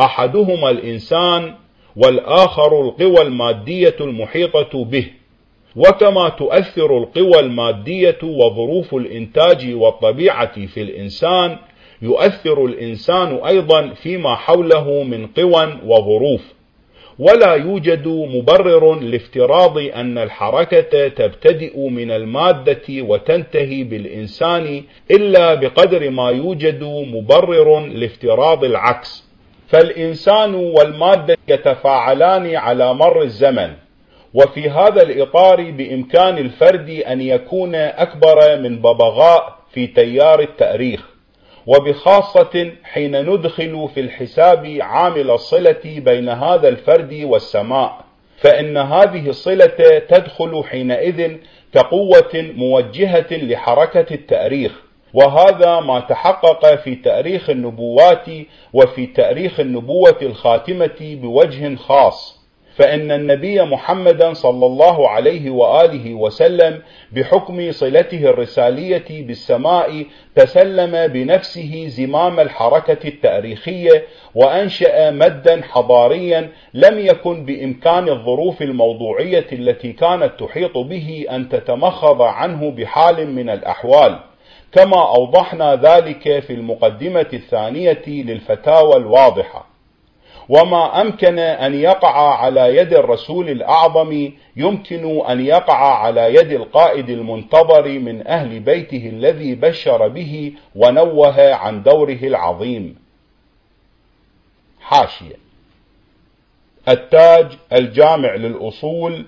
أحدهما 0.00 0.70
الإنسان 0.70 1.54
والآخر 1.96 2.80
القوى 2.80 3.22
المادية 3.22 3.96
المحيطة 4.00 4.84
به. 4.84 5.10
وكما 5.76 6.28
تؤثر 6.28 6.98
القوى 6.98 7.40
المادية 7.40 8.18
وظروف 8.22 8.94
الإنتاج 8.94 9.74
والطبيعة 9.74 10.66
في 10.66 10.82
الإنسان 10.82 11.56
يؤثر 12.02 12.64
الإنسان 12.64 13.34
أيضا 13.46 13.88
فيما 13.88 14.34
حوله 14.34 15.02
من 15.02 15.26
قوى 15.26 15.78
وظروف. 15.86 16.52
ولا 17.18 17.54
يوجد 17.54 18.08
مبرر 18.08 18.94
لافتراض 19.00 19.78
أن 19.78 20.18
الحركة 20.18 21.08
تبتدئ 21.08 21.88
من 21.88 22.10
المادة 22.10 22.82
وتنتهي 22.88 23.84
بالإنسان 23.84 24.82
إلا 25.10 25.54
بقدر 25.54 26.10
ما 26.10 26.30
يوجد 26.30 26.84
مبرر 26.84 27.80
لافتراض 27.80 28.64
العكس. 28.64 29.24
فالإنسان 29.68 30.54
والمادة 30.54 31.36
يتفاعلان 31.48 32.56
على 32.56 32.94
مر 32.94 33.22
الزمن. 33.22 33.81
وفي 34.34 34.70
هذا 34.70 35.02
الإطار 35.02 35.70
بإمكان 35.70 36.38
الفرد 36.38 36.90
أن 36.90 37.20
يكون 37.20 37.74
أكبر 37.74 38.58
من 38.60 38.78
ببغاء 38.78 39.58
في 39.72 39.86
تيار 39.86 40.40
التأريخ 40.40 41.08
وبخاصة 41.66 42.72
حين 42.84 43.30
ندخل 43.30 43.88
في 43.94 44.00
الحساب 44.00 44.78
عامل 44.80 45.30
الصلة 45.30 45.82
بين 45.84 46.28
هذا 46.28 46.68
الفرد 46.68 47.20
والسماء 47.24 48.04
فإن 48.38 48.76
هذه 48.76 49.28
الصلة 49.28 49.98
تدخل 50.08 50.64
حينئذ 50.64 51.36
كقوة 51.74 52.32
موجهة 52.34 53.26
لحركة 53.30 54.14
التأريخ 54.14 54.72
وهذا 55.14 55.80
ما 55.80 56.00
تحقق 56.00 56.74
في 56.74 56.94
تأريخ 56.94 57.50
النبوات 57.50 58.26
وفي 58.72 59.06
تأريخ 59.06 59.60
النبوة 59.60 60.18
الخاتمة 60.22 60.96
بوجه 61.00 61.76
خاص. 61.76 62.41
فإن 62.74 63.12
النبي 63.12 63.62
محمدا 63.62 64.32
صلى 64.32 64.66
الله 64.66 65.08
عليه 65.08 65.50
وآله 65.50 66.14
وسلم 66.14 66.82
بحكم 67.12 67.72
صلته 67.72 68.24
الرسالية 68.24 69.04
بالسماء 69.26 70.04
تسلم 70.34 71.06
بنفسه 71.06 71.84
زمام 71.88 72.40
الحركة 72.40 73.08
التاريخية 73.08 74.04
وأنشأ 74.34 75.10
مدا 75.10 75.62
حضاريا 75.62 76.50
لم 76.74 76.98
يكن 76.98 77.44
بإمكان 77.44 78.08
الظروف 78.08 78.62
الموضوعية 78.62 79.46
التي 79.52 79.92
كانت 79.92 80.32
تحيط 80.38 80.78
به 80.78 81.26
أن 81.30 81.48
تتمخض 81.48 82.22
عنه 82.22 82.70
بحال 82.70 83.30
من 83.30 83.50
الأحوال. 83.50 84.18
كما 84.72 85.08
أوضحنا 85.16 85.74
ذلك 85.74 86.40
في 86.40 86.52
المقدمة 86.52 87.26
الثانية 87.32 88.02
للفتاوى 88.06 88.96
الواضحة. 88.96 89.71
وما 90.52 91.00
أمكن 91.00 91.38
أن 91.38 91.74
يقع 91.74 92.34
على 92.36 92.76
يد 92.76 92.92
الرسول 92.92 93.48
الأعظم 93.50 94.30
يمكن 94.56 95.20
أن 95.26 95.46
يقع 95.46 95.98
على 95.98 96.34
يد 96.34 96.52
القائد 96.52 97.10
المنتظر 97.10 97.88
من 97.88 98.26
أهل 98.26 98.60
بيته 98.60 99.08
الذي 99.08 99.54
بشر 99.54 100.08
به 100.08 100.52
ونوه 100.76 101.54
عن 101.54 101.82
دوره 101.82 102.18
العظيم. 102.22 102.98
حاشية. 104.80 105.36
التاج 106.88 107.58
الجامع 107.72 108.34
للأصول 108.34 109.26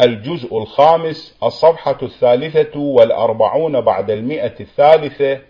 الجزء 0.00 0.58
الخامس 0.58 1.38
الصفحة 1.42 1.98
الثالثة 2.02 2.78
والأربعون 2.80 3.80
بعد 3.80 4.10
المئة 4.10 4.54
الثالثة 4.60 5.40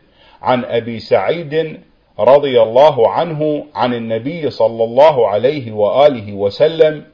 عن 0.43 0.65
أبي 0.65 0.99
سعيد 0.99 1.81
رضي 2.19 2.63
الله 2.63 3.09
عنه 3.09 3.67
عن 3.75 3.95
النبي 3.95 4.51
صلى 4.51 4.85
الله 4.85 5.29
عليه 5.29 5.73
وآله 5.73 6.33
وسلم 6.33 7.05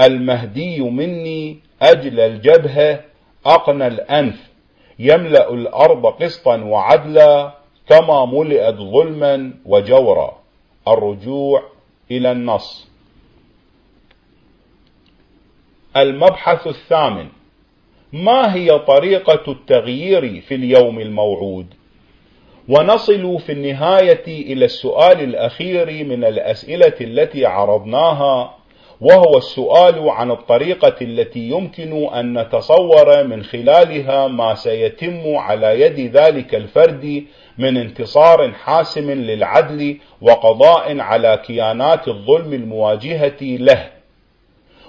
المهدي 0.00 0.80
مني 0.80 1.58
أجل 1.82 2.20
الجبهة 2.20 3.00
أقنى 3.46 3.86
الأنف 3.86 4.50
يملأ 4.98 5.50
الأرض 5.52 6.06
قسطا 6.06 6.56
وعدلا 6.56 7.54
كما 7.88 8.24
ملئت 8.24 8.74
ظلما 8.74 9.54
وجورا 9.66 10.38
الرجوع 10.88 11.62
إلى 12.10 12.32
النص 12.32 12.88
المبحث 15.96 16.66
الثامن 16.66 17.28
ما 18.12 18.54
هي 18.54 18.78
طريقة 18.78 19.52
التغيير 19.52 20.40
في 20.40 20.54
اليوم 20.54 21.00
الموعود؟ 21.00 21.66
ونصل 22.68 23.38
في 23.40 23.52
النهاية 23.52 24.26
إلى 24.26 24.64
السؤال 24.64 25.20
الأخير 25.20 26.04
من 26.04 26.24
الأسئلة 26.24 26.94
التي 27.00 27.46
عرضناها 27.46 28.54
وهو 29.00 29.36
السؤال 29.36 30.08
عن 30.08 30.30
الطريقة 30.30 30.94
التي 31.02 31.48
يمكن 31.48 32.14
أن 32.14 32.38
نتصور 32.38 33.24
من 33.24 33.42
خلالها 33.42 34.28
ما 34.28 34.54
سيتم 34.54 35.36
على 35.36 35.80
يد 35.80 36.16
ذلك 36.16 36.54
الفرد 36.54 37.24
من 37.58 37.76
انتصار 37.76 38.52
حاسم 38.52 39.10
للعدل 39.10 39.96
وقضاء 40.20 41.00
على 41.00 41.42
كيانات 41.46 42.08
الظلم 42.08 42.52
المواجهة 42.52 43.42
له. 43.42 43.93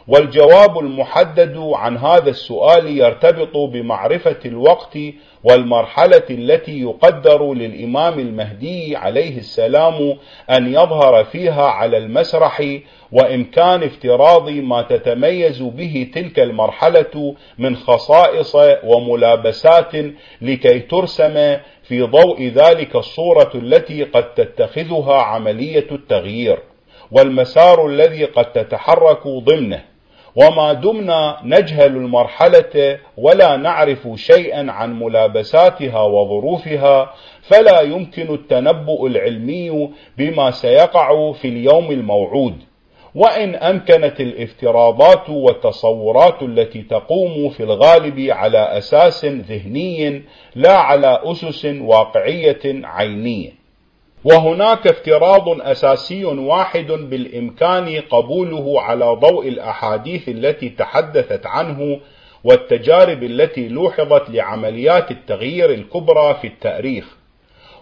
والجواب 0.08 0.80
المحدد 0.80 1.58
عن 1.58 1.97
هذا 1.97 2.30
السؤال 2.30 2.97
يرتبط 2.97 3.58
بمعرفة 3.58 4.39
الوقت 4.45 4.97
والمرحلة 5.43 6.24
التي 6.30 6.80
يقدر 6.82 7.53
للإمام 7.53 8.20
المهدي 8.20 8.95
عليه 8.95 9.38
السلام 9.38 10.18
أن 10.49 10.74
يظهر 10.74 11.24
فيها 11.24 11.66
على 11.66 11.97
المسرح 11.97 12.80
وإمكان 13.12 13.84
افتراض 13.84 14.49
ما 14.49 14.82
تتميز 14.82 15.62
به 15.62 16.08
تلك 16.14 16.39
المرحلة 16.39 17.36
من 17.58 17.76
خصائص 17.76 18.56
وملابسات 18.84 19.91
لكي 20.41 20.80
ترسم 20.80 21.58
في 21.84 22.01
ضوء 22.01 22.47
ذلك 22.47 22.95
الصورة 22.95 23.51
التي 23.56 24.03
قد 24.03 24.34
تتخذها 24.34 25.22
عملية 25.22 25.88
التغيير 25.91 26.60
والمسار 27.12 27.88
الذي 27.88 28.26
قد 28.26 28.53
تتحرك 28.53 29.28
ضمنه. 29.28 29.94
وما 30.36 30.73
دمنا 30.73 31.38
نجهل 31.43 31.95
المرحلة 31.95 32.99
ولا 33.17 33.55
نعرف 33.57 34.07
شيئا 34.15 34.71
عن 34.71 34.99
ملابساتها 34.99 36.01
وظروفها 36.01 37.13
فلا 37.41 37.81
يمكن 37.81 38.33
التنبؤ 38.33 39.07
العلمي 39.07 39.89
بما 40.17 40.51
سيقع 40.51 41.31
في 41.31 41.47
اليوم 41.47 41.91
الموعود 41.91 42.55
وإن 43.15 43.55
أمكنت 43.55 44.21
الافتراضات 44.21 45.29
والتصورات 45.29 46.41
التي 46.43 46.81
تقوم 46.81 47.49
في 47.49 47.63
الغالب 47.63 48.19
على 48.29 48.57
أساس 48.77 49.25
ذهني 49.25 50.23
لا 50.55 50.77
على 50.77 51.21
أسس 51.23 51.65
واقعية 51.65 52.61
عينية 52.65 53.64
وهناك 54.26 54.88
افتراض 54.88 55.61
أساسي 55.61 56.26
واحد 56.26 56.88
بالإمكان 56.91 58.01
قبوله 58.09 58.82
على 58.82 59.05
ضوء 59.05 59.47
الأحاديث 59.47 60.30
التي 60.30 60.69
تحدثت 60.69 61.45
عنه 61.45 61.99
والتجارب 62.43 63.23
التي 63.23 63.67
لوحظت 63.67 64.30
لعمليات 64.30 65.11
التغيير 65.11 65.69
الكبرى 65.69 66.34
في 66.41 66.47
التاريخ 66.47 67.05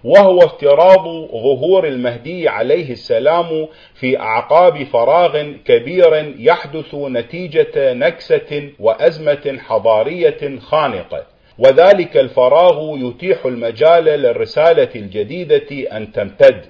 وهو 0.04 0.40
افتراض 0.40 1.04
ظهور 1.32 1.88
المهدي 1.88 2.50
عليه 2.50 2.92
السلام 2.92 3.68
في 3.94 4.20
أعقاب 4.20 4.84
فراغ 4.84 5.52
كبير 5.66 6.34
يحدث 6.40 6.96
نتيجة 6.96 7.94
نكسة 7.94 8.70
وأزمة 8.80 9.58
حضارية 9.60 10.60
خانقة. 10.60 11.33
وذلك 11.58 12.18
الفراغ 12.18 12.98
يتيح 12.98 13.46
المجال 13.46 14.04
للرسالة 14.04 14.90
الجديدة 14.96 15.98
أن 15.98 16.12
تمتد. 16.12 16.66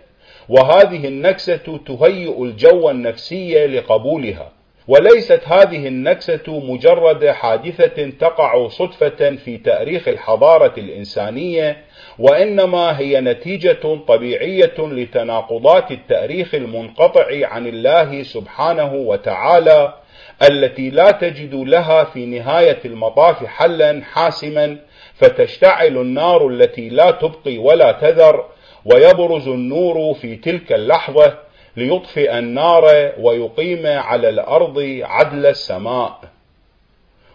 وهذه 0.50 1.08
النكسة 1.08 1.80
تهيئ 1.88 2.44
الجو 2.44 2.90
النفسي 2.90 3.68
لقبولها. 3.68 4.52
وليست 4.88 5.42
هذه 5.46 5.88
النكسة 5.88 6.44
مجرد 6.48 7.26
حادثة 7.26 8.10
تقع 8.20 8.68
صدفة 8.68 9.36
في 9.36 9.58
تأريخ 9.58 10.08
الحضارة 10.08 10.74
الإنسانية 10.78 11.78
وإنما 12.20 13.00
هي 13.00 13.22
نتيجة 13.22 13.98
طبيعية 14.08 14.74
لتناقضات 14.80 15.92
التأريخ 15.92 16.56
المنقطع 16.56 17.28
عن 17.48 17.68
الله 17.68 18.24
سبحانه 18.24 18.94
وتعالى 18.94 19.94
التي 20.42 20.90
لا 20.90 21.12
تجد 21.12 21.56
لها 21.56 22.04
في 22.04 22.26
نهاية 22.26 22.80
المطاف 22.86 23.46
حلا 23.46 24.02
حاسما 24.04 24.78
فتشتعل 25.14 25.98
النار 25.98 26.48
التي 26.48 26.90
لا 26.90 27.12
تبقي 27.12 27.58
ولا 27.58 27.92
تذر 27.92 28.46
ويبرز 28.86 29.48
النور 29.48 30.14
في 30.14 30.36
تلك 30.36 30.74
اللحظة 30.74 31.38
ليطفئ 31.78 32.38
النار 32.40 33.12
ويقيم 33.20 33.88
على 33.88 34.30
الأرض 34.30 35.00
عدل 35.04 35.46
السماء. 35.46 36.20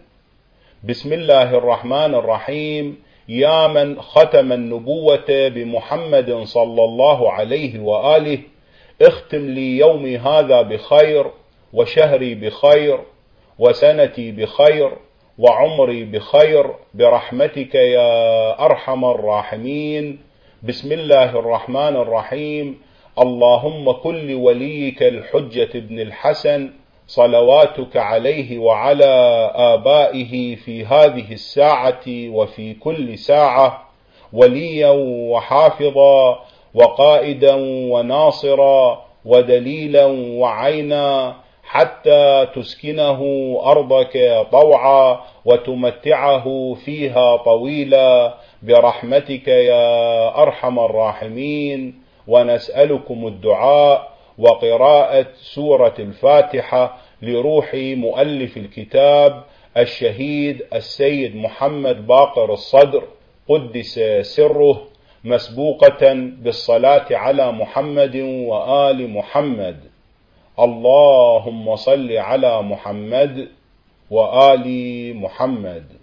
بسم 0.83 1.13
الله 1.13 1.57
الرحمن 1.57 2.15
الرحيم. 2.15 3.07
يا 3.29 3.67
من 3.67 4.01
ختم 4.01 4.53
النبوة 4.53 5.25
بمحمد 5.29 6.43
صلى 6.43 6.83
الله 6.83 7.31
عليه 7.31 7.79
وآله 7.79 8.39
اختم 9.01 9.49
لي 9.49 9.77
يومي 9.77 10.17
هذا 10.17 10.61
بخير 10.61 11.31
وشهري 11.73 12.35
بخير 12.35 12.99
وسنتي 13.59 14.31
بخير 14.31 14.91
وعمري 15.37 16.03
بخير 16.03 16.65
برحمتك 16.93 17.75
يا 17.75 18.65
أرحم 18.65 19.05
الراحمين. 19.05 20.19
بسم 20.63 20.91
الله 20.91 21.29
الرحمن 21.39 21.95
الرحيم. 21.95 22.81
اللهم 23.19 23.91
كل 23.91 24.33
وليك 24.33 25.03
الحجة 25.03 25.69
ابن 25.75 25.99
الحسن 25.99 26.69
صلواتك 27.07 27.97
عليه 27.97 28.59
وعلى 28.59 29.05
آبائه 29.55 30.55
في 30.55 30.85
هذه 30.85 31.31
الساعة 31.31 32.05
وفي 32.07 32.73
كل 32.73 33.17
ساعة 33.17 33.87
وليا 34.33 34.89
وحافظا 35.31 36.39
وقائدا 36.73 37.55
وناصرا 37.91 39.05
ودليلا 39.25 40.05
وعينا 40.41 41.35
حتى 41.67 42.47
تسكنه 42.55 43.21
أرضك 43.65 44.45
طوعا 44.51 45.19
وتمتعه 45.45 46.73
فيها 46.85 47.37
طويلا. 47.37 48.33
برحمتك 48.63 49.47
يا 49.47 50.41
أرحم 50.41 50.79
الراحمين. 50.79 52.01
ونسألكم 52.27 53.27
الدعاء 53.27 54.11
وقراءة 54.37 55.27
سورة 55.35 55.93
الفاتحة 55.99 56.97
لروح 57.21 57.71
مؤلف 57.75 58.57
الكتاب 58.57 59.43
الشهيد 59.77 60.65
السيد 60.73 61.35
محمد 61.35 62.07
باقر 62.07 62.53
الصدر. 62.53 63.03
قدس 63.49 63.99
سره 64.21 64.81
مسبوقة 65.23 66.13
بالصلاة 66.13 67.05
على 67.11 67.51
محمد 67.51 68.15
وآل 68.15 69.09
محمد. 69.09 69.96
اللهم 70.59 71.75
صل 71.75 72.11
على 72.11 72.61
محمد 72.61 73.47
وآل 74.11 74.67
محمد. 75.15 75.96